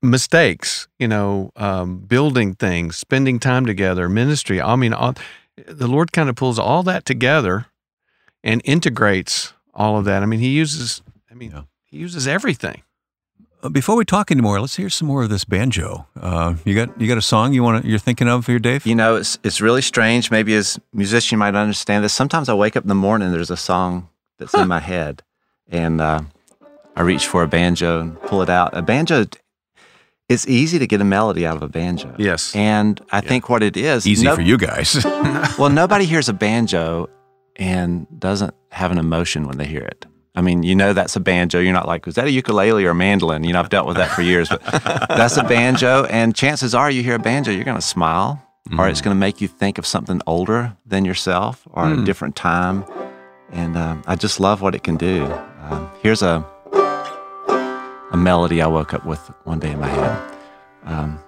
mistakes. 0.00 0.88
You 0.98 1.08
know, 1.08 1.52
um, 1.56 1.98
building 1.98 2.54
things, 2.54 2.96
spending 2.96 3.38
time 3.38 3.66
together, 3.66 4.08
ministry. 4.08 4.60
I 4.60 4.76
mean, 4.76 4.92
all, 4.92 5.14
the 5.66 5.88
Lord 5.88 6.12
kind 6.12 6.28
of 6.28 6.36
pulls 6.36 6.58
all 6.58 6.82
that 6.84 7.04
together 7.04 7.66
and 8.42 8.60
integrates 8.64 9.52
all 9.74 9.98
of 9.98 10.04
that. 10.06 10.22
I 10.22 10.26
mean, 10.26 10.40
He 10.40 10.48
uses. 10.48 11.02
I 11.30 11.34
mean, 11.34 11.50
Yeah. 11.50 11.62
He 11.90 11.98
uses 11.98 12.26
everything. 12.26 12.82
Uh, 13.62 13.68
Before 13.68 13.96
we 13.96 14.04
talk 14.06 14.30
anymore, 14.30 14.58
let's 14.60 14.76
hear 14.76 14.88
some 14.88 15.06
more 15.08 15.22
of 15.22 15.28
this 15.28 15.44
banjo. 15.44 16.06
Uh, 16.18 16.54
you 16.64 16.74
got 16.74 16.98
you 17.00 17.06
got 17.06 17.18
a 17.18 17.22
song 17.22 17.52
you 17.52 17.62
want 17.62 17.84
you're 17.84 17.98
thinking 17.98 18.28
of 18.28 18.46
here, 18.46 18.58
Dave? 18.58 18.86
You 18.86 18.94
know, 18.94 19.16
it's 19.16 19.38
it's 19.44 19.60
really 19.60 19.82
strange. 19.82 20.30
Maybe 20.30 20.54
as 20.54 20.78
a 20.78 20.96
musician, 20.96 21.36
you 21.36 21.38
might 21.38 21.54
understand 21.54 22.02
this. 22.02 22.12
Sometimes 22.14 22.48
I 22.48 22.54
wake 22.54 22.76
up 22.76 22.84
in 22.84 22.88
the 22.88 22.94
morning, 22.94 23.30
there's 23.30 23.50
a 23.50 23.56
song 23.56 24.08
that's 24.38 24.54
in 24.54 24.68
my 24.68 24.80
head, 24.92 25.22
and 25.68 26.00
uh, 26.00 26.20
I 26.96 27.02
reach 27.02 27.26
for 27.26 27.42
a 27.42 27.48
banjo 27.48 28.00
and 28.00 28.20
pull 28.22 28.42
it 28.42 28.50
out. 28.50 28.76
A 28.76 28.82
banjo, 28.82 29.24
it's 30.28 30.46
easy 30.46 30.78
to 30.78 30.86
get 30.86 31.00
a 31.00 31.04
melody 31.04 31.46
out 31.46 31.56
of 31.56 31.62
a 31.62 31.68
banjo. 31.68 32.14
Yes. 32.18 32.54
and 32.54 33.00
I 33.10 33.20
think 33.20 33.48
what 33.48 33.62
it 33.62 33.76
is 33.76 34.06
Easy 34.06 34.24
no- 34.24 34.34
for 34.34 34.42
you 34.42 34.58
guys. 34.58 35.04
well, 35.58 35.70
nobody 35.70 36.04
hears 36.04 36.28
a 36.28 36.32
banjo 36.32 37.08
and 37.56 38.06
doesn't 38.18 38.54
have 38.70 38.90
an 38.90 38.98
emotion 38.98 39.46
when 39.46 39.58
they 39.58 39.66
hear 39.66 39.82
it. 39.82 40.06
I 40.34 40.40
mean, 40.40 40.62
you 40.62 40.74
know 40.74 40.94
that's 40.94 41.14
a 41.14 41.20
banjo. 41.20 41.58
You're 41.58 41.74
not 41.74 41.86
like, 41.86 42.06
is 42.06 42.14
that 42.14 42.24
a 42.26 42.30
ukulele 42.30 42.84
or 42.86 42.90
a 42.90 42.94
mandolin? 42.94 43.44
You 43.44 43.52
know, 43.52 43.60
I've 43.60 43.68
dealt 43.68 43.86
with 43.86 43.98
that 43.98 44.10
for 44.10 44.22
years, 44.22 44.48
but 44.48 44.62
that's 45.08 45.36
a 45.36 45.44
banjo. 45.44 46.04
And 46.06 46.34
chances 46.34 46.74
are, 46.74 46.90
you 46.90 47.02
hear 47.02 47.16
a 47.16 47.18
banjo, 47.18 47.50
you're 47.50 47.64
going 47.64 47.76
to 47.76 47.82
smile, 47.82 48.42
or 48.78 48.88
it's 48.88 49.02
going 49.02 49.14
to 49.14 49.18
make 49.18 49.42
you 49.42 49.48
think 49.48 49.76
of 49.76 49.84
something 49.84 50.22
older 50.26 50.74
than 50.86 51.04
yourself, 51.04 51.68
or 51.70 51.92
a 51.92 52.02
different 52.04 52.34
time. 52.34 52.86
And 53.50 53.76
um, 53.76 54.02
I 54.06 54.16
just 54.16 54.40
love 54.40 54.62
what 54.62 54.74
it 54.74 54.82
can 54.82 54.96
do. 54.96 55.24
Um, 55.64 55.90
here's 56.02 56.22
a 56.22 56.46
a 58.12 58.16
melody 58.16 58.60
I 58.60 58.66
woke 58.66 58.92
up 58.94 59.04
with 59.06 59.20
one 59.44 59.58
day 59.58 59.72
in 59.72 59.80
my 59.80 59.88
head. 59.88 60.34
Um, 60.84 61.18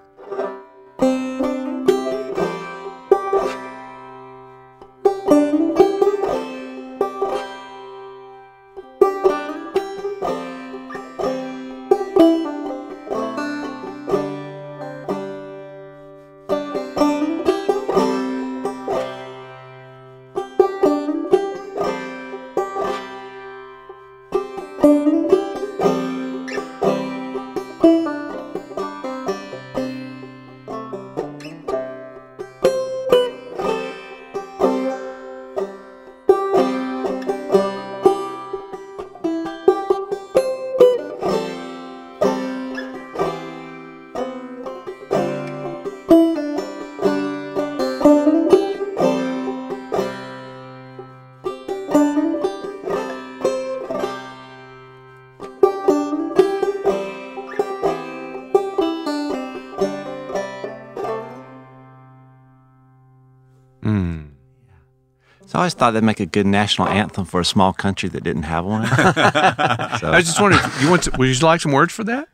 always 65.65 65.75
thought 65.75 65.93
that'd 65.93 66.05
make 66.05 66.21
a 66.21 66.27
good 66.27 66.47
national 66.47 66.89
anthem 66.89 67.25
for 67.25 67.41
a 67.41 67.45
small 67.45 67.73
country 67.73 68.09
that 68.11 68.23
didn't 68.23 68.43
have 68.45 68.65
one. 68.67 68.87
so, 68.87 68.95
I 70.13 70.21
just 70.21 70.39
wondered, 70.41 70.61
you 70.81 70.91
want 70.91 71.05
to, 71.05 71.13
would 71.17 71.27
you 71.29 71.47
like 71.47 71.61
some 71.63 71.73
words 71.73 71.93
for 71.93 72.05
that? 72.05 72.29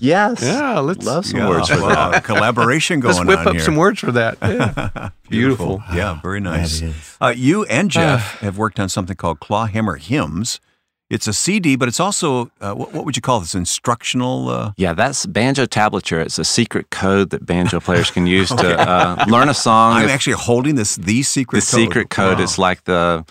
yes, 0.00 0.42
Yeah, 0.42 0.80
let's 0.80 1.04
love 1.06 1.24
some 1.24 1.38
Yeah, 1.38 1.48
words 1.48 1.68
for 1.68 1.80
wow, 1.80 2.10
that. 2.10 2.24
collaboration 2.24 2.98
going 3.00 3.16
on. 3.16 3.26
let's 3.26 3.28
whip 3.28 3.38
on 3.40 3.46
up 3.48 3.52
here. 3.54 3.62
some 3.62 3.76
words 3.76 4.00
for 4.00 4.10
that. 4.12 4.36
Yeah. 4.42 5.10
Beautiful. 5.28 5.82
Yeah, 5.94 6.20
very 6.20 6.40
nice. 6.40 6.82
Uh, 7.20 7.32
you 7.36 7.64
and 7.66 7.88
Jeff 7.96 8.40
have 8.40 8.58
worked 8.58 8.80
on 8.80 8.88
something 8.88 9.16
called 9.16 9.38
Clawhammer 9.38 9.96
Hymns. 9.96 10.60
It's 11.08 11.28
a 11.28 11.32
CD, 11.32 11.76
but 11.76 11.86
it's 11.86 12.00
also 12.00 12.50
uh, 12.60 12.74
what, 12.74 12.92
what 12.92 13.04
would 13.04 13.14
you 13.16 13.22
call 13.22 13.38
this? 13.40 13.54
Instructional. 13.54 14.48
Uh, 14.48 14.72
Yeah, 14.76 14.92
that's 14.92 15.24
banjo 15.26 15.66
tablature. 15.66 16.20
It's 16.24 16.38
a 16.38 16.44
secret 16.44 16.90
code 16.90 17.30
that 17.30 17.46
banjo 17.46 17.78
players 17.86 18.10
can 18.10 18.26
use 18.26 18.48
to 18.48 18.76
uh, 18.80 19.24
learn 19.28 19.48
a 19.48 19.54
song. 19.54 19.92
I'm 19.98 20.06
If 20.06 20.10
actually 20.10 20.32
holding 20.34 20.74
this 20.74 20.96
the 20.96 21.22
secret 21.22 21.60
the 21.60 21.66
code. 21.70 21.80
secret 21.80 22.10
code 22.10 22.38
Wow. 22.38 22.44
is 22.44 22.58
like 22.58 22.84
the 22.84 23.24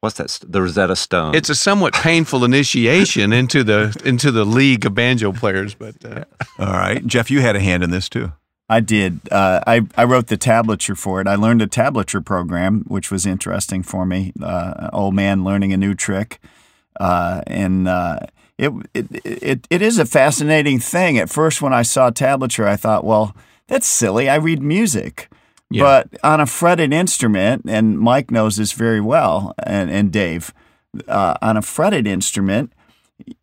what's 0.00 0.16
that? 0.16 0.40
The 0.48 0.60
Rosetta 0.60 0.96
Stone. 0.96 1.36
It's 1.36 1.48
a 1.50 1.54
somewhat 1.54 1.94
painful 1.94 2.44
initiation 2.44 3.32
into 3.32 3.62
the 3.62 3.94
into 4.04 4.32
the 4.32 4.44
league 4.44 4.84
of 4.86 4.94
banjo 4.94 5.32
players, 5.32 5.74
but 5.74 5.94
uh, 6.04 6.24
All 6.58 6.72
right, 6.72 7.06
Jeff, 7.06 7.30
you 7.30 7.40
had 7.42 7.54
a 7.54 7.60
hand 7.60 7.84
in 7.84 7.90
this 7.90 8.08
too. 8.08 8.32
I 8.68 8.80
did. 8.80 9.20
Uh, 9.30 9.60
I 9.68 9.82
I 9.96 10.02
wrote 10.02 10.26
the 10.26 10.36
tablature 10.36 10.98
for 10.98 11.20
it. 11.20 11.28
I 11.28 11.36
learned 11.36 11.62
a 11.62 11.68
tablature 11.68 12.24
program, 12.24 12.82
which 12.88 13.12
was 13.12 13.24
interesting 13.24 13.84
for 13.84 14.04
me. 14.04 14.32
Uh, 14.42 14.90
old 14.92 15.14
man 15.14 15.44
learning 15.44 15.72
a 15.72 15.76
new 15.76 15.94
trick, 15.94 16.40
uh, 17.00 17.40
and 17.46 17.86
uh, 17.88 18.18
it, 18.58 18.72
it 18.94 19.06
it 19.24 19.66
it 19.70 19.82
is 19.82 19.98
a 19.98 20.06
fascinating 20.06 20.78
thing. 20.78 21.18
At 21.18 21.30
first, 21.30 21.60
when 21.62 21.72
I 21.72 21.82
saw 21.82 22.10
tablature, 22.10 22.66
I 22.66 22.76
thought, 22.76 23.04
well, 23.04 23.34
that's 23.68 23.86
silly. 23.86 24.28
I 24.28 24.36
read 24.36 24.62
music. 24.62 25.28
Yeah. 25.68 25.82
But 25.82 26.08
on 26.22 26.40
a 26.40 26.46
fretted 26.46 26.92
instrument, 26.92 27.62
and 27.66 27.98
Mike 27.98 28.30
knows 28.30 28.56
this 28.56 28.70
very 28.72 29.00
well, 29.00 29.52
and, 29.66 29.90
and 29.90 30.12
Dave, 30.12 30.54
uh, 31.08 31.34
on 31.42 31.56
a 31.56 31.62
fretted 31.62 32.06
instrument, 32.06 32.72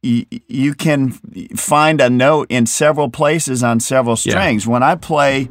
y- 0.01 0.25
you 0.47 0.73
can 0.73 1.11
find 1.57 1.99
a 1.99 2.09
note 2.09 2.47
in 2.49 2.65
several 2.65 3.09
places 3.09 3.61
on 3.61 3.81
several 3.81 4.15
Yeah. 4.23 4.31
strings. 4.31 4.65
When 4.65 4.83
I 4.83 4.95
play 4.95 5.49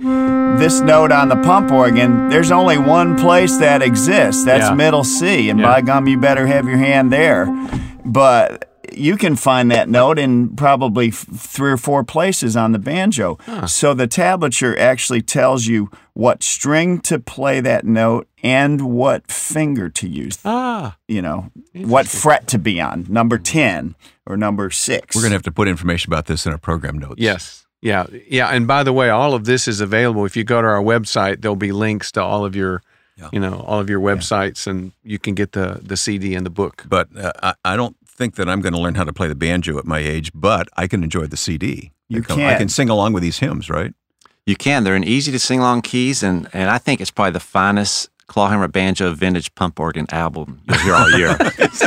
this 0.59 0.81
note 0.81 1.13
on 1.13 1.29
the 1.29 1.37
pump 1.37 1.71
organ, 1.71 2.31
there's 2.31 2.51
only 2.51 2.79
one 2.79 3.19
place 3.19 3.59
that 3.59 3.83
exists. 3.83 4.43
That's 4.45 4.69
Yeah. 4.71 4.75
middle 4.75 5.05
C, 5.05 5.51
and 5.51 5.61
Yeah. 5.61 5.67
by 5.67 5.81
gum, 5.83 6.09
you 6.09 6.17
better 6.17 6.47
have 6.47 6.67
your 6.67 6.79
hand 6.79 7.13
there. 7.13 7.49
But 8.05 8.69
you 8.93 9.17
can 9.17 9.37
find 9.37 9.71
that 9.71 9.89
note 9.89 10.19
in 10.19 10.55
probably 10.57 11.09
f- 11.09 11.27
three 11.35 11.71
or 11.71 11.77
four 11.77 12.05
places 12.05 12.57
on 12.57 12.73
the 12.73 12.79
banjo. 12.79 13.39
So 13.67 13.95
the 13.95 14.09
tablature 14.09 14.77
actually 14.77 15.23
tells 15.23 15.67
you 15.67 15.91
what 16.15 16.43
string 16.43 17.01
to 17.03 17.19
play 17.19 17.61
that 17.61 17.85
note 17.85 18.29
and 18.43 18.83
what 18.83 19.31
finger 19.31 19.89
to 19.89 20.09
use 20.09 20.39
ah, 20.45 20.97
you 21.09 21.23
know, 21.23 21.51
what 21.75 22.07
fret 22.09 22.49
to 22.49 22.59
be 22.59 22.81
on, 22.81 23.07
number 23.09 23.39
10 23.39 23.95
or 24.27 24.37
number 24.37 24.69
6. 24.71 25.17
We're 25.17 25.23
going 25.23 25.31
to 25.31 25.37
have 25.37 25.43
to 25.45 25.53
put 25.53 25.69
information 25.69 26.13
about 26.13 26.27
this 26.27 26.45
in 26.45 26.53
our 26.53 26.59
program 26.59 26.99
notes. 26.99 27.15
yes, 27.19 27.67
yeah, 27.81 28.07
yeah. 28.29 28.49
And 28.49 28.67
by 28.67 28.83
the 28.83 28.93
way, 28.93 29.11
all 29.11 29.35
of 29.35 29.45
this 29.45 29.67
is 29.67 29.81
available. 29.81 30.25
If 30.25 30.37
you 30.37 30.45
go 30.45 30.61
to 30.61 30.69
our 30.69 30.83
website, 30.83 31.41
there'll 31.41 31.57
be 31.57 31.73
links 31.73 32.13
to 32.13 32.23
all 32.23 32.45
of 32.45 32.55
your, 32.55 32.83
Yeah. 33.23 33.29
you 33.33 33.41
know, 33.41 33.65
all 33.67 33.81
of 33.81 33.89
your 33.89 34.01
websites, 34.01 34.67
and 34.67 34.93
you 35.03 35.19
can 35.19 35.35
get 35.35 35.53
the 35.53 35.81
the 35.83 35.97
CD 35.97 36.35
and 36.35 36.45
the 36.45 36.51
book. 36.51 36.85
But 36.89 37.09
uh, 37.17 37.33
I, 37.43 37.55
I 37.65 37.77
don't 37.77 37.97
think 38.07 38.35
that 38.37 38.49
I'm 38.49 38.61
going 38.61 38.75
to 38.75 38.81
learn 38.81 38.95
how 38.95 39.05
to 39.05 39.13
play 39.13 39.29
the 39.29 39.35
banjo 39.35 39.79
at 39.79 39.85
my 39.85 39.99
age, 39.99 40.31
but 40.35 40.69
I 40.77 40.87
can 40.87 41.03
enjoy 41.03 41.27
the 41.27 41.37
CD. 41.37 41.93
You 42.09 42.21
I 42.21 42.25
can, 42.25 42.41
I 42.41 42.51
can. 42.51 42.59
can 42.59 42.69
sing 42.69 42.89
along 42.91 43.13
with 43.15 43.23
these 43.23 43.39
hymns, 43.39 43.71
right? 43.71 43.95
You 44.47 44.57
can. 44.57 44.85
They're 44.85 44.97
an 44.97 45.05
easy 45.05 45.31
to 45.33 45.39
sing 45.39 45.61
along 45.61 45.83
keys, 45.83 46.23
and, 46.23 46.49
and 46.53 46.69
I 46.69 46.79
think 46.79 47.01
it's 47.01 47.11
probably 47.11 47.33
the 47.33 47.41
finest 47.41 48.11
clawhammer 48.27 48.67
banjo 48.69 49.13
vintage 49.13 49.55
pump 49.55 49.79
organ 49.79 50.07
album 50.11 50.61
you'll 50.67 50.79
hear 50.79 50.95
all 50.95 51.11
year. 51.11 51.37
it's, 51.41 51.81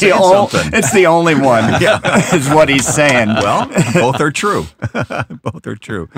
the 0.00 0.12
ol- 0.14 0.48
it's 0.72 0.92
the 0.92 1.06
only 1.06 1.34
one, 1.34 1.64
yeah. 1.80 2.00
is 2.34 2.48
what 2.48 2.68
he's 2.68 2.86
saying. 2.86 3.28
Well, 3.28 3.66
both 3.92 4.20
are 4.20 4.30
true. 4.30 4.66
both 5.42 5.66
are 5.66 5.76
true. 5.76 6.08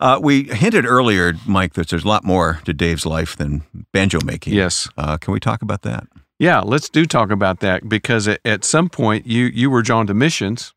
Uh, 0.00 0.18
we 0.22 0.44
hinted 0.44 0.84
earlier, 0.86 1.34
Mike, 1.46 1.74
that 1.74 1.88
there's 1.88 2.04
a 2.04 2.08
lot 2.08 2.24
more 2.24 2.60
to 2.64 2.72
Dave's 2.72 3.04
life 3.04 3.36
than 3.36 3.62
banjo 3.92 4.18
making. 4.24 4.54
Yes. 4.54 4.88
Uh, 4.96 5.18
can 5.18 5.32
we 5.34 5.40
talk 5.40 5.60
about 5.62 5.82
that? 5.82 6.06
Yeah, 6.38 6.60
let's 6.60 6.88
do 6.88 7.04
talk 7.04 7.30
about 7.30 7.60
that 7.60 7.86
because 7.86 8.26
at, 8.26 8.40
at 8.46 8.64
some 8.64 8.88
point 8.88 9.26
you 9.26 9.44
you 9.44 9.68
were 9.68 9.82
drawn 9.82 10.06
to 10.06 10.14
missions 10.14 10.72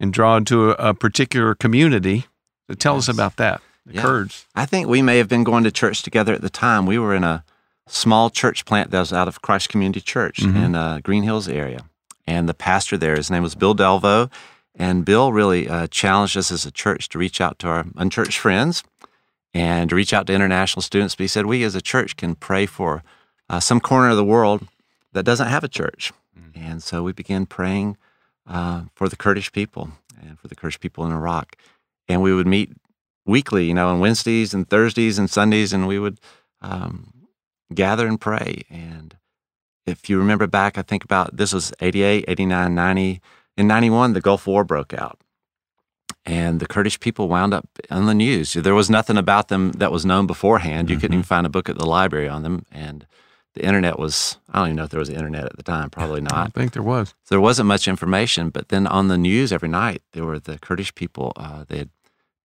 and 0.00 0.12
drawn 0.12 0.44
to 0.46 0.70
a, 0.72 0.90
a 0.90 0.94
particular 0.94 1.54
community. 1.54 2.26
So 2.68 2.74
tell 2.74 2.96
us 2.96 3.08
about 3.08 3.36
that, 3.36 3.60
the 3.86 3.94
Yeah. 3.94 4.02
Kurds. 4.02 4.46
I 4.56 4.66
think 4.66 4.88
we 4.88 5.00
may 5.00 5.18
have 5.18 5.28
been 5.28 5.44
going 5.44 5.62
to 5.62 5.70
church 5.70 6.02
together 6.02 6.34
at 6.34 6.40
the 6.40 6.50
time. 6.50 6.86
We 6.86 6.98
were 6.98 7.14
in 7.14 7.22
a 7.22 7.44
small 7.86 8.30
church 8.30 8.64
plant 8.64 8.90
that 8.90 8.98
was 8.98 9.12
out 9.12 9.28
of 9.28 9.42
Christ 9.42 9.68
Community 9.68 10.00
Church 10.00 10.42
in 10.42 10.74
uh, 10.74 11.00
Green 11.02 11.22
Hills 11.22 11.48
area. 11.48 11.84
And 12.26 12.48
the 12.48 12.54
pastor 12.54 12.96
there, 12.96 13.16
his 13.16 13.30
name 13.30 13.42
was 13.42 13.54
Bill 13.56 13.74
Delvo. 13.74 14.30
And 14.80 15.04
Bill 15.04 15.30
really 15.30 15.68
uh, 15.68 15.88
challenged 15.88 16.38
us 16.38 16.50
as 16.50 16.64
a 16.64 16.70
church 16.70 17.10
to 17.10 17.18
reach 17.18 17.38
out 17.38 17.58
to 17.58 17.68
our 17.68 17.84
unchurched 17.96 18.38
friends 18.38 18.82
and 19.52 19.90
to 19.90 19.94
reach 19.94 20.14
out 20.14 20.26
to 20.28 20.32
international 20.32 20.80
students. 20.80 21.14
But 21.14 21.24
he 21.24 21.28
said, 21.28 21.44
we 21.44 21.62
as 21.64 21.74
a 21.74 21.82
church 21.82 22.16
can 22.16 22.34
pray 22.34 22.64
for 22.64 23.02
uh, 23.50 23.60
some 23.60 23.78
corner 23.78 24.08
of 24.08 24.16
the 24.16 24.24
world 24.24 24.66
that 25.12 25.26
doesn't 25.26 25.48
have 25.48 25.62
a 25.64 25.68
church. 25.68 26.14
And 26.54 26.82
so 26.82 27.02
we 27.02 27.12
began 27.12 27.44
praying 27.44 27.98
uh, 28.46 28.84
for 28.94 29.10
the 29.10 29.16
Kurdish 29.16 29.52
people 29.52 29.90
and 30.18 30.38
for 30.38 30.48
the 30.48 30.54
Kurdish 30.54 30.80
people 30.80 31.04
in 31.04 31.12
Iraq. 31.12 31.56
And 32.08 32.22
we 32.22 32.34
would 32.34 32.46
meet 32.46 32.72
weekly, 33.26 33.66
you 33.66 33.74
know, 33.74 33.88
on 33.88 34.00
Wednesdays 34.00 34.54
and 34.54 34.66
Thursdays 34.66 35.18
and 35.18 35.28
Sundays, 35.28 35.74
and 35.74 35.86
we 35.86 35.98
would 35.98 36.18
um, 36.62 37.12
gather 37.74 38.06
and 38.06 38.18
pray. 38.18 38.62
And 38.70 39.14
if 39.86 40.08
you 40.08 40.16
remember 40.16 40.46
back, 40.46 40.78
I 40.78 40.82
think 40.82 41.04
about 41.04 41.36
this 41.36 41.52
was 41.52 41.70
88, 41.80 42.24
89, 42.26 42.74
90. 42.74 43.20
In 43.60 43.66
91, 43.66 44.14
the 44.14 44.22
Gulf 44.22 44.46
War 44.46 44.64
broke 44.64 44.94
out. 44.94 45.20
And 46.24 46.60
the 46.60 46.66
Kurdish 46.66 46.98
people 46.98 47.28
wound 47.28 47.52
up 47.52 47.68
on 47.90 48.06
the 48.06 48.14
news. 48.14 48.54
There 48.54 48.74
was 48.74 48.88
nothing 48.88 49.18
about 49.18 49.48
them 49.48 49.72
that 49.72 49.92
was 49.92 50.06
known 50.06 50.26
beforehand. 50.26 50.88
You 50.88 50.96
couldn't 50.96 51.12
even 51.12 51.24
find 51.24 51.44
a 51.44 51.50
book 51.50 51.68
at 51.68 51.76
the 51.76 51.84
library 51.84 52.26
on 52.26 52.42
them. 52.42 52.64
And 52.72 53.06
the 53.52 53.62
internet 53.62 53.98
was, 53.98 54.38
I 54.48 54.60
don't 54.60 54.68
even 54.68 54.76
know 54.76 54.84
if 54.84 54.90
there 54.90 54.98
was 54.98 55.10
internet 55.10 55.44
at 55.44 55.58
the 55.58 55.62
time, 55.62 55.90
probably 55.90 56.22
not. 56.22 56.46
I 56.56 56.58
think 56.58 56.72
there 56.72 56.82
was. 56.82 57.10
So 57.24 57.34
there 57.34 57.40
wasn't 57.42 57.66
much 57.66 57.86
information, 57.86 58.48
but 58.48 58.70
then 58.70 58.86
on 58.86 59.08
the 59.08 59.18
news 59.18 59.52
every 59.52 59.68
night, 59.68 60.00
there 60.14 60.24
were 60.24 60.38
the 60.38 60.58
Kurdish 60.58 60.94
people. 60.94 61.34
Uh, 61.36 61.66
they 61.68 61.76
had 61.76 61.90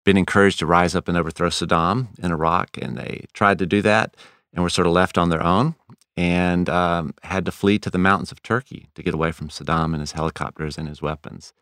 been 0.04 0.18
encouraged 0.18 0.60
to 0.60 0.66
rise 0.66 0.96
up 0.96 1.08
and 1.08 1.18
overthrow 1.18 1.48
Saddam 1.48 2.08
in 2.20 2.34
Iraq, 2.34 2.78
and 2.82 2.98
they 2.98 3.24
tried 3.32 3.58
to 3.60 3.66
do 3.66 3.82
that 3.84 4.18
and 4.54 4.64
were 4.64 4.70
sort 4.70 4.86
of 4.86 4.92
left 4.92 5.18
on 5.18 5.30
their 5.30 5.44
own 5.44 5.76
and 6.18 6.70
um, 6.70 7.14
had 7.24 7.46
to 7.46 7.52
flee 7.52 7.78
to 7.80 7.90
the 7.90 7.98
mountains 7.98 8.32
of 8.32 8.42
Turkey 8.42 8.88
to 8.96 9.04
get 9.04 9.14
away 9.14 9.32
from 9.32 9.50
Saddam 9.50 9.94
and 9.94 10.00
his 10.00 10.14
helicopters 10.14 10.78
and 10.78 10.88
his 10.88 11.02
weapons. 11.02 11.54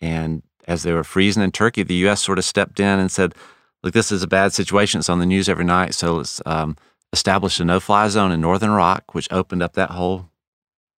And 0.00 0.42
as 0.66 0.82
they 0.82 0.92
were 0.92 1.04
freezing 1.04 1.42
in 1.42 1.52
Turkey, 1.52 1.82
the 1.82 1.94
U.S. 1.94 2.22
sort 2.22 2.38
of 2.38 2.44
stepped 2.44 2.80
in 2.80 2.98
and 2.98 3.10
said, 3.10 3.34
Look, 3.82 3.94
this 3.94 4.12
is 4.12 4.22
a 4.22 4.28
bad 4.28 4.52
situation. 4.52 4.98
It's 4.98 5.08
on 5.08 5.20
the 5.20 5.26
news 5.26 5.48
every 5.48 5.64
night. 5.64 5.94
So 5.94 6.16
let's 6.16 6.42
um, 6.44 6.76
establish 7.12 7.58
a 7.60 7.64
no 7.64 7.80
fly 7.80 8.08
zone 8.08 8.30
in 8.30 8.40
northern 8.40 8.70
Iraq, 8.70 9.14
which 9.14 9.28
opened 9.30 9.62
up 9.62 9.72
that 9.72 9.90
whole 9.90 10.28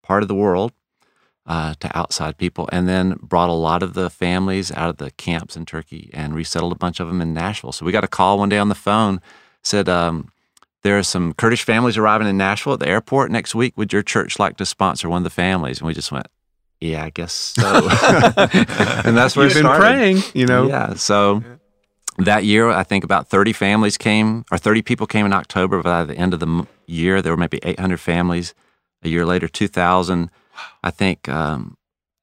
part 0.02 0.24
of 0.24 0.28
the 0.28 0.36
world 0.36 0.74
uh, 1.46 1.76
to 1.80 1.98
outside 1.98 2.38
people, 2.38 2.68
and 2.72 2.88
then 2.88 3.18
brought 3.22 3.50
a 3.50 3.54
lot 3.54 3.84
of 3.84 3.94
the 3.94 4.10
families 4.10 4.72
out 4.72 4.90
of 4.90 4.98
the 4.98 5.12
camps 5.12 5.56
in 5.56 5.66
Turkey 5.66 6.10
and 6.14 6.34
resettled 6.34 6.72
a 6.72 6.78
bunch 6.78 7.00
of 7.00 7.08
them 7.08 7.22
in 7.22 7.34
Nashville. 7.34 7.72
So 7.72 7.86
we 7.86 7.92
got 7.92 8.04
a 8.04 8.08
call 8.08 8.40
one 8.40 8.50
day 8.50 8.58
on 8.58 8.70
the 8.70 8.76
phone, 8.76 9.22
said, 9.62 9.88
um, 9.88 10.32
There 10.84 10.98
are 10.98 11.04
some 11.04 11.34
Kurdish 11.34 11.64
families 11.64 11.98
arriving 11.98 12.28
in 12.28 12.38
Nashville 12.38 12.74
at 12.74 12.80
the 12.80 12.88
airport 12.88 13.30
next 13.32 13.54
week. 13.54 13.78
Would 13.78 13.94
your 13.94 14.02
church 14.02 14.40
like 14.40 14.58
to 14.58 14.66
sponsor 14.66 15.10
one 15.10 15.20
of 15.20 15.24
the 15.24 15.30
families? 15.30 15.80
And 15.80 15.88
we 15.88 15.94
just 15.94 16.12
went, 16.12 16.28
Yeah, 16.80 17.04
I 17.04 17.10
guess 17.12 17.34
so. 17.34 17.62
and 19.06 19.16
that's 19.16 19.36
where 19.36 19.46
You've 19.46 19.54
been 19.54 19.64
started. 19.64 19.80
praying, 19.80 20.18
you 20.34 20.46
know. 20.48 20.68
Yeah. 20.68 20.96
So 20.96 21.44
that 22.18 22.46
year, 22.46 22.70
I 22.70 22.84
think 22.84 23.04
about 23.04 23.28
30 23.28 23.54
families 23.54 23.98
came, 23.98 24.44
or 24.52 24.58
30 24.58 24.82
people 24.82 25.06
came 25.08 25.26
in 25.26 25.34
October. 25.34 25.78
But 25.78 25.84
by 25.84 26.04
the 26.06 26.16
end 26.16 26.34
of 26.34 26.40
the 26.40 26.68
year, 26.88 27.22
there 27.22 27.32
were 27.32 27.38
maybe 27.38 27.60
800 27.64 28.00
families. 28.00 28.54
A 29.04 29.10
year 29.10 29.26
later, 29.26 29.48
2,000. 29.48 30.30
I 30.84 30.92
think 30.92 31.28
um, 31.28 31.78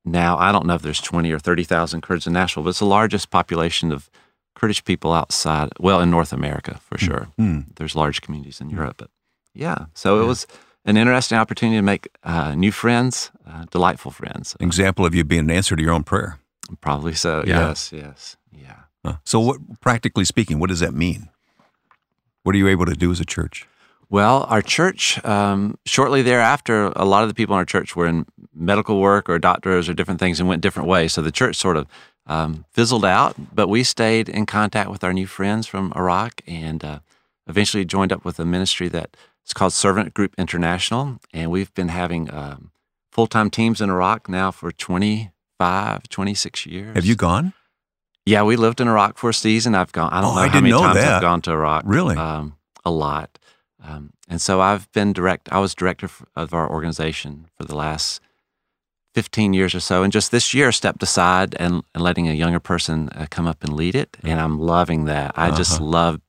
now, 0.05 0.37
I 0.39 0.53
don't 0.53 0.67
know 0.67 0.75
if 0.75 0.83
there's 0.83 1.01
20 1.01 1.31
or 1.33 1.39
30,000 1.39 2.03
Kurds 2.03 2.27
in 2.27 2.33
Nashville, 2.33 2.63
but 2.63 2.71
it's 2.71 2.79
the 2.79 2.85
largest 2.85 3.31
population 3.31 3.91
of 3.93 4.11
Kurdish 4.59 4.85
people 4.85 5.13
outside, 5.13 5.69
well, 5.79 6.01
in 6.01 6.11
North 6.11 6.33
America 6.33 6.81
for 6.83 6.99
sure. 6.99 7.29
Hmm. 7.37 7.61
There's 7.77 7.95
large 7.95 8.21
communities 8.21 8.61
in 8.61 8.71
Europe, 8.71 8.97
but 8.99 9.11
yeah. 9.55 9.87
So 9.95 10.21
it 10.21 10.27
was 10.27 10.49
an 10.85 10.97
interesting 10.97 11.39
opportunity 11.39 11.79
to 11.79 11.83
make 11.83 12.09
uh, 12.25 12.57
new 12.57 12.73
friends, 12.73 13.31
uh, 13.47 13.67
delightful 13.71 14.11
friends. 14.11 14.57
Example 14.59 15.07
of 15.07 15.15
you 15.15 15.23
being 15.23 15.45
an 15.45 15.51
answer 15.51 15.77
to 15.77 15.83
your 15.83 15.93
own 15.93 16.03
prayer. 16.03 16.39
Probably 16.81 17.15
so. 17.15 17.45
Yeah. 17.47 17.69
Yes, 17.69 17.93
yes, 17.93 18.37
yeah. 18.51 18.81
Huh. 19.05 19.17
So, 19.25 19.39
what, 19.39 19.81
practically 19.81 20.25
speaking, 20.25 20.59
what 20.59 20.71
does 20.71 20.81
that 20.81 20.93
mean? 20.93 21.29
What 22.43 22.55
are 22.55 22.59
you 22.59 22.69
able 22.69 22.87
to 22.87 22.95
do 22.95 23.13
as 23.13 23.21
a 23.21 23.25
church? 23.25 23.69
Well, 24.11 24.47
our 24.49 24.63
church, 24.63 25.23
um, 25.25 25.79
shortly 25.85 26.23
thereafter, 26.23 26.87
a 26.97 27.05
lot 27.05 27.23
of 27.23 27.29
the 27.29 27.35
people 27.35 27.55
in 27.55 27.59
our 27.59 27.67
church 27.67 27.95
were 27.95 28.07
in 28.07 28.25
medical 28.55 29.01
work 29.01 29.29
or 29.29 29.39
doctors 29.39 29.89
or 29.89 29.95
different 29.95 30.19
things 30.19 30.41
and 30.41 30.49
went 30.49 30.63
different 30.63 30.89
ways. 30.89 31.13
So 31.13 31.21
the 31.21 31.31
church 31.31 31.57
sort 31.57 31.77
of 31.77 31.87
um, 32.29 32.65
fizzled 32.73 33.05
out, 33.05 33.35
but 33.55 33.69
we 33.69 33.83
stayed 33.83 34.29
in 34.29 34.47
contact 34.47 34.91
with 34.91 35.03
our 35.03 35.13
new 35.13 35.27
friends 35.27 35.67
from 35.67 35.93
Iraq 35.97 36.43
and 36.47 36.85
uh, 36.85 36.99
eventually 37.47 37.85
joined 37.85 38.13
up 38.13 38.25
with 38.25 38.39
a 38.39 38.45
ministry 38.45 38.89
that 38.89 39.17
is 39.47 39.53
called 39.55 39.73
Servant 39.73 40.15
Group 40.15 40.35
International. 40.39 41.19
And 41.33 41.51
we've 41.51 41.73
been 41.75 41.89
having 41.89 42.33
um, 42.33 42.71
full 43.11 43.27
time 43.27 43.51
teams 43.51 43.81
in 43.81 43.89
Iraq 43.91 44.29
now 44.29 44.51
for 44.51 44.71
25, 44.73 46.09
26 46.09 46.67
years. 46.67 46.95
Have 46.95 47.07
you 47.07 47.17
gone? 47.17 47.53
Yeah, 48.27 48.43
we 48.43 48.57
lived 48.57 48.81
in 48.81 48.89
Iraq 48.89 49.17
for 49.17 49.31
a 49.31 49.35
season. 49.35 49.75
I've 49.75 49.93
gone. 49.93 50.13
I 50.13 50.21
don't 50.21 50.33
Oh, 50.33 50.35
know 50.35 50.41
I 50.43 50.47
how 50.49 50.53
didn't 50.53 50.65
many 50.65 50.73
know 50.73 50.81
times 50.83 50.97
that. 50.97 51.15
I've 51.15 51.23
gone 51.23 51.41
to 51.43 51.53
Iraq. 51.53 51.83
Really? 51.87 52.17
um, 52.17 52.57
a 52.85 52.91
lot. 52.91 53.39
Um, 53.83 54.11
and 54.29 54.41
so 54.43 54.61
I've 54.61 54.91
been 54.93 55.15
direct. 55.15 55.49
I 55.51 55.61
was 55.61 55.75
director 55.75 56.11
of 56.37 56.53
our 56.53 56.69
organization 56.71 57.47
for 57.57 57.65
the 57.65 57.75
last 57.75 58.21
fifteen 59.23 59.53
years 59.55 59.75
or 59.75 59.81
so, 59.81 60.03
and 60.03 60.13
just 60.13 60.31
this 60.31 60.53
year 60.55 60.73
stepped 60.73 61.03
aside 61.03 61.55
and, 61.61 61.83
and 61.95 62.03
letting 62.09 62.29
a 62.29 62.33
younger 62.43 62.61
person 62.61 63.09
uh, 63.11 63.27
come 63.31 63.47
up 63.51 63.65
and 63.65 63.73
lead 63.81 63.95
it. 63.95 64.17
And 64.23 64.39
I'm 64.41 64.59
loving 64.59 65.07
that. 65.07 65.33
I 65.37 65.51
just 65.57 65.75
Uh-huh. 65.81 65.85
love 65.99 66.21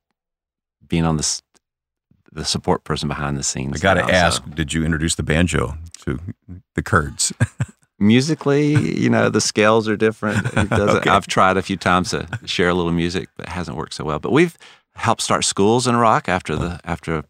being 0.88 1.06
on 1.06 1.18
this 1.18 1.42
the 2.32 2.46
support 2.46 2.84
person 2.84 3.08
behind 3.10 3.38
the 3.38 3.44
scenes. 3.44 3.76
I 3.76 3.80
got 3.82 3.96
to 3.96 4.02
now, 4.02 4.08
so. 4.08 4.14
ask, 4.28 4.56
did 4.56 4.72
you 4.74 4.84
introduce 4.86 5.16
the 5.16 5.24
banjo 5.24 5.78
to 6.06 6.20
the 6.76 6.84
Kurds? 6.84 7.34
musically, 8.00 8.76
you 9.04 9.10
know, 9.10 9.30
the 9.30 9.42
scales 9.42 9.88
are 9.90 9.98
different. 9.98 10.46
It 10.58 10.70
doesn't, 10.82 10.98
Okay. 11.02 11.10
I've 11.10 11.28
tried 11.28 11.58
a 11.58 11.62
few 11.62 11.78
times 11.78 12.12
to 12.12 12.28
share 12.46 12.70
a 12.70 12.74
little 12.74 12.92
music, 12.92 13.30
but 13.36 13.48
it 13.48 13.52
hasn't 13.52 13.78
worked 13.78 13.94
so 13.94 14.04
well. 14.04 14.20
But 14.20 14.32
we've 14.32 14.58
helped 14.96 15.22
start 15.22 15.44
schools 15.44 15.88
in 15.88 15.96
Iraq 15.96 16.30
after 16.30 16.56
the 16.56 16.80
after. 16.84 17.24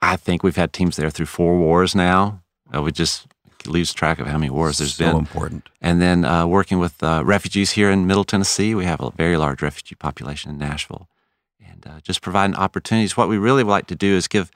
I 0.00 0.16
think 0.16 0.42
we've 0.44 0.56
had 0.56 0.72
teams 0.72 0.96
there 0.96 1.10
through 1.10 1.26
four 1.26 1.58
wars 1.58 1.94
now. 1.94 2.40
Uh, 2.74 2.82
we 2.82 2.92
just 2.92 3.26
lose 3.66 3.92
track 3.92 4.18
of 4.18 4.26
how 4.26 4.38
many 4.38 4.50
wars 4.50 4.78
there's 4.78 4.94
so 4.94 5.06
been. 5.06 5.16
important. 5.16 5.68
And 5.80 6.00
then 6.00 6.24
uh, 6.24 6.46
working 6.46 6.78
with 6.78 7.02
uh, 7.02 7.22
refugees 7.24 7.72
here 7.72 7.90
in 7.90 8.06
Middle 8.06 8.24
Tennessee, 8.24 8.74
we 8.74 8.84
have 8.84 9.00
a 9.00 9.10
very 9.10 9.36
large 9.36 9.62
refugee 9.62 9.94
population 9.94 10.50
in 10.50 10.58
Nashville, 10.58 11.08
and 11.64 11.86
uh, 11.86 12.00
just 12.02 12.22
providing 12.22 12.56
opportunities. 12.56 13.16
What 13.16 13.28
we 13.28 13.38
really 13.38 13.62
like 13.62 13.86
to 13.88 13.94
do 13.94 14.14
is 14.14 14.28
give 14.28 14.50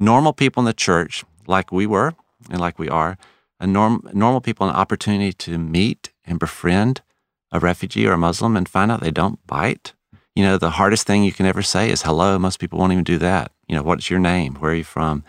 normal 0.00 0.32
people 0.32 0.60
in 0.60 0.64
the 0.64 0.72
church, 0.72 1.24
like 1.46 1.72
we 1.72 1.86
were 1.86 2.14
and 2.50 2.60
like 2.60 2.78
we 2.78 2.88
are, 2.88 3.18
a 3.60 3.66
norm, 3.66 4.08
normal 4.12 4.40
people 4.40 4.68
an 4.68 4.74
opportunity 4.74 5.32
to 5.32 5.58
meet 5.58 6.10
and 6.24 6.38
befriend 6.38 7.02
a 7.50 7.58
refugee 7.58 8.06
or 8.06 8.12
a 8.12 8.18
Muslim 8.18 8.56
and 8.56 8.68
find 8.68 8.90
out 8.90 9.00
they 9.00 9.10
don't 9.10 9.44
bite. 9.46 9.94
You 10.34 10.44
know, 10.44 10.58
the 10.58 10.70
hardest 10.70 11.06
thing 11.06 11.24
you 11.24 11.32
can 11.32 11.46
ever 11.46 11.62
say 11.62 11.90
is 11.90 12.02
hello. 12.02 12.38
Most 12.38 12.60
people 12.60 12.78
won't 12.78 12.92
even 12.92 13.04
do 13.04 13.18
that. 13.18 13.50
You 13.66 13.74
know, 13.74 13.82
what's 13.82 14.08
your 14.08 14.20
name? 14.20 14.54
Where 14.56 14.70
are 14.70 14.74
you 14.74 14.84
from? 14.84 15.24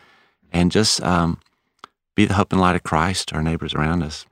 And 0.52 0.72
just 0.72 1.02
um, 1.02 1.40
be 2.20 2.26
the 2.26 2.34
hope 2.34 2.52
and 2.52 2.60
light 2.60 2.76
of 2.76 2.84
Christ 2.84 3.32
our 3.34 3.42
neighbors 3.42 3.74
around 3.74 4.04
us 4.04 4.26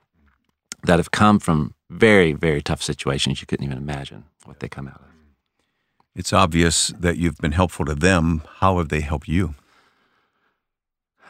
that 0.82 0.98
have 0.98 1.10
come 1.10 1.38
from 1.38 1.72
very, 1.88 2.34
very 2.34 2.60
tough 2.60 2.82
situations 2.82 3.40
you 3.40 3.46
couldn't 3.46 3.64
even 3.64 3.78
imagine 3.78 4.24
what 4.44 4.60
they 4.60 4.68
come 4.68 4.88
out 4.88 5.00
of. 5.00 5.06
It's 6.14 6.34
obvious 6.34 6.88
that 6.88 7.16
you've 7.16 7.38
been 7.38 7.52
helpful 7.52 7.86
to 7.86 7.94
them. 7.94 8.42
How 8.56 8.76
have 8.76 8.90
they 8.90 9.00
helped 9.00 9.26
you? 9.26 9.54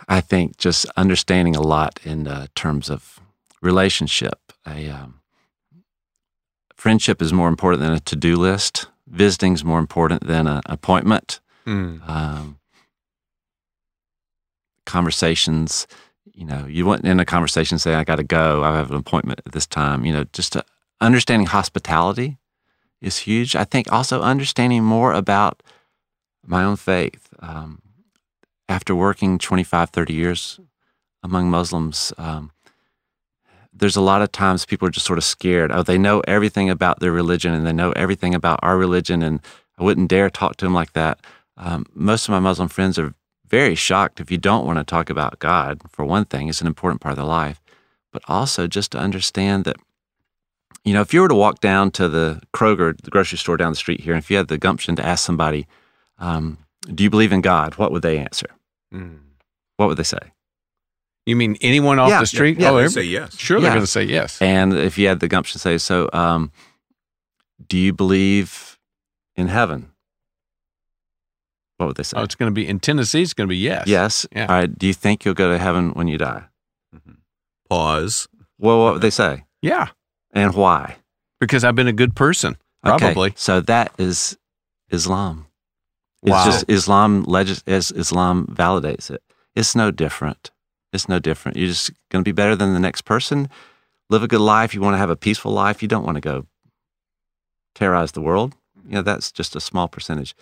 I 0.09 0.20
think 0.20 0.56
just 0.56 0.84
understanding 0.96 1.54
a 1.54 1.61
lot 1.61 2.00
in 2.02 2.26
uh, 2.26 2.48
terms 2.56 2.90
of 2.90 3.20
relationship. 3.62 4.52
A 4.66 4.88
um, 4.88 5.20
friendship 6.74 7.22
is 7.22 7.32
more 7.32 7.48
important 7.48 7.82
than 7.82 7.92
a 7.92 8.00
to-do 8.00 8.34
list. 8.34 8.88
Visiting 9.06 9.52
is 9.52 9.64
more 9.64 9.78
important 9.78 10.26
than 10.26 10.48
an 10.48 10.62
appointment. 10.66 11.38
Mm. 11.64 12.09
Um, 12.09 12.59
conversations, 14.86 15.86
you 16.39 16.45
know, 16.45 16.66
you 16.66 16.86
went 16.86 17.05
in 17.05 17.18
a 17.18 17.24
conversation 17.24 17.80
saying, 17.80 17.97
"I 17.97 18.05
got 18.05 18.16
to 18.16 18.22
go. 18.22 18.62
I 18.62 18.76
have 18.76 18.93
an 18.93 18.97
appointment 18.97 19.41
at 19.45 19.53
this 19.53 19.66
time." 19.66 20.05
You 20.05 20.12
know, 20.12 20.24
just 20.32 20.57
uh, 20.57 20.62
understanding 21.01 21.49
hospitality 21.49 22.39
is 23.01 23.18
huge. 23.18 23.57
I 23.57 23.64
think 23.64 23.91
also 23.91 24.22
understanding 24.22 24.84
more 24.84 25.12
about 25.12 25.64
my 26.47 26.62
own 26.62 26.76
faith. 26.76 27.28
Um, 27.41 27.82
after 28.68 28.95
working 28.95 29.39
25, 29.39 29.91
30 29.91 30.14
years 30.14 30.61
among 31.24 31.51
Muslims, 31.51 32.12
um, 32.18 32.53
there's 33.72 33.97
a 33.97 34.01
lot 34.01 34.22
of 34.22 34.30
times 34.30 34.64
people 34.64 34.86
are 34.86 34.93
just 34.93 35.07
sort 35.07 35.18
of 35.18 35.24
scared. 35.24 35.72
Oh, 35.72 35.82
they 35.82 35.99
know 35.99 36.20
everything 36.28 36.70
about 36.70 37.01
their 37.01 37.12
religion 37.12 37.53
and 37.53 37.66
they 37.66 37.72
know 37.72 37.91
everything 37.93 38.32
about 38.32 38.61
our 38.62 38.78
religion, 38.78 39.22
and 39.22 39.41
I 39.76 39.82
wouldn't 39.82 40.09
dare 40.09 40.30
talk 40.30 40.57
to 40.59 40.66
them 40.66 40.74
like 40.74 40.93
that. 40.93 41.18
Um, 41.57 41.84
most 41.95 42.28
of 42.28 42.30
my 42.30 42.39
Muslim 42.39 42.68
friends 42.68 42.97
are 42.97 43.12
very 43.51 43.74
shocked 43.74 44.20
if 44.20 44.30
you 44.30 44.38
don't 44.38 44.66
want 44.66 44.78
to 44.78 44.84
talk 44.84 45.11
about 45.11 45.38
God, 45.38 45.80
for 45.90 46.05
one 46.05 46.24
thing, 46.24 46.49
it's 46.49 46.61
an 46.61 46.66
important 46.66 47.01
part 47.01 47.12
of 47.12 47.16
their 47.16 47.24
life, 47.24 47.61
but 48.12 48.22
also 48.28 48.66
just 48.66 48.92
to 48.92 48.99
understand 48.99 49.64
that, 49.64 49.76
you 50.84 50.92
know, 50.92 51.01
if 51.01 51.12
you 51.12 51.20
were 51.20 51.28
to 51.28 51.34
walk 51.34 51.61
down 51.61 51.90
to 51.92 52.09
the 52.09 52.40
Kroger, 52.55 52.96
the 53.01 53.11
grocery 53.11 53.38
store 53.38 53.57
down 53.57 53.72
the 53.72 53.76
street 53.76 54.01
here, 54.01 54.14
and 54.14 54.22
if 54.22 54.30
you 54.30 54.36
had 54.36 54.49
the 54.49 54.59
gumption 54.59 54.96
to 54.96 55.05
ask 55.07 55.24
somebody, 55.24 55.66
um, 56.18 56.59
do 56.94 57.03
you 57.05 57.11
believe 57.11 57.32
in 57.32 57.40
God? 57.40 57.74
What 57.76 57.92
would 57.92 58.03
they 58.03 58.18
answer? 58.18 58.46
Mm. 58.94 59.18
What 59.76 59.88
would 59.88 59.99
they 59.99 60.03
say? 60.05 60.32
You 61.26 61.36
mean 61.36 61.57
anyone 61.61 61.99
off 61.99 62.09
Yeah, 62.09 62.20
the 62.20 62.26
street? 62.26 62.59
yeah, 62.59 62.70
oh, 62.70 62.76
they 62.76 62.84
every- 62.84 62.90
say 62.90 63.03
yes. 63.03 63.36
Sure, 63.36 63.61
they're 63.61 63.70
going 63.70 63.82
to 63.82 63.86
say 63.86 64.05
yes. 64.05 64.40
And 64.40 64.72
if 64.74 64.96
you 64.96 65.09
had 65.09 65.20
the 65.20 65.28
gumption 65.28 65.55
to 65.55 65.59
say, 65.59 65.76
so, 65.76 66.09
um, 66.14 66.51
do 67.66 67.76
you 67.76 67.92
believe 67.92 68.78
in 69.36 69.49
heaven? 69.49 69.90
What 71.78 71.86
would 71.86 71.96
they 71.96 72.02
say? 72.02 72.18
Oh, 72.18 72.22
it's 72.22 72.34
going 72.34 72.50
to 72.50 72.54
be 72.54 72.66
in 72.68 72.78
Tennessee. 72.80 73.22
It's 73.22 73.32
going 73.34 73.48
to 73.48 73.52
be 73.52 73.56
yes. 73.56 73.84
yes. 73.86 74.26
Yeah. 74.34 74.42
All 74.46 74.56
right. 74.56 74.78
Do 74.78 74.86
you 74.86 74.92
think 74.94 75.24
you'll 75.24 75.34
go 75.34 75.50
to 75.50 75.58
heaven 75.58 75.90
when 75.92 76.06
you 76.08 76.18
die? 76.18 76.44
Mm-hmm. 76.94 77.12
Pause. 77.70 78.28
Well, 78.58 78.78
what 78.84 78.92
would 78.94 79.02
they 79.02 79.10
say? 79.10 79.44
Yeah, 79.62 79.88
And 80.32 80.54
why? 80.54 80.96
because 81.40 81.62
I've 81.64 81.76
been 81.76 81.86
a 81.88 81.92
good 81.92 82.14
person. 82.16 82.56
Okay, 82.84 82.98
Probably. 82.98 83.32
So 83.36 83.60
that 83.60 83.92
is 83.98 84.36
Islam. 84.90 85.46
It's 86.22 86.30
Wow. 86.32 86.44
just 86.44 86.64
Islam 86.68 87.22
legis- 87.24 87.62
as 87.66 87.92
Islam 87.92 88.46
validates 88.46 89.08
it. 89.10 89.22
It's 89.54 89.76
no 89.76 89.90
different. 89.92 90.50
It's 90.92 91.08
no 91.08 91.18
different. 91.20 91.56
You're 91.56 91.68
just 91.68 91.90
going 92.10 92.24
to 92.24 92.28
be 92.28 92.32
better 92.32 92.56
than 92.56 92.74
the 92.74 92.80
next 92.80 93.02
person. 93.02 93.48
Live 94.10 94.22
a 94.24 94.28
good 94.28 94.40
life. 94.40 94.74
You 94.74 94.80
want 94.80 94.94
to 94.94 94.98
have 94.98 95.10
a 95.10 95.16
peaceful 95.16 95.52
life. 95.52 95.80
You 95.82 95.86
don't 95.88 96.04
want 96.04 96.16
to 96.16 96.20
go 96.20 96.46
terrorize 97.74 98.12
the 98.12 98.20
world. 98.20 98.54
You 98.84 98.94
know 98.94 99.02
that's 99.02 99.30
just 99.30 99.54
a 99.54 99.60
small 99.60 99.86
percentage, 99.86 100.34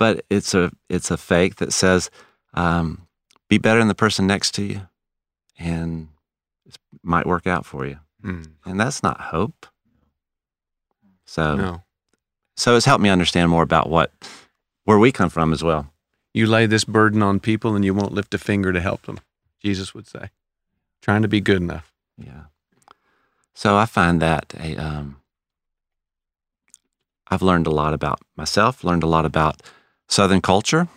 but 0.00 0.24
it's 0.30 0.54
a 0.54 0.72
it's 0.88 1.10
a 1.10 1.18
faith 1.18 1.56
that 1.56 1.74
says 1.74 2.10
um, 2.54 3.06
be 3.50 3.58
better 3.58 3.78
than 3.78 3.88
the 3.88 3.94
person 3.94 4.26
next 4.26 4.52
to 4.54 4.62
you, 4.62 4.80
and 5.58 6.08
it 6.64 6.78
might 7.02 7.26
work 7.26 7.46
out 7.46 7.66
for 7.66 7.84
you. 7.86 7.98
Mm, 8.24 8.52
And 8.64 8.80
that's 8.80 9.02
not 9.02 9.20
hope. 9.20 9.66
So 11.26 11.54
no. 11.54 11.82
so 12.56 12.76
it's 12.76 12.86
helped 12.86 13.02
me 13.02 13.10
understand 13.10 13.50
more 13.50 13.62
about 13.62 13.90
what 13.90 14.10
where 14.86 14.98
we 14.98 15.12
come 15.12 15.28
from 15.28 15.52
as 15.52 15.62
well. 15.62 15.92
You 16.32 16.46
lay 16.46 16.64
this 16.66 16.84
burden 16.84 17.22
on 17.22 17.38
people 17.38 17.74
and 17.76 17.84
you 17.84 17.92
won't 17.92 18.14
lift 18.14 18.32
a 18.34 18.38
finger 18.38 18.72
to 18.72 18.80
help 18.80 19.02
them, 19.02 19.18
Jesus 19.62 19.94
would 19.94 20.08
say. 20.08 20.30
Trying 21.02 21.22
to 21.22 21.28
be 21.28 21.40
good 21.42 21.58
enough. 21.58 21.92
Yeah. 22.16 22.44
So 23.54 23.76
I 23.76 23.84
find 23.84 24.22
that 24.22 24.54
a 24.58 24.76
um, 24.76 25.16
I've 27.28 27.42
learned 27.42 27.66
a 27.66 27.70
lot 27.82 27.92
about 27.92 28.20
myself, 28.36 28.82
learned 28.82 29.02
a 29.02 29.06
lot 29.16 29.26
about 29.26 29.60
Southern 30.10 30.40
culture. 30.42 30.88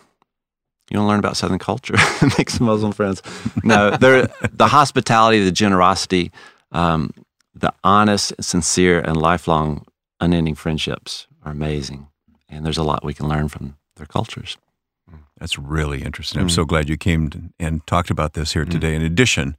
You 0.90 0.98
want 0.98 1.06
to 1.06 1.08
learn 1.08 1.18
about 1.20 1.36
Southern 1.38 1.58
culture? 1.58 1.94
Make 2.38 2.50
some 2.50 2.66
Muslim 2.66 2.92
friends. 2.92 3.22
No, 3.62 3.90
the 3.96 4.66
hospitality, 4.68 5.42
the 5.42 5.50
generosity, 5.52 6.30
um, 6.72 7.10
the 7.54 7.72
honest, 7.82 8.34
sincere, 8.40 9.00
and 9.00 9.16
lifelong, 9.16 9.86
unending 10.20 10.54
friendships 10.56 11.26
are 11.42 11.52
amazing. 11.52 12.08
And 12.50 12.66
there's 12.66 12.76
a 12.78 12.82
lot 12.82 13.02
we 13.04 13.14
can 13.14 13.28
learn 13.28 13.48
from 13.48 13.76
their 13.96 14.06
cultures. 14.06 14.58
That's 15.38 15.58
really 15.58 16.02
interesting. 16.02 16.40
I'm 16.40 16.48
Mm. 16.48 16.54
so 16.54 16.64
glad 16.64 16.88
you 16.88 16.96
came 16.96 17.52
and 17.58 17.84
talked 17.86 18.10
about 18.10 18.34
this 18.34 18.52
here 18.52 18.64
today. 18.64 18.94
In 18.94 19.02
addition 19.02 19.56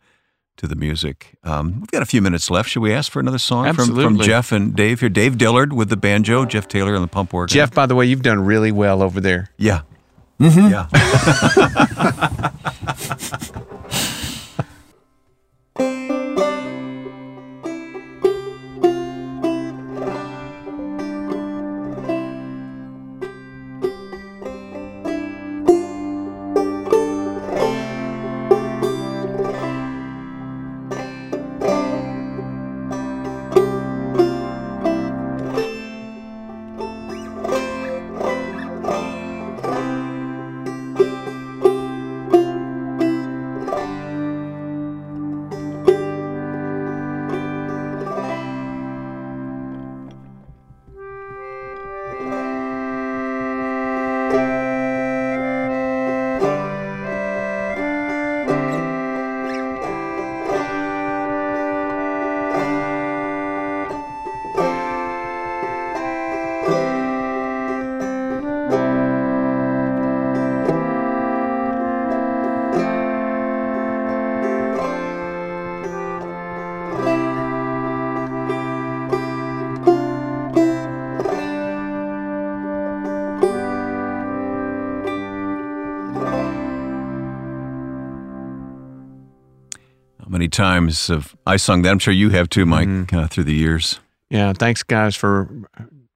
to 0.58 0.68
the 0.68 0.76
music, 0.76 1.38
um, 1.43 1.80
we've 1.80 1.91
got 1.91 2.01
a 2.01 2.06
few 2.06 2.22
minutes 2.22 2.49
left. 2.49 2.70
Should 2.70 2.82
we 2.82 2.93
ask 2.93 3.12
for 3.12 3.20
another 3.20 3.38
song 3.38 3.72
from, 3.74 3.95
from 3.95 4.20
Jeff 4.20 4.51
and 4.51 4.76
Dave 4.76 4.99
here? 4.99 5.10
Dave 5.10 5.38
Dillard 5.38 5.74
with 5.74 5.89
the 5.89 5.97
banjo, 5.97 6.45
Jeff 6.45 6.68
Taylor 6.68 6.95
on 6.95 7.01
the 7.01 7.08
pump 7.08 7.34
organ. 7.34 7.53
Jeff, 7.53 7.74
by 7.74 7.86
the 7.86 7.95
way, 7.95 8.06
you've 8.06 8.24
done 8.24 8.39
really 8.39 8.72
well 8.72 9.01
over 9.01 9.20
there. 9.20 9.51
yeah, 9.58 9.82
yeah. 10.39 10.88
times 90.56 91.10
of 91.10 91.36
I 91.45 91.58
sung 91.58 91.84
that? 91.84 91.91
I'm 91.91 91.99
sure 91.99 92.14
you 92.14 92.30
have 92.30 92.47
too, 92.49 92.66
Mike, 92.66 92.88
Mm-hmm. 92.88 93.16
uh, 93.16 93.28
through 93.28 93.43
the 93.45 93.53
years. 93.53 93.99
Yeah, 94.30 94.53
thanks, 94.53 94.84
guys, 94.84 95.16
for 95.16 95.49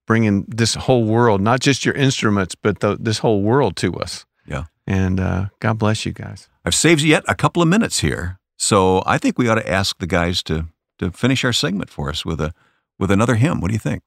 bringing 0.07 0.45
this 0.47 0.73
whole 0.75 1.03
world, 1.05 1.41
not 1.41 1.59
just 1.59 1.85
your 1.85 1.93
instruments, 1.95 2.55
but 2.55 2.79
the, 2.79 2.97
this 2.99 3.19
whole 3.19 3.41
world 3.43 3.75
to 3.77 3.93
us. 4.01 4.25
Yeah. 4.47 4.63
And 4.87 5.19
uh, 5.19 5.45
God 5.59 5.77
bless 5.77 6.05
you 6.05 6.11
guys. 6.13 6.49
I've 6.65 6.73
saved 6.75 7.01
yet 7.03 7.23
a 7.27 7.35
couple 7.35 7.61
of 7.61 7.67
minutes 7.69 7.99
here, 7.99 8.39
so 8.57 9.03
I 9.05 9.17
think 9.19 9.37
we 9.37 9.47
ought 9.47 9.61
to 9.61 9.69
ask 9.69 9.97
the 9.99 10.07
guys 10.07 10.41
to 10.43 10.65
to 10.97 11.11
finish 11.11 11.45
our 11.45 11.53
segment 11.53 11.89
for 11.89 12.09
us 12.09 12.25
with 12.25 12.41
a 12.41 12.51
with 12.97 13.11
another 13.11 13.35
hymn. 13.35 13.61
What 13.61 13.67
do 13.69 13.73
you 13.73 13.79
think? 13.79 14.01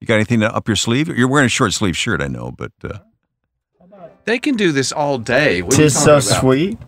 You 0.00 0.06
got 0.06 0.16
anything 0.16 0.42
up 0.42 0.66
your 0.68 0.76
sleeve? 0.76 1.08
You're 1.08 1.28
wearing 1.30 1.46
a 1.46 1.48
short 1.50 1.72
sleeve 1.72 1.96
shirt, 1.96 2.20
I 2.20 2.26
know, 2.26 2.50
but 2.50 2.72
uh, 2.84 2.98
They 4.24 4.38
can 4.38 4.56
do 4.56 4.72
this 4.72 4.92
all 4.92 5.18
day. 5.18 5.62
What 5.62 5.74
are 5.74 5.76
you 5.76 5.82
Tis 5.84 5.94
so 6.02 6.12
about? 6.18 6.22
sweet. 6.40 6.78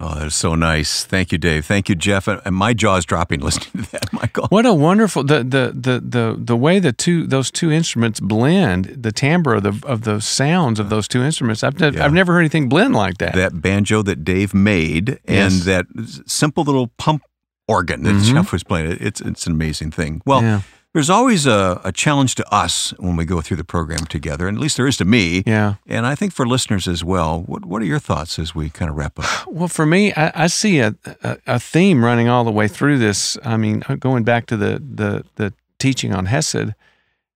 It's 0.00 0.36
so 0.36 0.54
nice. 0.54 1.04
Thank 1.04 1.32
you, 1.32 1.38
Dave. 1.38 1.66
Thank 1.66 1.88
you, 1.88 1.94
Jeff. 1.94 2.28
And 2.28 2.54
my 2.54 2.72
jaw 2.72 2.96
is 2.96 3.04
dropping 3.04 3.40
listening 3.48 3.84
to 3.84 3.90
that, 3.92 4.12
Michael. 4.12 4.46
What 4.48 4.64
a 4.66 4.72
wonderful 4.72 5.24
the 5.24 5.38
the 5.42 5.72
the 5.74 6.00
the, 6.00 6.36
the 6.38 6.56
way 6.56 6.78
the 6.78 6.92
two 6.92 7.26
those 7.26 7.50
two 7.50 7.70
instruments 7.72 8.20
blend, 8.20 8.84
the 9.02 9.12
timbre 9.12 9.54
of 9.54 9.62
the 9.64 9.80
of 9.86 10.02
the 10.02 10.20
sounds 10.20 10.78
of 10.78 10.88
those 10.90 11.08
two 11.08 11.22
instruments. 11.22 11.64
I've 11.64 11.80
Yeah. 11.80 12.04
I've 12.04 12.12
never 12.12 12.32
heard 12.32 12.40
anything 12.40 12.68
blend 12.68 12.94
like 12.94 13.18
that. 13.18 13.34
That 13.34 13.60
banjo 13.60 14.02
that 14.02 14.24
Dave 14.24 14.54
made 14.54 15.18
and 15.26 15.52
Yes. 15.54 15.64
that 15.64 15.86
simple 16.26 16.64
little 16.64 16.88
pump 16.98 17.22
organ 17.66 18.02
that 18.04 18.14
Mhm. 18.14 18.32
Jeff 18.34 18.52
was 18.52 18.62
playing. 18.62 18.96
It's 19.00 19.20
it's 19.20 19.46
an 19.46 19.52
amazing 19.52 19.90
thing. 19.90 20.22
Well, 20.24 20.42
Yeah. 20.42 20.60
There's 20.94 21.10
always 21.10 21.46
a, 21.46 21.80
a 21.84 21.92
challenge 21.92 22.34
to 22.36 22.54
us 22.54 22.94
when 22.98 23.16
we 23.16 23.24
go 23.24 23.40
through 23.40 23.58
the 23.58 23.64
program 23.64 24.06
together, 24.06 24.48
and 24.48 24.56
at 24.56 24.60
least 24.60 24.76
there 24.76 24.86
is 24.86 24.96
to 24.96 25.04
me. 25.04 25.42
Yeah. 25.46 25.74
And 25.86 26.06
I 26.06 26.14
think 26.14 26.32
for 26.32 26.46
listeners 26.46 26.88
as 26.88 27.04
well. 27.04 27.42
What 27.42 27.64
what 27.64 27.82
are 27.82 27.84
your 27.84 27.98
thoughts 27.98 28.38
as 28.38 28.54
we 28.54 28.70
kind 28.70 28.90
of 28.90 28.96
wrap 28.96 29.18
up? 29.18 29.46
Well, 29.58 29.68
for 29.68 29.86
me, 29.86 30.12
I, 30.14 30.44
I 30.44 30.46
see 30.46 30.78
a, 30.80 30.94
a 31.22 31.38
a 31.46 31.60
theme 31.60 32.04
running 32.04 32.28
all 32.28 32.44
the 32.44 32.52
way 32.52 32.68
through 32.68 32.98
this. 32.98 33.36
I 33.44 33.56
mean, 33.56 33.82
uh, 33.88 33.96
going 33.96 34.24
back 34.24 34.46
to 34.46 34.56
the 34.56 34.80
the 34.80 35.24
the 35.36 35.52
teaching 35.78 36.14
on 36.14 36.26
Hesed, 36.26 36.74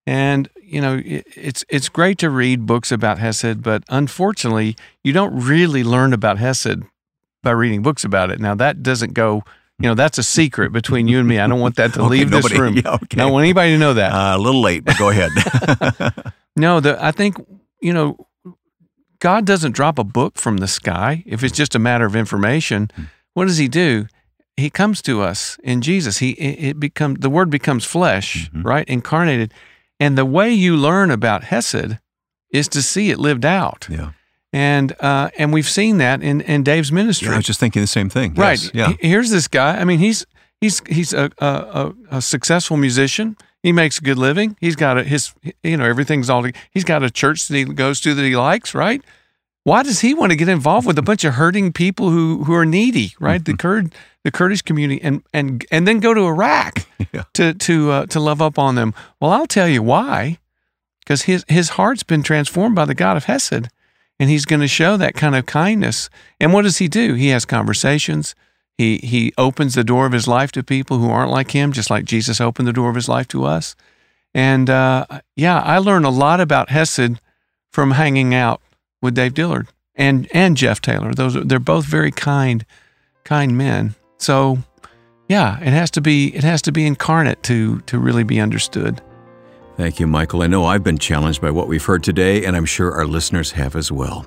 and 0.07 0.49
you 0.63 0.81
know, 0.81 1.01
it, 1.05 1.27
it's 1.37 1.65
it's 1.69 1.89
great 1.89 2.19
to 2.19 2.31
read 2.31 2.67
books 2.67 2.91
about 2.91 3.19
Hesed, 3.19 3.63
but 3.63 3.83
unfortunately, 3.89 4.77
you 5.05 5.13
don't 5.13 5.35
really 5.35 5.85
learn 5.85 6.13
about 6.13 6.39
Hesed 6.39 6.83
by 7.43 7.51
reading 7.51 7.83
books 7.83 8.05
about 8.05 8.31
it. 8.31 8.41
Now, 8.41 8.55
that 8.55 8.83
doesn't 8.83 9.15
go. 9.15 9.43
You 9.83 9.89
know, 9.89 9.95
that's 9.95 10.17
a 10.19 10.23
secret 10.23 10.73
between 10.73 11.09
you 11.09 11.19
and 11.19 11.27
me. 11.27 11.39
I 11.41 11.47
don't 11.47 11.61
want 11.61 11.77
that 11.77 11.93
to 11.95 12.01
Okay, 12.03 12.09
leave 12.11 12.31
this 12.31 12.45
nobody- 12.45 12.61
room. 12.61 12.75
yeah, 12.85 12.95
okay. 12.95 13.21
I 13.21 13.25
don't 13.25 13.33
want 13.33 13.45
anybody 13.45 13.73
to 13.73 13.79
know 13.79 13.95
that. 13.95 14.13
Uh, 14.13 14.37
a 14.37 14.39
little 14.39 14.61
late, 14.61 14.85
but 14.85 14.97
go 14.99 15.09
ahead. 15.11 15.31
No, 16.55 16.81
the, 16.81 17.03
I 17.03 17.13
think, 17.13 17.37
you 17.81 17.95
know, 17.95 18.27
God 19.21 19.47
doesn't 19.47 19.73
drop 19.73 19.99
a 19.99 20.05
book 20.05 20.37
from 20.37 20.59
the 20.59 20.69
sky 20.69 21.23
if 21.25 21.43
it's 21.43 21.57
just 21.57 21.75
a 21.75 21.79
matter 21.79 22.05
of 22.05 22.15
information. 22.15 22.91
What 23.33 23.47
does 23.47 23.57
he 23.57 23.69
do? 23.69 24.07
He 24.59 24.69
comes 24.69 25.01
to 25.03 25.23
us 25.23 25.57
in 25.65 25.81
Jesus. 25.81 26.19
He 26.19 26.33
it, 26.33 26.65
it 26.73 26.79
becomes 26.81 27.21
the 27.21 27.31
word 27.31 27.49
becomes 27.49 27.87
flesh, 27.87 28.51
right? 28.53 28.87
Incarnated. 28.87 29.55
And 29.99 30.19
the 30.19 30.27
way 30.27 30.53
you 30.53 30.77
learn 30.77 31.11
about 31.11 31.45
Hesed 31.45 31.99
is 32.51 32.69
to 32.69 32.83
see 32.83 33.11
it 33.11 33.19
lived 33.19 33.47
out. 33.47 33.87
yeah. 33.91 34.11
And 34.53 34.95
uh, 35.01 35.31
and 35.39 35.53
we've 35.53 35.69
seen 35.69 35.99
that 35.99 36.23
in, 36.23 36.43
in 36.43 36.63
Dave's 36.63 36.93
ministry. 36.93 37.29
Yeah, 37.29 37.35
I 37.35 37.37
was 37.37 37.47
just 37.47 37.59
thinking 37.59 37.81
the 37.81 37.87
same 37.87 38.11
thing. 38.11 38.35
Right. 38.35 38.63
Yes, 38.63 38.71
Yeah. 38.75 38.93
Here's 39.01 39.31
this 39.31 39.49
guy. 39.49 39.79
I 39.79 39.85
mean, 39.85 39.99
he's 39.99 40.27
he's 40.61 40.83
he's 40.87 41.15
a 41.15 41.31
a, 41.39 41.95
a, 42.11 42.23
successful 42.23 42.77
musician. 42.77 43.37
He 43.63 43.73
makes 43.73 43.99
a 43.99 44.03
good 44.03 44.19
living. 44.19 44.57
He's 44.61 44.77
got 44.77 44.99
a, 44.99 45.05
his 45.05 45.33
you 45.63 45.77
know 45.79 45.85
everything's 45.85 46.29
all. 46.29 46.45
He's 46.71 46.85
got 46.85 47.03
a 47.03 47.11
church 47.11 47.49
that 47.49 47.57
he 47.57 47.65
goes 47.65 48.01
to 48.03 48.13
that 48.15 48.23
he 48.23 48.37
likes. 48.37 48.75
Right. 48.75 49.03
Why 49.65 49.83
does 49.85 50.01
he 50.01 50.13
want 50.13 50.33
to 50.33 50.37
get 50.37 50.49
involved 50.49 50.87
with 50.87 50.99
a 50.99 51.03
bunch 51.03 51.25
of 51.25 51.35
hurting 51.35 51.73
people 51.73 52.11
who 52.11 52.45
who 52.45 52.53
are 52.53 52.67
needy? 52.67 53.15
Right. 53.19 53.43
The 53.43 53.57
Kurd 53.57 53.95
the 54.23 54.31
Kurdish 54.31 54.63
community 54.63 55.01
and 55.03 55.23
and 55.33 55.65
and 55.71 55.89
then 55.89 55.99
go 56.01 56.13
to 56.13 56.21
Iraq 56.27 56.87
Yeah. 57.13 57.25
to 57.35 57.55
to 57.55 57.91
uh, 57.91 58.07
to 58.07 58.21
love 58.21 58.43
up 58.43 58.59
on 58.59 58.75
them. 58.75 58.93
Well, 59.19 59.31
I'll 59.31 59.47
tell 59.47 59.69
you 59.69 59.83
why. 59.83 60.39
Because 61.01 61.23
his 61.23 61.45
his 61.49 61.71
heart's 61.71 62.03
been 62.03 62.23
transformed 62.23 62.75
by 62.77 62.85
the 62.85 62.95
God 62.95 63.17
of 63.17 63.25
Hesed 63.25 63.69
and 64.23 64.31
he's 64.31 64.45
going 64.45 64.61
to 64.61 64.69
show 64.69 64.97
that 64.97 65.17
kind 65.17 65.35
of 65.35 65.47
kindness. 65.47 66.09
And 66.39 66.53
what 66.53 66.63
does 66.63 66.79
he 66.79 66.87
do? 66.87 67.15
He 67.15 67.31
has 67.31 67.45
conversations. 67.45 68.37
He 68.79 68.99
he 68.99 69.33
opens 69.37 69.75
the 69.75 69.83
door 69.83 70.07
of 70.07 70.13
his 70.13 70.29
life 70.29 70.53
to 70.53 70.63
people 70.63 70.99
who 70.99 71.11
aren't 71.11 71.33
like 71.33 71.51
him, 71.51 71.73
just 71.73 71.91
like 71.91 72.05
Jesus 72.05 72.41
opened 72.41 72.69
the 72.69 72.73
door 72.73 72.89
of 72.89 72.95
his 72.95 73.09
life 73.09 73.27
to 73.29 73.43
us. 73.43 73.75
And 74.33 74.71
uh, 74.71 75.07
yeah, 75.35 75.61
I 75.61 75.79
learned 75.79 76.05
a 76.05 76.11
lot 76.11 76.41
about 76.41 76.71
Hesed 76.71 77.21
from 77.73 77.91
hanging 77.91 78.33
out 78.33 78.61
with 79.01 79.17
Dave 79.17 79.35
Dillard 79.35 79.67
and 79.97 80.29
and 80.33 80.57
Jeff 80.57 80.81
Taylor. 80.81 81.13
Those 81.15 81.35
they're 81.45 81.59
both 81.59 81.87
very 81.87 82.13
kind 82.13 82.65
kind 83.25 83.59
men. 83.59 83.97
So 84.19 84.59
yeah, 85.29 85.59
it 85.59 85.73
has 85.73 85.91
to 85.91 86.01
be 86.01 86.29
it 86.29 86.45
has 86.45 86.63
to 86.63 86.71
be 86.71 86.87
incarnate 86.87 87.43
to 87.43 87.81
to 87.81 87.99
really 87.99 88.23
be 88.23 88.39
understood. 88.39 89.03
Thank 89.83 89.99
you, 89.99 90.07
Michael. 90.07 90.45
I 90.45 90.47
know 90.47 90.65
I've 90.65 90.85
been 90.85 90.97
challenged 90.97 91.41
by 91.41 91.51
what 91.51 91.67
we've 91.67 91.85
heard 91.85 92.05
today, 92.05 92.45
and 92.45 92.55
I'm 92.55 92.65
sure 92.65 92.93
our 92.93 93.05
listeners 93.05 93.51
have 93.51 93.75
as 93.75 93.91
well. 93.91 94.25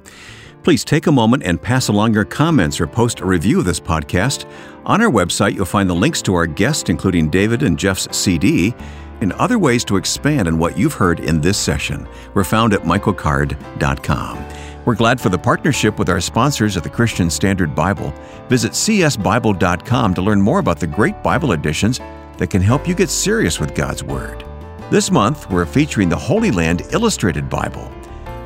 Please 0.64 0.84
take 0.84 1.08
a 1.08 1.14
moment 1.14 1.44
and 1.44 1.62
pass 1.62 1.88
along 1.88 2.14
your 2.14 2.26
comments 2.26 2.82
or 2.82 2.88
post 2.88 3.22
a 3.22 3.26
review 3.26 3.60
of 3.60 3.66
this 3.66 3.80
podcast. 3.80 4.52
On 4.86 5.02
our 5.02 5.10
website, 5.10 5.56
you'll 5.56 5.64
find 5.64 5.90
the 5.90 5.96
links 5.96 6.22
to 6.24 6.36
our 6.36 6.46
guests, 6.46 6.90
including 6.90 7.30
David 7.30 7.64
and 7.64 7.80
Jeff's 7.80 8.14
CD, 8.14 8.76
and 9.22 9.32
other 9.32 9.58
ways 9.58 9.86
to 9.86 9.96
expand 9.96 10.50
on 10.50 10.60
what 10.60 10.78
you've 10.78 10.92
heard 10.92 11.22
in 11.22 11.40
this 11.40 11.58
session. 11.58 12.06
We're 12.34 12.44
found 12.44 12.74
at 12.74 12.82
michaelcard.com. 12.82 14.46
We're 14.84 14.96
glad 14.96 15.22
for 15.22 15.30
the 15.30 15.40
partnership 15.40 15.98
with 15.98 16.10
our 16.10 16.20
sponsors 16.20 16.76
at 16.76 16.84
the 16.84 16.90
Christian 16.90 17.30
Standard 17.30 17.74
Bible. 17.74 18.14
Visit 18.50 18.74
csbible.com 18.74 20.14
to 20.16 20.22
learn 20.22 20.42
more 20.42 20.60
about 20.60 20.82
the 20.82 20.88
great 20.88 21.24
Bible 21.24 21.54
editions 21.54 22.00
that 22.40 22.50
can 22.50 22.62
help 22.62 22.90
you 22.90 22.94
get 22.94 23.10
serious 23.10 23.58
with 23.58 23.74
God's 23.74 24.04
Word. 24.04 24.44
This 24.92 25.10
month, 25.10 25.50
we're 25.50 25.66
featuring 25.66 26.10
the 26.10 26.16
Holy 26.16 26.52
Land 26.52 26.84
Illustrated 26.92 27.50
Bible. 27.50 27.92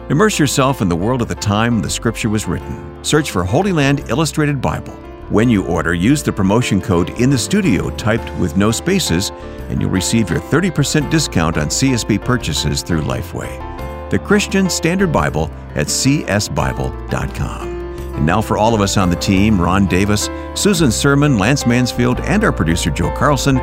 Immerse 0.10 0.40
yourself 0.40 0.82
in 0.82 0.88
the 0.88 0.96
world 0.96 1.22
at 1.22 1.28
the 1.28 1.36
time 1.36 1.82
the 1.82 1.90
scripture 1.90 2.30
was 2.30 2.48
written. 2.48 3.04
Search 3.04 3.32
for 3.32 3.44
Holy 3.44 3.74
Land 3.74 4.10
Illustrated 4.10 4.62
Bible. 4.62 4.94
When 5.28 5.50
you 5.50 5.66
order, 5.66 5.94
use 5.94 6.24
the 6.24 6.32
promotion 6.32 6.80
code 6.80 7.10
in 7.20 7.30
the 7.30 7.38
studio 7.38 7.90
typed 7.90 8.34
with 8.40 8.56
no 8.56 8.72
spaces, 8.72 9.32
and 9.68 9.82
you'll 9.82 9.90
receive 9.90 10.30
your 10.30 10.40
30% 10.40 11.12
discount 11.12 11.58
on 11.58 11.68
CSB 11.68 12.24
purchases 12.24 12.84
through 12.84 13.02
Lifeway. 13.02 14.10
The 14.10 14.20
Christian 14.20 14.70
Standard 14.70 15.12
Bible 15.12 15.52
at 15.76 15.88
csbible.com. 15.88 17.68
And 18.16 18.26
now, 18.26 18.42
for 18.42 18.58
all 18.58 18.74
of 18.74 18.80
us 18.80 18.96
on 18.96 19.10
the 19.10 19.18
team 19.18 19.62
Ron 19.62 19.88
Davis, 19.88 20.30
Susan 20.56 20.90
Sermon, 20.90 21.38
Lance 21.38 21.66
Mansfield, 21.66 22.22
and 22.22 22.46
our 22.46 22.54
producer 22.54 22.90
Joe 22.90 23.14
Carlson, 23.14 23.58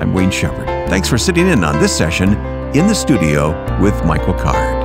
I'm 0.00 0.14
Wayne 0.14 0.30
Shepherd. 0.30 0.66
Thanks 0.88 1.10
for 1.10 1.18
sitting 1.18 1.46
in 1.46 1.62
on 1.62 1.78
this 1.78 1.94
session 1.94 2.32
in 2.74 2.86
the 2.86 2.94
studio 2.94 3.50
with 3.82 4.02
Michael 4.06 4.32
Card. 4.32 4.79